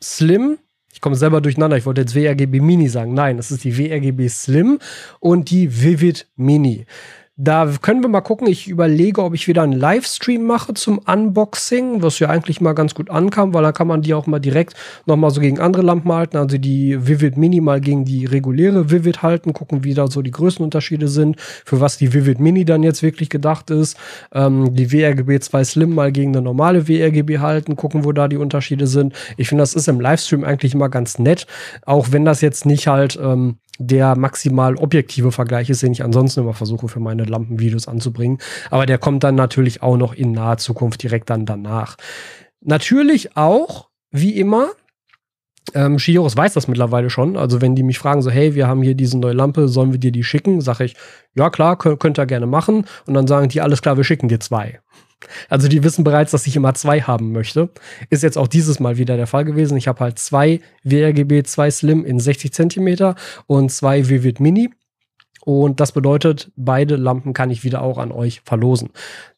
Slim 0.02 0.58
ich 0.94 1.00
komme 1.00 1.16
selber 1.16 1.40
durcheinander. 1.40 1.76
Ich 1.76 1.86
wollte 1.86 2.02
jetzt 2.02 2.14
WRGB 2.14 2.60
Mini 2.60 2.88
sagen. 2.88 3.14
Nein, 3.14 3.36
das 3.36 3.50
ist 3.50 3.64
die 3.64 3.76
WRGB 3.76 4.28
Slim 4.28 4.78
und 5.18 5.50
die 5.50 5.82
Vivid 5.82 6.28
Mini. 6.36 6.86
Da 7.36 7.68
können 7.82 8.00
wir 8.00 8.08
mal 8.08 8.20
gucken. 8.20 8.46
Ich 8.46 8.68
überlege, 8.68 9.20
ob 9.20 9.34
ich 9.34 9.48
wieder 9.48 9.62
einen 9.62 9.72
Livestream 9.72 10.44
mache 10.46 10.72
zum 10.72 10.98
Unboxing, 10.98 12.00
was 12.00 12.20
ja 12.20 12.28
eigentlich 12.28 12.60
mal 12.60 12.74
ganz 12.74 12.94
gut 12.94 13.10
ankam, 13.10 13.52
weil 13.52 13.64
da 13.64 13.72
kann 13.72 13.88
man 13.88 14.02
die 14.02 14.14
auch 14.14 14.28
mal 14.28 14.38
direkt 14.38 14.74
nochmal 15.04 15.32
so 15.32 15.40
gegen 15.40 15.58
andere 15.58 15.82
Lampen 15.82 16.12
halten. 16.12 16.36
Also 16.36 16.58
die 16.58 17.08
Vivid 17.08 17.36
Mini 17.36 17.60
mal 17.60 17.80
gegen 17.80 18.04
die 18.04 18.24
reguläre 18.24 18.88
Vivid 18.92 19.22
halten, 19.22 19.52
gucken, 19.52 19.82
wie 19.82 19.94
da 19.94 20.06
so 20.06 20.22
die 20.22 20.30
Größenunterschiede 20.30 21.08
sind, 21.08 21.40
für 21.40 21.80
was 21.80 21.98
die 21.98 22.14
Vivid 22.14 22.38
Mini 22.38 22.64
dann 22.64 22.84
jetzt 22.84 23.02
wirklich 23.02 23.30
gedacht 23.30 23.68
ist. 23.70 23.96
Ähm, 24.32 24.72
die 24.72 24.92
WRGB 24.92 25.40
2 25.40 25.64
Slim 25.64 25.92
mal 25.92 26.12
gegen 26.12 26.30
eine 26.36 26.42
normale 26.42 26.86
WRGB 26.86 27.40
halten, 27.40 27.74
gucken, 27.74 28.04
wo 28.04 28.12
da 28.12 28.28
die 28.28 28.36
Unterschiede 28.36 28.86
sind. 28.86 29.12
Ich 29.36 29.48
finde, 29.48 29.62
das 29.62 29.74
ist 29.74 29.88
im 29.88 29.98
Livestream 29.98 30.44
eigentlich 30.44 30.74
immer 30.74 30.88
ganz 30.88 31.18
nett, 31.18 31.48
auch 31.84 32.12
wenn 32.12 32.24
das 32.24 32.42
jetzt 32.42 32.64
nicht 32.64 32.86
halt 32.86 33.18
ähm, 33.20 33.56
der 33.78 34.16
maximal 34.16 34.76
objektive 34.76 35.32
Vergleich 35.32 35.68
ist, 35.70 35.82
den 35.82 35.92
ich 35.92 36.04
ansonsten 36.04 36.40
immer 36.40 36.54
versuche 36.54 36.88
für 36.88 37.00
meine 37.00 37.24
Lampenvideos 37.24 37.88
anzubringen. 37.88 38.38
Aber 38.70 38.86
der 38.86 38.98
kommt 38.98 39.24
dann 39.24 39.34
natürlich 39.34 39.82
auch 39.82 39.96
noch 39.96 40.14
in 40.14 40.32
naher 40.32 40.58
Zukunft 40.58 41.02
direkt 41.02 41.30
dann 41.30 41.46
danach. 41.46 41.96
Natürlich 42.60 43.36
auch, 43.36 43.88
wie 44.10 44.38
immer, 44.38 44.68
ähm, 45.74 45.98
Shios 45.98 46.36
weiß 46.36 46.52
das 46.54 46.68
mittlerweile 46.68 47.10
schon. 47.10 47.36
Also 47.36 47.60
wenn 47.60 47.74
die 47.74 47.82
mich 47.82 47.98
fragen, 47.98 48.22
so, 48.22 48.30
hey, 48.30 48.54
wir 48.54 48.68
haben 48.68 48.82
hier 48.82 48.94
diese 48.94 49.18
neue 49.18 49.32
Lampe, 49.32 49.68
sollen 49.68 49.92
wir 49.92 49.98
dir 49.98 50.12
die 50.12 50.24
schicken? 50.24 50.60
Sage 50.60 50.84
ich, 50.84 50.96
ja 51.34 51.50
klar, 51.50 51.76
könnt, 51.78 52.00
könnt 52.00 52.18
ihr 52.18 52.26
gerne 52.26 52.46
machen. 52.46 52.86
Und 53.06 53.14
dann 53.14 53.26
sagen 53.26 53.48
die, 53.48 53.60
alles 53.60 53.82
klar, 53.82 53.96
wir 53.96 54.04
schicken 54.04 54.28
dir 54.28 54.40
zwei. 54.40 54.80
Also 55.48 55.68
die 55.68 55.82
wissen 55.82 56.04
bereits, 56.04 56.30
dass 56.30 56.46
ich 56.46 56.56
immer 56.56 56.74
zwei 56.74 57.00
haben 57.00 57.32
möchte. 57.32 57.70
Ist 58.10 58.22
jetzt 58.22 58.38
auch 58.38 58.48
dieses 58.48 58.80
Mal 58.80 58.98
wieder 58.98 59.16
der 59.16 59.26
Fall 59.26 59.44
gewesen. 59.44 59.76
Ich 59.76 59.88
habe 59.88 60.00
halt 60.00 60.18
zwei 60.18 60.60
WRGB 60.82 61.42
2 61.42 61.70
Slim 61.70 62.04
in 62.04 62.20
60 62.20 62.52
Zentimeter 62.52 63.14
und 63.46 63.70
zwei 63.70 64.08
Vivid 64.08 64.40
Mini. 64.40 64.70
Und 65.44 65.80
das 65.80 65.92
bedeutet, 65.92 66.50
beide 66.56 66.96
Lampen 66.96 67.34
kann 67.34 67.50
ich 67.50 67.64
wieder 67.64 67.82
auch 67.82 67.98
an 67.98 68.12
euch 68.12 68.40
verlosen. 68.44 68.90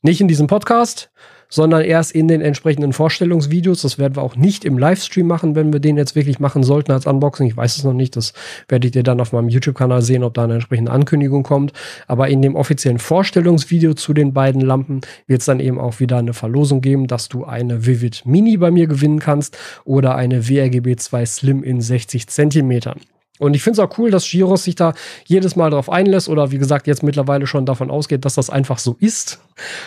Nicht 0.03 0.21
in 0.21 0.29
diesem 0.29 0.47
Podcast, 0.47 1.11
sondern 1.49 1.83
erst 1.83 2.13
in 2.13 2.29
den 2.29 2.41
entsprechenden 2.41 2.93
Vorstellungsvideos. 2.93 3.83
Das 3.83 3.99
werden 3.99 4.17
wir 4.17 4.23
auch 4.23 4.37
nicht 4.37 4.65
im 4.65 4.79
Livestream 4.79 5.27
machen, 5.27 5.55
wenn 5.55 5.73
wir 5.73 5.81
den 5.81 5.97
jetzt 5.97 6.15
wirklich 6.15 6.39
machen 6.39 6.63
sollten 6.63 6.93
als 6.93 7.07
Unboxing. 7.07 7.47
Ich 7.47 7.57
weiß 7.57 7.77
es 7.77 7.85
noch 7.85 7.93
nicht. 7.93 8.17
Das 8.17 8.33
werdet 8.69 8.97
ihr 8.97 9.03
dann 9.03 9.21
auf 9.21 9.33
meinem 9.33 9.49
YouTube-Kanal 9.49 10.03
sehen, 10.03 10.23
ob 10.23 10.35
da 10.35 10.45
eine 10.45 10.55
entsprechende 10.55 10.93
Ankündigung 10.93 11.43
kommt. 11.43 11.73
Aber 12.07 12.29
in 12.29 12.43
dem 12.43 12.55
offiziellen 12.55 12.99
Vorstellungsvideo 12.99 13.95
zu 13.95 14.15
den 14.15 14.33
beiden 14.33 14.61
Lampen 14.61 15.01
wird 15.27 15.41
es 15.41 15.47
dann 15.47 15.61
eben 15.61 15.79
auch 15.79 16.01
wieder 16.01 16.19
eine 16.19 16.35
Verlosung 16.35 16.81
geben, 16.81 17.07
dass 17.07 17.29
du 17.29 17.45
eine 17.45 17.87
Vivid 17.87 18.25
Mini 18.27 18.57
bei 18.57 18.71
mir 18.71 18.87
gewinnen 18.87 19.19
kannst 19.19 19.57
oder 19.85 20.15
eine 20.15 20.49
WRGB 20.49 20.97
2 20.97 21.27
Slim 21.27 21.63
in 21.63 21.81
60 21.81 22.27
Zentimetern. 22.29 23.01
Und 23.39 23.55
ich 23.55 23.63
finde 23.63 23.81
es 23.83 23.89
auch 23.89 23.99
cool, 23.99 24.11
dass 24.11 24.29
Giros 24.29 24.65
sich 24.65 24.75
da 24.75 24.95
jedes 25.25 25.57
Mal 25.57 25.71
darauf 25.71 25.91
einlässt 25.91 26.29
oder 26.29 26.51
wie 26.51 26.59
gesagt 26.59 26.87
jetzt 26.87 27.03
mittlerweile 27.03 27.47
schon 27.47 27.67
davon 27.67 27.91
ausgeht, 27.91 28.25
dass 28.25 28.35
das 28.35 28.51
einfach 28.51 28.79
so 28.79 28.97
ist 29.01 29.41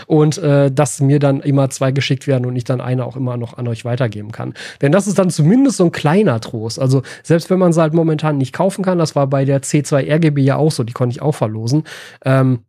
und 0.07 0.37
äh, 0.37 0.71
dass 0.71 0.99
mir 0.99 1.19
dann 1.19 1.41
immer 1.41 1.69
zwei 1.69 1.91
geschickt 1.91 2.27
werden 2.27 2.45
und 2.45 2.55
ich 2.55 2.63
dann 2.63 2.81
eine 2.81 3.05
auch 3.05 3.15
immer 3.15 3.37
noch 3.37 3.57
an 3.57 3.67
euch 3.67 3.85
weitergeben 3.85 4.31
kann. 4.31 4.53
Denn 4.81 4.91
das 4.91 5.07
ist 5.07 5.19
dann 5.19 5.29
zumindest 5.29 5.77
so 5.77 5.85
ein 5.85 5.91
kleiner 5.91 6.39
Trost. 6.39 6.79
Also 6.79 7.03
selbst 7.23 7.49
wenn 7.49 7.59
man 7.59 7.73
sie 7.73 7.81
halt 7.81 7.93
momentan 7.93 8.37
nicht 8.37 8.53
kaufen 8.53 8.83
kann, 8.83 8.97
das 8.97 9.15
war 9.15 9.27
bei 9.27 9.45
der 9.45 9.61
C2 9.61 10.09
RGB 10.09 10.41
ja 10.41 10.55
auch 10.57 10.71
so, 10.71 10.83
die 10.83 10.93
konnte 10.93 11.15
ich 11.15 11.21
auch 11.21 11.35
verlosen. 11.35 11.83
Ähm, 12.25 12.59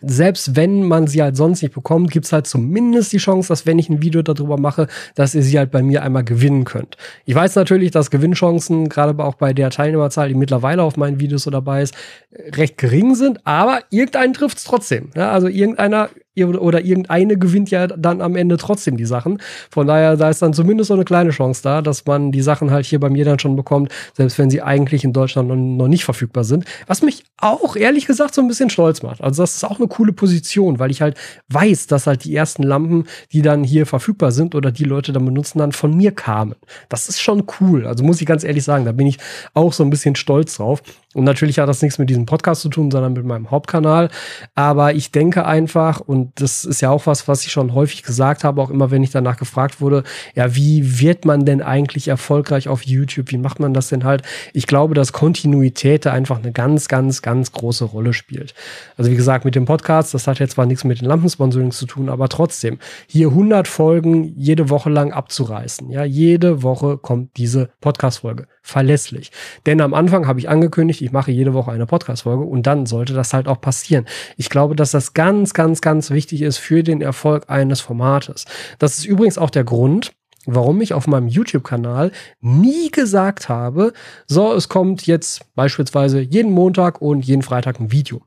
selbst 0.00 0.56
wenn 0.56 0.84
man 0.84 1.06
sie 1.06 1.22
halt 1.22 1.36
sonst 1.36 1.62
nicht 1.62 1.74
bekommt, 1.74 2.10
gibt's 2.10 2.32
halt 2.32 2.46
zumindest 2.46 3.12
die 3.12 3.18
Chance, 3.18 3.48
dass 3.48 3.66
wenn 3.66 3.78
ich 3.78 3.90
ein 3.90 4.02
Video 4.02 4.22
darüber 4.22 4.58
mache, 4.58 4.88
dass 5.14 5.34
ihr 5.34 5.42
sie 5.42 5.58
halt 5.58 5.70
bei 5.70 5.82
mir 5.82 6.02
einmal 6.02 6.24
gewinnen 6.24 6.64
könnt. 6.64 6.96
Ich 7.26 7.34
weiß 7.34 7.54
natürlich, 7.56 7.90
dass 7.90 8.10
Gewinnchancen, 8.10 8.88
gerade 8.88 9.22
auch 9.22 9.34
bei 9.34 9.52
der 9.52 9.70
Teilnehmerzahl, 9.70 10.28
die 10.28 10.34
mittlerweile 10.34 10.82
auf 10.82 10.96
meinen 10.96 11.20
Videos 11.20 11.42
so 11.42 11.50
dabei 11.50 11.82
ist, 11.82 11.94
recht 12.32 12.78
gering 12.78 13.14
sind, 13.14 13.46
aber 13.46 13.80
irgendeinen 13.90 14.32
trifft's 14.32 14.64
trotzdem. 14.64 15.10
Ja, 15.14 15.32
also 15.32 15.48
irgendeiner 15.48 16.08
oder 16.36 16.84
irgendeine 16.84 17.38
gewinnt 17.38 17.70
ja 17.70 17.86
dann 17.86 18.20
am 18.20 18.36
Ende 18.36 18.56
trotzdem 18.56 18.96
die 18.96 19.04
Sachen. 19.04 19.40
Von 19.70 19.86
daher, 19.86 20.16
da 20.16 20.30
ist 20.30 20.42
dann 20.42 20.52
zumindest 20.52 20.88
so 20.88 20.94
eine 20.94 21.04
kleine 21.04 21.30
Chance 21.30 21.62
da, 21.62 21.82
dass 21.82 22.04
man 22.06 22.32
die 22.32 22.42
Sachen 22.42 22.70
halt 22.70 22.86
hier 22.86 23.00
bei 23.00 23.10
mir 23.10 23.24
dann 23.24 23.38
schon 23.38 23.56
bekommt, 23.56 23.92
selbst 24.14 24.38
wenn 24.38 24.50
sie 24.50 24.62
eigentlich 24.62 25.04
in 25.04 25.12
Deutschland 25.12 25.48
noch 25.48 25.88
nicht 25.88 26.04
verfügbar 26.04 26.44
sind. 26.44 26.64
Was 26.86 27.02
mich 27.02 27.24
auch 27.38 27.76
ehrlich 27.76 28.06
gesagt 28.06 28.34
so 28.34 28.40
ein 28.40 28.48
bisschen 28.48 28.70
stolz 28.70 29.02
macht. 29.02 29.20
Also 29.20 29.42
das 29.42 29.54
ist 29.54 29.64
auch 29.64 29.78
eine 29.78 29.88
coole 29.88 30.12
Position, 30.12 30.78
weil 30.78 30.90
ich 30.90 31.02
halt 31.02 31.16
weiß, 31.48 31.86
dass 31.86 32.06
halt 32.06 32.24
die 32.24 32.34
ersten 32.34 32.62
Lampen, 32.62 33.04
die 33.32 33.42
dann 33.42 33.62
hier 33.64 33.86
verfügbar 33.86 34.32
sind 34.32 34.54
oder 34.54 34.72
die 34.72 34.84
Leute 34.84 35.12
dann 35.12 35.24
benutzen, 35.24 35.58
dann 35.58 35.72
von 35.72 35.96
mir 35.96 36.12
kamen. 36.12 36.54
Das 36.88 37.08
ist 37.08 37.20
schon 37.20 37.44
cool. 37.60 37.86
Also 37.86 38.02
muss 38.04 38.20
ich 38.20 38.26
ganz 38.26 38.44
ehrlich 38.44 38.64
sagen, 38.64 38.84
da 38.84 38.92
bin 38.92 39.06
ich 39.06 39.18
auch 39.52 39.72
so 39.72 39.84
ein 39.84 39.90
bisschen 39.90 40.16
stolz 40.16 40.56
drauf. 40.56 40.82
Und 41.14 41.24
natürlich 41.24 41.58
hat 41.58 41.68
das 41.68 41.80
nichts 41.82 41.98
mit 41.98 42.10
diesem 42.10 42.26
Podcast 42.26 42.62
zu 42.62 42.68
tun, 42.68 42.90
sondern 42.90 43.12
mit 43.12 43.24
meinem 43.24 43.50
Hauptkanal. 43.50 44.10
Aber 44.54 44.94
ich 44.94 45.12
denke 45.12 45.46
einfach, 45.46 46.00
und 46.00 46.23
das 46.34 46.64
ist 46.64 46.80
ja 46.80 46.90
auch 46.90 47.06
was, 47.06 47.28
was 47.28 47.44
ich 47.44 47.52
schon 47.52 47.74
häufig 47.74 48.02
gesagt 48.02 48.44
habe, 48.44 48.60
auch 48.60 48.70
immer 48.70 48.90
wenn 48.90 49.02
ich 49.02 49.10
danach 49.10 49.36
gefragt 49.36 49.80
wurde, 49.80 50.04
ja, 50.34 50.54
wie 50.54 51.00
wird 51.00 51.24
man 51.24 51.44
denn 51.44 51.62
eigentlich 51.62 52.08
erfolgreich 52.08 52.68
auf 52.68 52.82
YouTube? 52.82 53.30
Wie 53.30 53.38
macht 53.38 53.60
man 53.60 53.74
das 53.74 53.88
denn 53.88 54.04
halt? 54.04 54.22
Ich 54.52 54.66
glaube, 54.66 54.94
dass 54.94 55.12
Kontinuität 55.12 56.06
da 56.06 56.12
einfach 56.12 56.38
eine 56.38 56.52
ganz, 56.52 56.88
ganz, 56.88 57.22
ganz 57.22 57.52
große 57.52 57.84
Rolle 57.84 58.12
spielt. 58.12 58.54
Also 58.96 59.10
wie 59.10 59.16
gesagt, 59.16 59.44
mit 59.44 59.54
dem 59.54 59.64
Podcast, 59.64 60.14
das 60.14 60.26
hat 60.26 60.38
jetzt 60.38 60.52
zwar 60.52 60.66
nichts 60.66 60.84
mit 60.84 61.00
den 61.00 61.08
Lampensponsoring 61.08 61.70
zu 61.70 61.86
tun, 61.86 62.08
aber 62.08 62.28
trotzdem, 62.28 62.78
hier 63.06 63.28
100 63.28 63.68
Folgen 63.68 64.34
jede 64.36 64.70
Woche 64.70 64.90
lang 64.90 65.12
abzureißen. 65.12 65.90
Ja, 65.90 66.04
jede 66.04 66.62
Woche 66.62 66.98
kommt 66.98 67.36
diese 67.36 67.70
Podcast-Folge 67.80 68.46
verlässlich. 68.64 69.30
Denn 69.66 69.82
am 69.82 69.92
Anfang 69.92 70.26
habe 70.26 70.38
ich 70.38 70.48
angekündigt, 70.48 71.02
ich 71.02 71.12
mache 71.12 71.30
jede 71.30 71.52
Woche 71.52 71.70
eine 71.70 71.84
Podcast-Folge 71.84 72.44
und 72.44 72.66
dann 72.66 72.86
sollte 72.86 73.12
das 73.12 73.34
halt 73.34 73.46
auch 73.46 73.60
passieren. 73.60 74.06
Ich 74.38 74.48
glaube, 74.48 74.74
dass 74.74 74.90
das 74.90 75.12
ganz, 75.12 75.52
ganz, 75.52 75.82
ganz 75.82 76.10
wichtig 76.14 76.42
ist 76.42 76.58
für 76.58 76.82
den 76.82 77.00
Erfolg 77.00 77.44
eines 77.48 77.80
Formates. 77.80 78.44
Das 78.78 78.98
ist 78.98 79.04
übrigens 79.04 79.38
auch 79.38 79.50
der 79.50 79.64
Grund, 79.64 80.12
warum 80.46 80.80
ich 80.80 80.94
auf 80.94 81.06
meinem 81.06 81.28
YouTube-Kanal 81.28 82.12
nie 82.40 82.90
gesagt 82.90 83.48
habe, 83.48 83.92
so, 84.26 84.52
es 84.52 84.68
kommt 84.68 85.06
jetzt 85.06 85.42
beispielsweise 85.54 86.20
jeden 86.20 86.52
Montag 86.52 87.00
und 87.00 87.24
jeden 87.24 87.42
Freitag 87.42 87.80
ein 87.80 87.92
Video. 87.92 88.22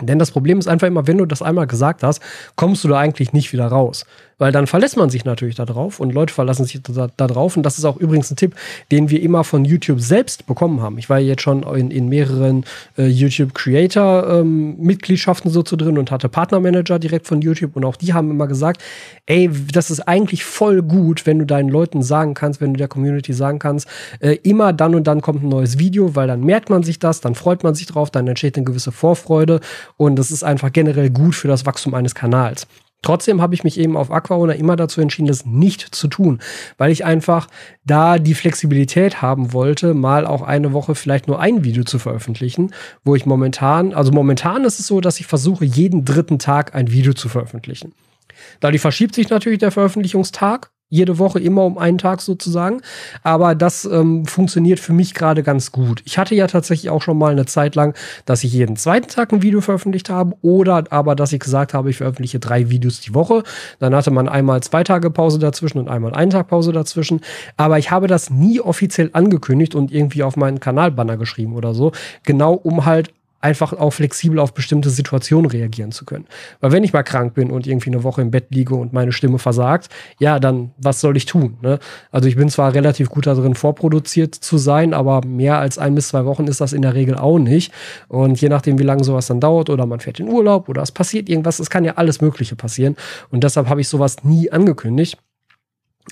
Denn 0.00 0.18
das 0.18 0.30
Problem 0.30 0.58
ist 0.58 0.68
einfach 0.68 0.86
immer, 0.86 1.06
wenn 1.06 1.18
du 1.18 1.24
das 1.24 1.40
einmal 1.40 1.66
gesagt 1.66 2.02
hast, 2.02 2.20
kommst 2.54 2.84
du 2.84 2.88
da 2.88 2.98
eigentlich 2.98 3.32
nicht 3.32 3.52
wieder 3.52 3.66
raus 3.66 4.04
weil 4.38 4.52
dann 4.52 4.66
verlässt 4.66 4.96
man 4.96 5.10
sich 5.10 5.24
natürlich 5.24 5.54
darauf 5.54 6.00
und 6.00 6.12
Leute 6.12 6.32
verlassen 6.32 6.64
sich 6.64 6.80
da, 6.82 7.08
da. 7.16 7.26
Und 7.36 7.62
das 7.62 7.78
ist 7.78 7.84
auch 7.84 7.96
übrigens 7.96 8.30
ein 8.30 8.36
Tipp, 8.36 8.54
den 8.90 9.10
wir 9.10 9.22
immer 9.22 9.44
von 9.44 9.64
YouTube 9.64 10.00
selbst 10.00 10.46
bekommen 10.46 10.80
haben. 10.80 10.98
Ich 10.98 11.10
war 11.10 11.18
jetzt 11.18 11.42
schon 11.42 11.62
in, 11.62 11.90
in 11.90 12.08
mehreren 12.08 12.64
äh, 12.96 13.06
YouTube 13.06 13.54
Creator 13.54 14.40
ähm, 14.40 14.76
Mitgliedschaften 14.78 15.50
so 15.50 15.62
zu 15.62 15.76
drin 15.76 15.98
und 15.98 16.10
hatte 16.10 16.28
Partnermanager 16.28 16.98
direkt 16.98 17.26
von 17.26 17.40
YouTube 17.40 17.76
und 17.76 17.84
auch 17.84 17.96
die 17.96 18.14
haben 18.14 18.30
immer 18.30 18.46
gesagt, 18.46 18.82
ey, 19.26 19.50
das 19.72 19.90
ist 19.90 20.00
eigentlich 20.00 20.44
voll 20.44 20.82
gut, 20.82 21.26
wenn 21.26 21.38
du 21.38 21.46
deinen 21.46 21.68
Leuten 21.68 22.02
sagen 22.02 22.34
kannst, 22.34 22.60
wenn 22.60 22.72
du 22.72 22.78
der 22.78 22.88
Community 22.88 23.32
sagen 23.32 23.58
kannst, 23.58 23.88
äh, 24.20 24.36
immer 24.42 24.72
dann 24.72 24.94
und 24.94 25.06
dann 25.06 25.20
kommt 25.20 25.42
ein 25.42 25.48
neues 25.48 25.78
Video, 25.78 26.14
weil 26.14 26.26
dann 26.26 26.40
merkt 26.40 26.70
man 26.70 26.82
sich 26.82 26.98
das, 26.98 27.20
dann 27.20 27.34
freut 27.34 27.64
man 27.64 27.74
sich 27.74 27.86
drauf, 27.86 28.10
dann 28.10 28.26
entsteht 28.26 28.56
eine 28.56 28.64
gewisse 28.64 28.92
Vorfreude 28.92 29.60
und 29.96 30.16
das 30.16 30.30
ist 30.30 30.44
einfach 30.44 30.72
generell 30.72 31.10
gut 31.10 31.34
für 31.34 31.48
das 31.48 31.66
Wachstum 31.66 31.94
eines 31.94 32.14
Kanals. 32.14 32.66
Trotzdem 33.02 33.40
habe 33.40 33.54
ich 33.54 33.62
mich 33.62 33.78
eben 33.78 33.96
auf 33.96 34.10
Aquarona 34.10 34.54
immer 34.54 34.74
dazu 34.74 35.00
entschieden, 35.00 35.28
das 35.28 35.46
nicht 35.46 35.94
zu 35.94 36.08
tun, 36.08 36.40
weil 36.76 36.90
ich 36.90 37.04
einfach 37.04 37.46
da 37.84 38.18
die 38.18 38.34
Flexibilität 38.34 39.22
haben 39.22 39.52
wollte, 39.52 39.94
mal 39.94 40.26
auch 40.26 40.42
eine 40.42 40.72
Woche 40.72 40.94
vielleicht 40.94 41.28
nur 41.28 41.38
ein 41.40 41.62
Video 41.62 41.84
zu 41.84 41.98
veröffentlichen, 41.98 42.72
wo 43.04 43.14
ich 43.14 43.26
momentan, 43.26 43.94
also 43.94 44.10
momentan 44.12 44.64
ist 44.64 44.80
es 44.80 44.86
so, 44.86 45.00
dass 45.00 45.20
ich 45.20 45.26
versuche, 45.26 45.64
jeden 45.64 46.04
dritten 46.04 46.38
Tag 46.38 46.74
ein 46.74 46.90
Video 46.90 47.12
zu 47.12 47.28
veröffentlichen. 47.28 47.92
Dadurch 48.60 48.82
verschiebt 48.82 49.14
sich 49.14 49.30
natürlich 49.30 49.60
der 49.60 49.70
Veröffentlichungstag, 49.70 50.70
jede 50.88 51.18
Woche 51.18 51.40
immer 51.40 51.64
um 51.64 51.78
einen 51.78 51.98
Tag 51.98 52.20
sozusagen. 52.20 52.80
Aber 53.22 53.54
das 53.54 53.84
ähm, 53.84 54.24
funktioniert 54.24 54.78
für 54.78 54.92
mich 54.92 55.14
gerade 55.14 55.42
ganz 55.42 55.72
gut. 55.72 56.02
Ich 56.04 56.18
hatte 56.18 56.34
ja 56.34 56.46
tatsächlich 56.46 56.90
auch 56.90 57.02
schon 57.02 57.18
mal 57.18 57.32
eine 57.32 57.46
Zeit 57.46 57.74
lang, 57.74 57.94
dass 58.24 58.44
ich 58.44 58.52
jeden 58.52 58.76
zweiten 58.76 59.08
Tag 59.08 59.32
ein 59.32 59.42
Video 59.42 59.60
veröffentlicht 59.60 60.10
habe 60.10 60.36
oder 60.42 60.84
aber, 60.90 61.16
dass 61.16 61.32
ich 61.32 61.40
gesagt 61.40 61.74
habe, 61.74 61.90
ich 61.90 61.96
veröffentliche 61.96 62.38
drei 62.38 62.70
Videos 62.70 63.00
die 63.00 63.14
Woche. 63.14 63.42
Dann 63.78 63.94
hatte 63.94 64.10
man 64.10 64.28
einmal 64.28 64.62
zwei 64.62 64.84
Tage 64.84 65.10
Pause 65.10 65.38
dazwischen 65.38 65.78
und 65.78 65.88
einmal 65.88 66.14
einen 66.14 66.30
Tag 66.30 66.48
Pause 66.48 66.72
dazwischen. 66.72 67.20
Aber 67.56 67.78
ich 67.78 67.90
habe 67.90 68.06
das 68.06 68.30
nie 68.30 68.60
offiziell 68.60 69.10
angekündigt 69.12 69.74
und 69.74 69.92
irgendwie 69.92 70.22
auf 70.22 70.36
meinen 70.36 70.60
Kanalbanner 70.60 71.16
geschrieben 71.16 71.54
oder 71.54 71.74
so. 71.74 71.92
Genau 72.24 72.54
um 72.54 72.84
halt 72.84 73.12
einfach 73.40 73.72
auch 73.72 73.90
flexibel 73.90 74.38
auf 74.38 74.54
bestimmte 74.54 74.90
Situationen 74.90 75.50
reagieren 75.50 75.92
zu 75.92 76.04
können. 76.04 76.26
Weil 76.60 76.72
wenn 76.72 76.84
ich 76.84 76.92
mal 76.92 77.02
krank 77.02 77.34
bin 77.34 77.50
und 77.50 77.66
irgendwie 77.66 77.90
eine 77.90 78.02
Woche 78.02 78.22
im 78.22 78.30
Bett 78.30 78.46
liege 78.50 78.74
und 78.74 78.92
meine 78.92 79.12
Stimme 79.12 79.38
versagt, 79.38 79.88
ja, 80.18 80.38
dann 80.38 80.72
was 80.78 81.00
soll 81.00 81.16
ich 81.16 81.26
tun? 81.26 81.58
Ne? 81.62 81.78
Also 82.10 82.28
ich 82.28 82.36
bin 82.36 82.48
zwar 82.48 82.74
relativ 82.74 83.10
gut 83.10 83.26
darin, 83.26 83.54
vorproduziert 83.54 84.34
zu 84.34 84.58
sein, 84.58 84.94
aber 84.94 85.24
mehr 85.26 85.58
als 85.58 85.78
ein 85.78 85.94
bis 85.94 86.08
zwei 86.08 86.24
Wochen 86.24 86.46
ist 86.46 86.60
das 86.60 86.72
in 86.72 86.82
der 86.82 86.94
Regel 86.94 87.16
auch 87.16 87.38
nicht. 87.38 87.72
Und 88.08 88.40
je 88.40 88.48
nachdem, 88.48 88.78
wie 88.78 88.84
lange 88.84 89.04
sowas 89.04 89.26
dann 89.26 89.40
dauert 89.40 89.70
oder 89.70 89.86
man 89.86 90.00
fährt 90.00 90.20
in 90.20 90.28
Urlaub 90.28 90.68
oder 90.68 90.82
es 90.82 90.92
passiert 90.92 91.28
irgendwas, 91.28 91.58
es 91.58 91.70
kann 91.70 91.84
ja 91.84 91.94
alles 91.96 92.20
Mögliche 92.20 92.56
passieren. 92.56 92.96
Und 93.30 93.44
deshalb 93.44 93.68
habe 93.68 93.80
ich 93.80 93.88
sowas 93.88 94.24
nie 94.24 94.50
angekündigt. 94.50 95.18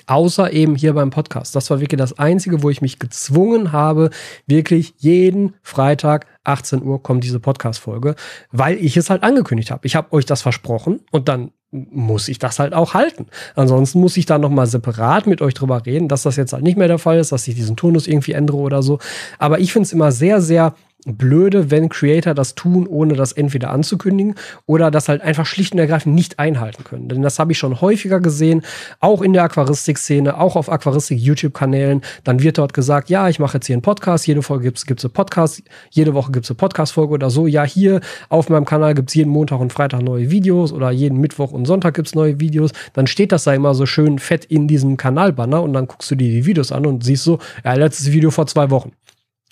Außer 0.06 0.52
eben 0.52 0.74
hier 0.74 0.92
beim 0.92 1.10
Podcast. 1.10 1.54
Das 1.54 1.70
war 1.70 1.80
wirklich 1.80 1.98
das 1.98 2.18
Einzige, 2.18 2.62
wo 2.62 2.70
ich 2.70 2.82
mich 2.82 2.98
gezwungen 2.98 3.72
habe, 3.72 4.10
wirklich 4.46 4.94
jeden 4.98 5.54
Freitag 5.62 6.26
18 6.44 6.82
Uhr 6.82 7.02
kommt 7.02 7.24
diese 7.24 7.40
Podcast-Folge, 7.40 8.16
weil 8.50 8.76
ich 8.76 8.96
es 8.96 9.08
halt 9.08 9.22
angekündigt 9.22 9.70
habe. 9.70 9.86
Ich 9.86 9.96
habe 9.96 10.12
euch 10.12 10.26
das 10.26 10.42
versprochen 10.42 11.00
und 11.10 11.28
dann 11.28 11.52
muss 11.70 12.28
ich 12.28 12.38
das 12.38 12.58
halt 12.58 12.72
auch 12.72 12.94
halten. 12.94 13.26
Ansonsten 13.56 14.00
muss 14.00 14.16
ich 14.16 14.26
da 14.26 14.38
nochmal 14.38 14.66
separat 14.66 15.26
mit 15.26 15.42
euch 15.42 15.54
drüber 15.54 15.84
reden, 15.84 16.08
dass 16.08 16.22
das 16.22 16.36
jetzt 16.36 16.52
halt 16.52 16.62
nicht 16.62 16.78
mehr 16.78 16.88
der 16.88 16.98
Fall 16.98 17.18
ist, 17.18 17.32
dass 17.32 17.48
ich 17.48 17.54
diesen 17.54 17.76
Turnus 17.76 18.06
irgendwie 18.06 18.32
ändere 18.32 18.58
oder 18.58 18.82
so. 18.82 18.98
Aber 19.38 19.58
ich 19.58 19.72
finde 19.72 19.86
es 19.86 19.92
immer 19.92 20.12
sehr, 20.12 20.40
sehr 20.40 20.74
blöde, 21.04 21.70
wenn 21.70 21.88
Creator 21.88 22.34
das 22.34 22.54
tun, 22.54 22.86
ohne 22.86 23.14
das 23.14 23.32
entweder 23.32 23.70
anzukündigen 23.70 24.34
oder 24.66 24.90
das 24.90 25.08
halt 25.08 25.22
einfach 25.22 25.46
schlicht 25.46 25.72
und 25.72 25.78
ergreifend 25.78 26.14
nicht 26.14 26.38
einhalten 26.38 26.84
können. 26.84 27.08
Denn 27.08 27.22
das 27.22 27.38
habe 27.38 27.52
ich 27.52 27.58
schon 27.58 27.80
häufiger 27.80 28.20
gesehen, 28.20 28.62
auch 29.00 29.22
in 29.22 29.32
der 29.32 29.44
Aquaristik-Szene, 29.44 30.38
auch 30.38 30.56
auf 30.56 30.70
Aquaristik-YouTube-Kanälen. 30.70 32.02
Dann 32.24 32.42
wird 32.42 32.58
dort 32.58 32.74
gesagt, 32.74 33.10
ja, 33.10 33.28
ich 33.28 33.38
mache 33.38 33.58
jetzt 33.58 33.66
hier 33.66 33.74
einen 33.74 33.82
Podcast, 33.82 34.26
jede 34.26 34.42
Folge 34.42 34.64
gibt 34.64 34.78
es 34.78 35.04
einen 35.04 35.12
Podcast, 35.12 35.62
jede 35.90 36.14
Woche 36.14 36.32
gibt 36.32 36.44
es 36.44 36.50
eine 36.50 36.56
Podcast-Folge 36.56 37.14
oder 37.14 37.30
so. 37.30 37.46
Ja, 37.46 37.64
hier 37.64 38.00
auf 38.28 38.48
meinem 38.48 38.64
Kanal 38.64 38.94
gibt 38.94 39.10
es 39.10 39.14
jeden 39.14 39.30
Montag 39.30 39.60
und 39.60 39.72
Freitag 39.72 40.02
neue 40.02 40.30
Videos 40.30 40.72
oder 40.72 40.90
jeden 40.90 41.20
Mittwoch 41.20 41.52
und 41.52 41.66
Sonntag 41.66 41.94
gibt 41.94 42.08
es 42.08 42.14
neue 42.14 42.40
Videos. 42.40 42.72
Dann 42.94 43.06
steht 43.06 43.32
das 43.32 43.44
da 43.44 43.54
immer 43.54 43.74
so 43.74 43.86
schön 43.86 44.18
fett 44.18 44.44
in 44.44 44.68
diesem 44.68 44.96
Kanalbanner 44.96 45.62
und 45.62 45.72
dann 45.72 45.86
guckst 45.86 46.10
du 46.10 46.14
dir 46.14 46.30
die 46.30 46.46
Videos 46.46 46.72
an 46.72 46.86
und 46.86 47.04
siehst 47.04 47.24
so, 47.24 47.38
ja, 47.64 47.74
letztes 47.74 48.12
Video 48.12 48.30
vor 48.30 48.46
zwei 48.46 48.70
Wochen. 48.70 48.92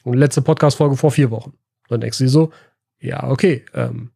Und 0.04 0.14
letzte 0.14 0.42
Podcast-Folge 0.42 0.96
vor 0.96 1.10
vier 1.10 1.30
Wochen. 1.30 1.54
Dann 1.88 2.00
denkst 2.00 2.18
du 2.18 2.24
dir 2.24 2.30
so, 2.30 2.50
ja, 3.00 3.28
okay, 3.28 3.64
ähm, 3.74 4.10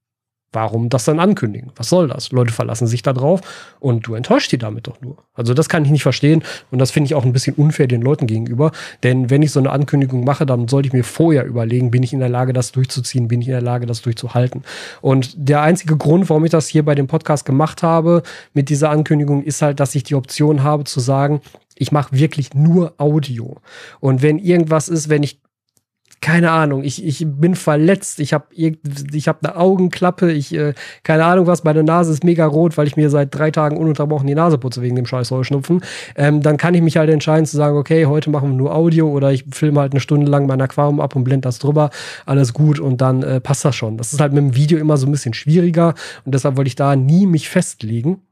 warum 0.56 0.88
das 0.88 1.04
dann 1.04 1.20
ankündigen? 1.20 1.70
Was 1.76 1.90
soll 1.90 2.08
das? 2.08 2.32
Leute 2.32 2.52
verlassen 2.52 2.86
sich 2.86 3.02
da 3.02 3.12
drauf 3.12 3.42
und 3.78 4.06
du 4.06 4.14
enttäuscht 4.14 4.50
die 4.52 4.58
damit 4.58 4.86
doch 4.86 5.00
nur. 5.02 5.18
Also 5.34 5.52
das 5.52 5.68
kann 5.68 5.84
ich 5.84 5.90
nicht 5.90 6.02
verstehen 6.02 6.42
und 6.70 6.78
das 6.78 6.90
finde 6.90 7.08
ich 7.08 7.14
auch 7.14 7.26
ein 7.26 7.32
bisschen 7.34 7.54
unfair 7.56 7.86
den 7.86 8.00
Leuten 8.00 8.26
gegenüber. 8.26 8.72
Denn 9.02 9.28
wenn 9.28 9.42
ich 9.42 9.52
so 9.52 9.60
eine 9.60 9.70
Ankündigung 9.70 10.24
mache, 10.24 10.46
dann 10.46 10.66
sollte 10.66 10.88
ich 10.88 10.94
mir 10.94 11.04
vorher 11.04 11.44
überlegen, 11.44 11.90
bin 11.90 12.02
ich 12.02 12.14
in 12.14 12.20
der 12.20 12.30
Lage, 12.30 12.54
das 12.54 12.72
durchzuziehen, 12.72 13.28
bin 13.28 13.42
ich 13.42 13.48
in 13.48 13.52
der 13.52 13.60
Lage, 13.60 13.84
das 13.84 14.00
durchzuhalten. 14.00 14.64
Und 15.02 15.34
der 15.36 15.60
einzige 15.60 15.96
Grund, 15.98 16.30
warum 16.30 16.46
ich 16.46 16.52
das 16.52 16.68
hier 16.68 16.84
bei 16.84 16.94
dem 16.94 17.06
Podcast 17.06 17.44
gemacht 17.44 17.82
habe 17.82 18.22
mit 18.54 18.70
dieser 18.70 18.88
Ankündigung, 18.88 19.42
ist 19.42 19.60
halt, 19.60 19.78
dass 19.78 19.94
ich 19.94 20.04
die 20.04 20.14
Option 20.14 20.62
habe 20.62 20.84
zu 20.84 21.00
sagen, 21.00 21.42
ich 21.74 21.92
mache 21.92 22.16
wirklich 22.16 22.54
nur 22.54 22.94
Audio. 22.96 23.56
Und 24.00 24.22
wenn 24.22 24.38
irgendwas 24.38 24.88
ist, 24.88 25.10
wenn 25.10 25.22
ich 25.22 25.38
keine 26.20 26.50
Ahnung, 26.50 26.82
ich, 26.82 27.04
ich 27.04 27.26
bin 27.26 27.54
verletzt, 27.54 28.20
ich 28.20 28.32
habe 28.32 28.46
ich 28.54 29.28
hab 29.28 29.44
eine 29.44 29.56
Augenklappe, 29.56 30.32
ich, 30.32 30.54
äh, 30.54 30.74
keine 31.02 31.24
Ahnung 31.24 31.46
was, 31.46 31.62
meine 31.62 31.84
Nase 31.84 32.12
ist 32.12 32.24
mega 32.24 32.46
rot, 32.46 32.76
weil 32.76 32.86
ich 32.86 32.96
mir 32.96 33.10
seit 33.10 33.34
drei 33.34 33.50
Tagen 33.50 33.76
ununterbrochen 33.76 34.26
die 34.26 34.34
Nase 34.34 34.58
putze 34.58 34.82
wegen 34.82 34.96
dem 34.96 35.06
scheiß 35.06 35.30
Heuschnupfen, 35.30 35.82
ähm, 36.16 36.42
dann 36.42 36.56
kann 36.56 36.74
ich 36.74 36.82
mich 36.82 36.96
halt 36.96 37.10
entscheiden 37.10 37.46
zu 37.46 37.56
sagen, 37.56 37.76
okay, 37.76 38.06
heute 38.06 38.30
machen 38.30 38.50
wir 38.50 38.56
nur 38.56 38.74
Audio 38.74 39.08
oder 39.08 39.32
ich 39.32 39.44
filme 39.52 39.80
halt 39.80 39.92
eine 39.92 40.00
Stunde 40.00 40.30
lang 40.30 40.46
mein 40.46 40.60
Aquarium 40.60 41.00
ab 41.00 41.14
und 41.16 41.24
blende 41.24 41.46
das 41.46 41.58
drüber, 41.58 41.90
alles 42.24 42.54
gut 42.54 42.80
und 42.80 43.00
dann 43.00 43.22
äh, 43.22 43.40
passt 43.40 43.64
das 43.64 43.76
schon. 43.76 43.98
Das 43.98 44.12
ist 44.12 44.20
halt 44.20 44.32
mit 44.32 44.42
dem 44.42 44.56
Video 44.56 44.78
immer 44.78 44.96
so 44.96 45.06
ein 45.06 45.12
bisschen 45.12 45.34
schwieriger 45.34 45.94
und 46.24 46.34
deshalb 46.34 46.56
wollte 46.56 46.68
ich 46.68 46.76
da 46.76 46.96
nie 46.96 47.26
mich 47.26 47.48
festlegen. 47.48 48.22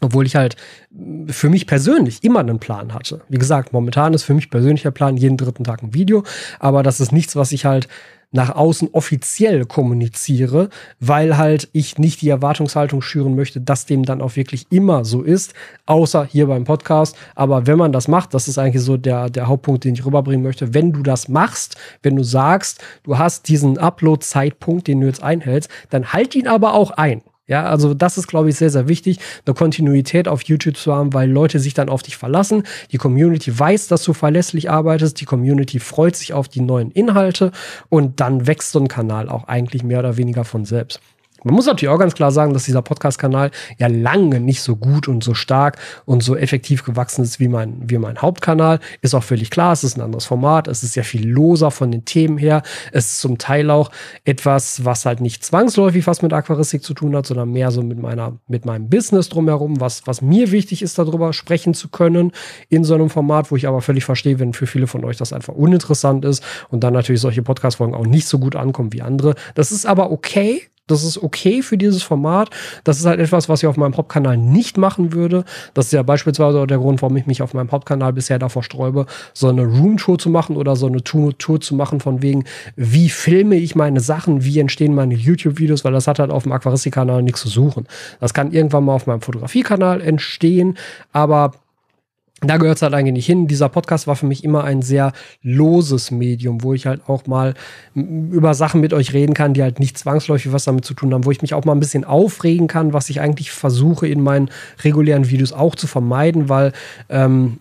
Obwohl 0.00 0.26
ich 0.26 0.36
halt 0.36 0.56
für 1.28 1.48
mich 1.48 1.66
persönlich 1.66 2.22
immer 2.22 2.40
einen 2.40 2.58
Plan 2.58 2.94
hatte. 2.94 3.22
Wie 3.28 3.38
gesagt, 3.38 3.72
momentan 3.72 4.14
ist 4.14 4.22
für 4.22 4.34
mich 4.34 4.50
persönlicher 4.50 4.90
Plan 4.90 5.16
jeden 5.16 5.36
dritten 5.36 5.64
Tag 5.64 5.82
ein 5.82 5.94
Video, 5.94 6.24
aber 6.60 6.82
das 6.82 7.00
ist 7.00 7.12
nichts, 7.12 7.36
was 7.36 7.52
ich 7.52 7.64
halt 7.64 7.88
nach 8.30 8.54
außen 8.54 8.90
offiziell 8.92 9.64
kommuniziere, 9.64 10.68
weil 11.00 11.38
halt 11.38 11.68
ich 11.72 11.98
nicht 11.98 12.20
die 12.20 12.28
Erwartungshaltung 12.28 13.00
schüren 13.00 13.34
möchte, 13.34 13.60
dass 13.60 13.86
dem 13.86 14.04
dann 14.04 14.20
auch 14.20 14.36
wirklich 14.36 14.66
immer 14.70 15.04
so 15.04 15.22
ist, 15.22 15.54
außer 15.86 16.26
hier 16.26 16.46
beim 16.46 16.64
Podcast. 16.64 17.16
Aber 17.34 17.66
wenn 17.66 17.78
man 17.78 17.92
das 17.92 18.06
macht, 18.06 18.34
das 18.34 18.48
ist 18.48 18.58
eigentlich 18.58 18.82
so 18.82 18.96
der, 18.96 19.30
der 19.30 19.46
Hauptpunkt, 19.46 19.84
den 19.84 19.94
ich 19.94 20.04
rüberbringen 20.04 20.42
möchte. 20.42 20.74
Wenn 20.74 20.92
du 20.92 21.02
das 21.02 21.28
machst, 21.28 21.76
wenn 22.02 22.16
du 22.16 22.22
sagst, 22.22 22.82
du 23.02 23.16
hast 23.16 23.48
diesen 23.48 23.78
Upload-Zeitpunkt, 23.78 24.88
den 24.88 25.00
du 25.00 25.06
jetzt 25.06 25.22
einhältst, 25.22 25.70
dann 25.88 26.12
halt 26.12 26.34
ihn 26.34 26.48
aber 26.48 26.74
auch 26.74 26.90
ein. 26.90 27.22
Ja, 27.48 27.64
also 27.64 27.94
das 27.94 28.18
ist, 28.18 28.26
glaube 28.28 28.50
ich, 28.50 28.56
sehr, 28.56 28.68
sehr 28.68 28.88
wichtig, 28.88 29.18
eine 29.46 29.54
Kontinuität 29.54 30.28
auf 30.28 30.42
YouTube 30.42 30.76
zu 30.76 30.94
haben, 30.94 31.14
weil 31.14 31.30
Leute 31.30 31.58
sich 31.58 31.72
dann 31.72 31.88
auf 31.88 32.02
dich 32.02 32.16
verlassen. 32.18 32.62
Die 32.92 32.98
Community 32.98 33.58
weiß, 33.58 33.88
dass 33.88 34.04
du 34.04 34.12
verlässlich 34.12 34.70
arbeitest. 34.70 35.20
Die 35.20 35.24
Community 35.24 35.80
freut 35.80 36.14
sich 36.14 36.34
auf 36.34 36.48
die 36.48 36.60
neuen 36.60 36.90
Inhalte 36.90 37.50
und 37.88 38.20
dann 38.20 38.46
wächst 38.46 38.72
so 38.72 38.78
ein 38.78 38.88
Kanal 38.88 39.30
auch 39.30 39.48
eigentlich 39.48 39.82
mehr 39.82 40.00
oder 40.00 40.18
weniger 40.18 40.44
von 40.44 40.66
selbst. 40.66 41.00
Man 41.44 41.54
muss 41.54 41.66
natürlich 41.66 41.94
auch 41.94 41.98
ganz 41.98 42.14
klar 42.14 42.32
sagen, 42.32 42.52
dass 42.52 42.64
dieser 42.64 42.82
Podcast-Kanal 42.82 43.50
ja 43.78 43.86
lange 43.86 44.40
nicht 44.40 44.62
so 44.62 44.76
gut 44.76 45.06
und 45.06 45.22
so 45.22 45.34
stark 45.34 45.78
und 46.04 46.22
so 46.22 46.36
effektiv 46.36 46.84
gewachsen 46.84 47.22
ist 47.22 47.38
wie 47.38 47.48
mein, 47.48 47.76
wie 47.88 47.98
mein 47.98 48.18
Hauptkanal. 48.18 48.80
Ist 49.02 49.14
auch 49.14 49.22
völlig 49.22 49.50
klar, 49.50 49.72
es 49.72 49.84
ist 49.84 49.96
ein 49.96 50.00
anderes 50.00 50.26
Format, 50.26 50.66
es 50.66 50.82
ist 50.82 50.96
ja 50.96 51.02
viel 51.04 51.28
loser 51.28 51.70
von 51.70 51.92
den 51.92 52.04
Themen 52.04 52.38
her. 52.38 52.62
Es 52.92 53.06
ist 53.06 53.20
zum 53.20 53.38
Teil 53.38 53.70
auch 53.70 53.90
etwas, 54.24 54.84
was 54.84 55.06
halt 55.06 55.20
nicht 55.20 55.44
zwangsläufig 55.44 56.06
was 56.06 56.22
mit 56.22 56.32
Aquaristik 56.32 56.82
zu 56.82 56.94
tun 56.94 57.14
hat, 57.14 57.26
sondern 57.26 57.52
mehr 57.52 57.70
so 57.70 57.82
mit 57.82 58.00
meiner, 58.00 58.38
mit 58.48 58.64
meinem 58.64 58.88
Business 58.88 59.28
drumherum, 59.28 59.80
was, 59.80 60.06
was 60.06 60.22
mir 60.22 60.50
wichtig 60.50 60.82
ist, 60.82 60.98
darüber 60.98 61.32
sprechen 61.32 61.74
zu 61.74 61.88
können 61.88 62.32
in 62.68 62.82
so 62.82 62.94
einem 62.94 63.10
Format, 63.10 63.50
wo 63.50 63.56
ich 63.56 63.68
aber 63.68 63.80
völlig 63.80 64.04
verstehe, 64.04 64.38
wenn 64.38 64.54
für 64.54 64.66
viele 64.66 64.86
von 64.86 65.04
euch 65.04 65.16
das 65.16 65.32
einfach 65.32 65.54
uninteressant 65.54 66.24
ist 66.24 66.42
und 66.70 66.82
dann 66.82 66.94
natürlich 66.94 67.20
solche 67.20 67.42
Podcast-Folgen 67.42 67.94
auch 67.94 68.06
nicht 68.06 68.26
so 68.26 68.38
gut 68.38 68.56
ankommen 68.56 68.92
wie 68.92 69.02
andere. 69.02 69.34
Das 69.54 69.70
ist 69.70 69.86
aber 69.86 70.10
okay 70.10 70.62
das 70.88 71.04
ist 71.04 71.22
okay 71.22 71.62
für 71.62 71.78
dieses 71.78 72.02
Format. 72.02 72.50
Das 72.84 72.98
ist 72.98 73.06
halt 73.06 73.20
etwas, 73.20 73.48
was 73.48 73.62
ich 73.62 73.68
auf 73.68 73.76
meinem 73.76 73.96
Hauptkanal 73.96 74.36
nicht 74.36 74.76
machen 74.76 75.12
würde. 75.12 75.44
Das 75.74 75.86
ist 75.86 75.92
ja 75.92 76.02
beispielsweise 76.02 76.58
auch 76.58 76.66
der 76.66 76.78
Grund, 76.78 77.00
warum 77.02 77.16
ich 77.16 77.26
mich 77.26 77.42
auf 77.42 77.54
meinem 77.54 77.70
Hauptkanal 77.70 78.12
bisher 78.12 78.38
davor 78.38 78.62
sträube, 78.62 79.06
so 79.32 79.48
eine 79.48 79.64
Roomtour 79.64 80.18
zu 80.18 80.30
machen 80.30 80.56
oder 80.56 80.74
so 80.74 80.86
eine 80.86 81.04
Tour 81.04 81.60
zu 81.60 81.74
machen 81.74 82.00
von 82.00 82.22
wegen, 82.22 82.44
wie 82.76 83.08
filme 83.08 83.56
ich 83.56 83.76
meine 83.76 84.00
Sachen, 84.00 84.44
wie 84.44 84.58
entstehen 84.58 84.94
meine 84.94 85.14
YouTube-Videos, 85.14 85.84
weil 85.84 85.92
das 85.92 86.08
hat 86.08 86.18
halt 86.18 86.30
auf 86.30 86.42
dem 86.42 86.52
Aquaristik-Kanal 86.52 87.22
nichts 87.22 87.42
zu 87.42 87.48
suchen. 87.48 87.86
Das 88.20 88.34
kann 88.34 88.52
irgendwann 88.52 88.84
mal 88.84 88.94
auf 88.94 89.06
meinem 89.06 89.20
Fotografie-Kanal 89.20 90.00
entstehen, 90.00 90.76
aber 91.12 91.52
da 92.40 92.56
gehört 92.56 92.76
es 92.76 92.82
halt 92.82 92.94
eigentlich 92.94 93.14
nicht 93.14 93.26
hin. 93.26 93.48
Dieser 93.48 93.68
Podcast 93.68 94.06
war 94.06 94.14
für 94.14 94.26
mich 94.26 94.44
immer 94.44 94.62
ein 94.62 94.80
sehr 94.80 95.12
loses 95.42 96.10
Medium, 96.10 96.62
wo 96.62 96.72
ich 96.72 96.86
halt 96.86 97.08
auch 97.08 97.26
mal 97.26 97.54
über 97.94 98.54
Sachen 98.54 98.80
mit 98.80 98.92
euch 98.92 99.12
reden 99.12 99.34
kann, 99.34 99.54
die 99.54 99.62
halt 99.62 99.80
nicht 99.80 99.98
zwangsläufig 99.98 100.52
was 100.52 100.64
damit 100.64 100.84
zu 100.84 100.94
tun 100.94 101.12
haben, 101.12 101.24
wo 101.24 101.32
ich 101.32 101.42
mich 101.42 101.54
auch 101.54 101.64
mal 101.64 101.72
ein 101.72 101.80
bisschen 101.80 102.04
aufregen 102.04 102.68
kann, 102.68 102.92
was 102.92 103.10
ich 103.10 103.20
eigentlich 103.20 103.50
versuche 103.50 104.06
in 104.06 104.22
meinen 104.22 104.50
regulären 104.84 105.28
Videos 105.30 105.52
auch 105.52 105.74
zu 105.74 105.88
vermeiden, 105.88 106.48
weil 106.48 106.72
ähm, 107.08 107.58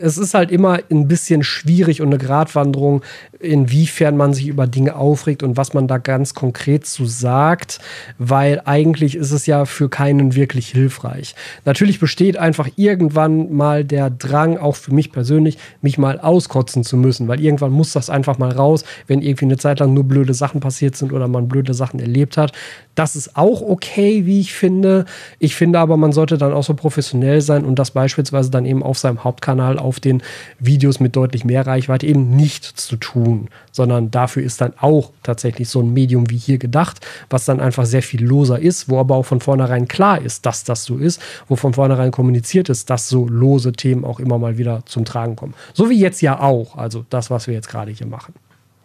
es 0.00 0.18
ist 0.18 0.34
halt 0.34 0.50
immer 0.50 0.80
ein 0.90 1.08
bisschen 1.08 1.42
schwierig 1.42 2.00
und 2.00 2.08
eine 2.08 2.18
Gratwanderung, 2.18 3.02
inwiefern 3.42 4.16
man 4.16 4.34
sich 4.34 4.46
über 4.46 4.66
Dinge 4.66 4.96
aufregt 4.96 5.42
und 5.42 5.56
was 5.56 5.74
man 5.74 5.88
da 5.88 5.98
ganz 5.98 6.34
konkret 6.34 6.86
zu 6.86 7.06
sagt, 7.06 7.80
weil 8.18 8.62
eigentlich 8.64 9.16
ist 9.16 9.32
es 9.32 9.46
ja 9.46 9.64
für 9.64 9.88
keinen 9.88 10.34
wirklich 10.34 10.68
hilfreich. 10.68 11.34
Natürlich 11.64 12.00
besteht 12.00 12.36
einfach 12.36 12.68
irgendwann 12.76 13.52
mal 13.52 13.84
der 13.84 14.10
Drang, 14.10 14.56
auch 14.58 14.76
für 14.76 14.94
mich 14.94 15.12
persönlich, 15.12 15.58
mich 15.80 15.98
mal 15.98 16.20
auskotzen 16.20 16.84
zu 16.84 16.96
müssen, 16.96 17.28
weil 17.28 17.40
irgendwann 17.40 17.72
muss 17.72 17.92
das 17.92 18.10
einfach 18.10 18.38
mal 18.38 18.52
raus, 18.52 18.84
wenn 19.06 19.22
irgendwie 19.22 19.46
eine 19.46 19.58
Zeit 19.58 19.80
lang 19.80 19.94
nur 19.94 20.04
blöde 20.04 20.34
Sachen 20.34 20.60
passiert 20.60 20.96
sind 20.96 21.12
oder 21.12 21.28
man 21.28 21.48
blöde 21.48 21.74
Sachen 21.74 22.00
erlebt 22.00 22.36
hat. 22.36 22.52
Das 22.94 23.16
ist 23.16 23.36
auch 23.36 23.62
okay, 23.62 24.26
wie 24.26 24.40
ich 24.40 24.52
finde. 24.52 25.06
Ich 25.38 25.56
finde 25.56 25.78
aber, 25.78 25.96
man 25.96 26.12
sollte 26.12 26.38
dann 26.38 26.52
auch 26.52 26.64
so 26.64 26.74
professionell 26.74 27.40
sein 27.40 27.64
und 27.64 27.78
das 27.78 27.90
beispielsweise 27.90 28.50
dann 28.50 28.66
eben 28.66 28.82
auf 28.82 28.98
seinem 28.98 29.24
Hauptkanal 29.24 29.78
auf 29.78 29.98
den 29.98 30.22
Videos 30.58 31.00
mit 31.00 31.16
deutlich 31.16 31.44
mehr 31.44 31.66
Reichweite 31.66 32.06
eben 32.06 32.36
nichts 32.36 32.86
zu 32.86 32.96
tun, 32.96 33.31
sondern 33.70 34.10
dafür 34.10 34.42
ist 34.42 34.60
dann 34.60 34.74
auch 34.78 35.10
tatsächlich 35.22 35.68
so 35.68 35.80
ein 35.80 35.92
Medium 35.92 36.30
wie 36.30 36.36
hier 36.36 36.58
gedacht, 36.58 37.04
was 37.30 37.44
dann 37.44 37.60
einfach 37.60 37.86
sehr 37.86 38.02
viel 38.02 38.24
loser 38.24 38.58
ist, 38.58 38.88
wo 38.88 38.98
aber 38.98 39.16
auch 39.16 39.24
von 39.24 39.40
vornherein 39.40 39.88
klar 39.88 40.20
ist, 40.20 40.46
dass 40.46 40.64
das 40.64 40.84
so 40.84 40.98
ist, 40.98 41.20
wo 41.48 41.56
von 41.56 41.74
vornherein 41.74 42.10
kommuniziert 42.10 42.68
ist, 42.68 42.90
dass 42.90 43.08
so 43.08 43.26
lose 43.26 43.72
Themen 43.72 44.04
auch 44.04 44.20
immer 44.20 44.38
mal 44.38 44.58
wieder 44.58 44.82
zum 44.86 45.04
Tragen 45.04 45.36
kommen. 45.36 45.54
So 45.74 45.90
wie 45.90 45.98
jetzt 45.98 46.20
ja 46.22 46.40
auch, 46.40 46.76
also 46.76 47.04
das, 47.10 47.30
was 47.30 47.46
wir 47.46 47.54
jetzt 47.54 47.68
gerade 47.68 47.90
hier 47.90 48.06
machen. 48.06 48.34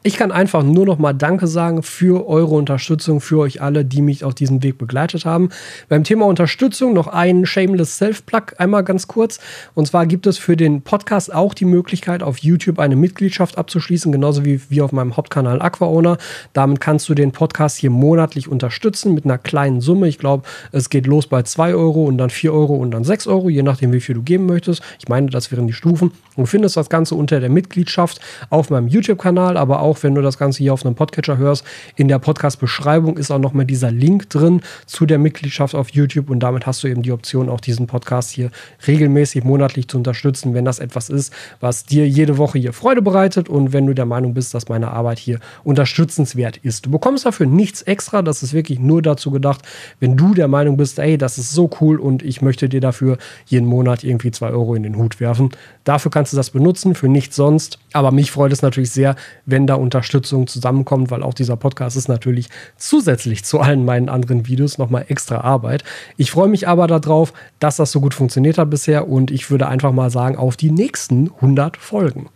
Ich 0.04 0.16
kann 0.16 0.32
einfach 0.32 0.64
nur 0.64 0.86
noch 0.86 1.00
mal 1.00 1.12
Danke 1.12 1.48
sagen 1.48 1.84
für 1.84 2.30
eure 2.30 2.56
Unterstützung, 2.56 3.20
für 3.20 3.40
euch 3.40 3.62
alle, 3.62 3.84
die 3.84 4.02
mich 4.02 4.24
auf 4.24 4.36
diesem 4.36 4.64
Weg 4.64 4.78
begleitet 4.78 5.26
haben. 5.26 5.50
Beim 5.90 6.06
Thema 6.06 6.28
Unterstützung 6.28 6.94
noch 6.94 7.08
ein 7.08 7.46
Shameless 7.46 7.98
Self-Plug 7.98 8.54
einmal 8.58 8.86
ganz 8.86 9.08
kurz. 9.08 9.40
Und 9.74 9.88
zwar 9.88 10.06
gibt 10.06 10.26
es 10.26 10.38
für 10.38 10.56
den 10.56 10.82
Podcast 10.82 11.34
auch 11.34 11.54
die 11.54 11.66
Möglichkeit, 11.66 12.24
auf 12.24 12.38
YouTube 12.38 12.80
eine 12.80 12.96
Mitgliedschaft 12.96 13.58
abzuschließen, 13.58 14.12
genauso 14.12 14.46
wie, 14.46 14.62
wie 14.70 14.82
auf 14.82 14.94
meinem 14.94 15.18
Hauptkanal 15.18 15.62
AquaOwner. 15.62 16.18
Damit 16.54 16.80
kannst 16.80 17.10
du 17.10 17.14
den 17.14 17.34
Podcast 17.34 17.78
hier 17.78 17.90
monatlich 17.90 18.48
unterstützen 18.48 19.14
mit 19.14 19.26
einer 19.26 19.40
kleinen 19.40 19.82
Summe. 19.82 20.08
Ich 20.08 20.20
glaube, 20.20 20.44
es 20.72 20.90
geht 20.90 21.06
los 21.06 21.28
bei 21.28 21.42
2 21.42 21.74
Euro 21.74 22.06
und 22.06 22.18
dann 22.18 22.30
4 22.30 22.54
Euro 22.54 22.76
und 22.76 22.92
dann 22.92 23.04
6 23.04 23.28
Euro, 23.28 23.50
je 23.50 23.64
nachdem, 23.64 23.92
wie 23.92 24.00
viel 24.00 24.16
du 24.16 24.22
geben 24.22 24.46
möchtest. 24.46 24.82
Ich 25.00 25.10
meine, 25.10 25.30
das 25.30 25.52
wären 25.52 25.68
die 25.68 25.74
Stufen. 25.74 26.12
Du 26.38 26.46
findest 26.46 26.78
das 26.78 26.90
Ganze 26.90 27.16
unter 27.16 27.40
der 27.40 27.50
Mitgliedschaft 27.50 28.22
auf 28.52 28.70
meinem 28.70 28.88
YouTube-Kanal, 28.88 29.58
aber 29.58 29.82
auch 29.82 30.04
wenn 30.04 30.14
du 30.14 30.22
das 30.22 30.38
Ganze 30.38 30.60
hier 30.60 30.72
auf 30.72 30.86
einem 30.86 30.94
Podcatcher 30.94 31.38
hörst, 31.38 31.66
in 31.96 32.08
der 32.08 32.20
Podcast-Beschreibung 32.20 33.18
ist 33.18 33.32
auch 33.32 33.40
nochmal 33.40 33.66
dieser 33.66 33.90
Link 33.90 34.30
drin 34.30 34.62
zu 34.86 35.08
der 35.08 35.18
Mitgliedschaft 35.18 35.74
auf 35.74 35.90
YouTube 35.90 36.30
und 36.30 36.40
damit 36.40 36.68
hast 36.68 36.84
du 36.84 36.88
eben 36.88 37.02
die 37.02 37.12
Option, 37.12 37.50
auch 37.50 37.60
diesen 37.60 37.88
Podcast 37.88 38.30
hier 38.30 38.52
regelmäßig 38.88 39.44
monatlich 39.44 39.88
zu 39.88 39.98
unterstützen, 39.98 40.54
wenn 40.54 40.64
das 40.64 40.78
etwas 40.78 41.10
ist, 41.10 41.34
was 41.60 41.86
dir 41.86 42.08
jede 42.08 42.38
Woche 42.38 42.60
hier 42.60 42.72
Freude 42.72 43.02
bereitet 43.02 43.50
und 43.50 43.74
wenn 43.74 43.88
du 43.88 43.96
der 43.96 44.06
Meinung 44.06 44.36
bist, 44.36 44.54
dass 44.54 44.70
meine 44.70 44.92
Arbeit 44.92 45.18
hier 45.18 45.40
unterstützenswert 45.64 46.58
ist. 46.58 46.86
Du 46.86 46.92
bekommst 46.92 47.26
dafür 47.26 47.48
nichts 47.48 47.82
extra, 47.82 48.22
das 48.22 48.44
ist 48.44 48.54
wirklich 48.54 48.78
nur 48.80 49.02
dazu 49.02 49.32
gedacht, 49.32 49.64
wenn 50.00 50.16
du 50.16 50.36
der 50.36 50.48
Meinung 50.48 50.78
bist, 50.78 51.00
ey, 51.00 51.18
das 51.18 51.40
ist 51.40 51.52
so 51.52 51.68
cool 51.82 52.00
und 52.00 52.22
ich 52.22 52.44
möchte 52.44 52.70
dir 52.70 52.80
dafür 52.80 53.18
jeden 53.48 53.66
Monat 53.66 54.04
irgendwie 54.04 54.30
zwei 54.30 54.50
Euro 54.50 54.76
in 54.76 54.84
den 54.84 54.98
Hut 54.98 55.20
werfen. 55.20 55.50
Dafür 55.84 56.12
kannst 56.28 56.34
du 56.34 56.38
das 56.38 56.50
benutzen, 56.50 56.94
für 56.94 57.08
nichts 57.08 57.38
sonst. 57.38 57.80
Aber 57.94 58.12
mich 58.12 58.32
freut 58.32 58.52
es 58.52 58.62
natürlich 58.62 58.92
sehr, 58.92 59.16
wenn 59.46 59.66
da 59.66 59.76
Unterstützung 59.76 60.46
zusammenkommt, 60.46 61.10
weil 61.10 61.24
auch 61.24 61.34
dieser 61.34 61.56
Podcast 61.56 61.96
ist 61.96 62.10
natürlich 62.10 62.50
zusätzlich 62.76 63.46
zu 63.46 63.62
allen 63.62 63.86
meinen 63.86 64.10
anderen 64.10 64.46
Videos 64.46 64.78
nochmal 64.78 65.06
extra 65.08 65.40
Arbeit. 65.40 65.86
Ich 66.18 66.32
freue 66.32 66.50
mich 66.50 66.68
aber 66.68 66.88
darauf, 66.88 67.32
dass 67.60 67.78
das 67.78 67.94
so 67.94 68.02
gut 68.02 68.14
funktioniert 68.14 68.58
hat 68.58 68.70
bisher 68.70 69.08
und 69.08 69.32
ich 69.32 69.50
würde 69.50 69.70
einfach 69.70 69.94
mal 69.94 70.10
sagen, 70.10 70.36
auf 70.36 70.58
die 70.58 70.70
nächsten 70.70 71.32
100 71.36 71.78
Folgen. 71.78 72.28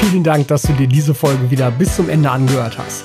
Vielen 0.00 0.24
Dank, 0.24 0.48
dass 0.48 0.62
du 0.62 0.72
dir 0.72 0.86
diese 0.86 1.12
Folge 1.12 1.50
wieder 1.50 1.70
bis 1.70 1.96
zum 1.96 2.08
Ende 2.08 2.30
angehört 2.30 2.78
hast. 2.78 3.04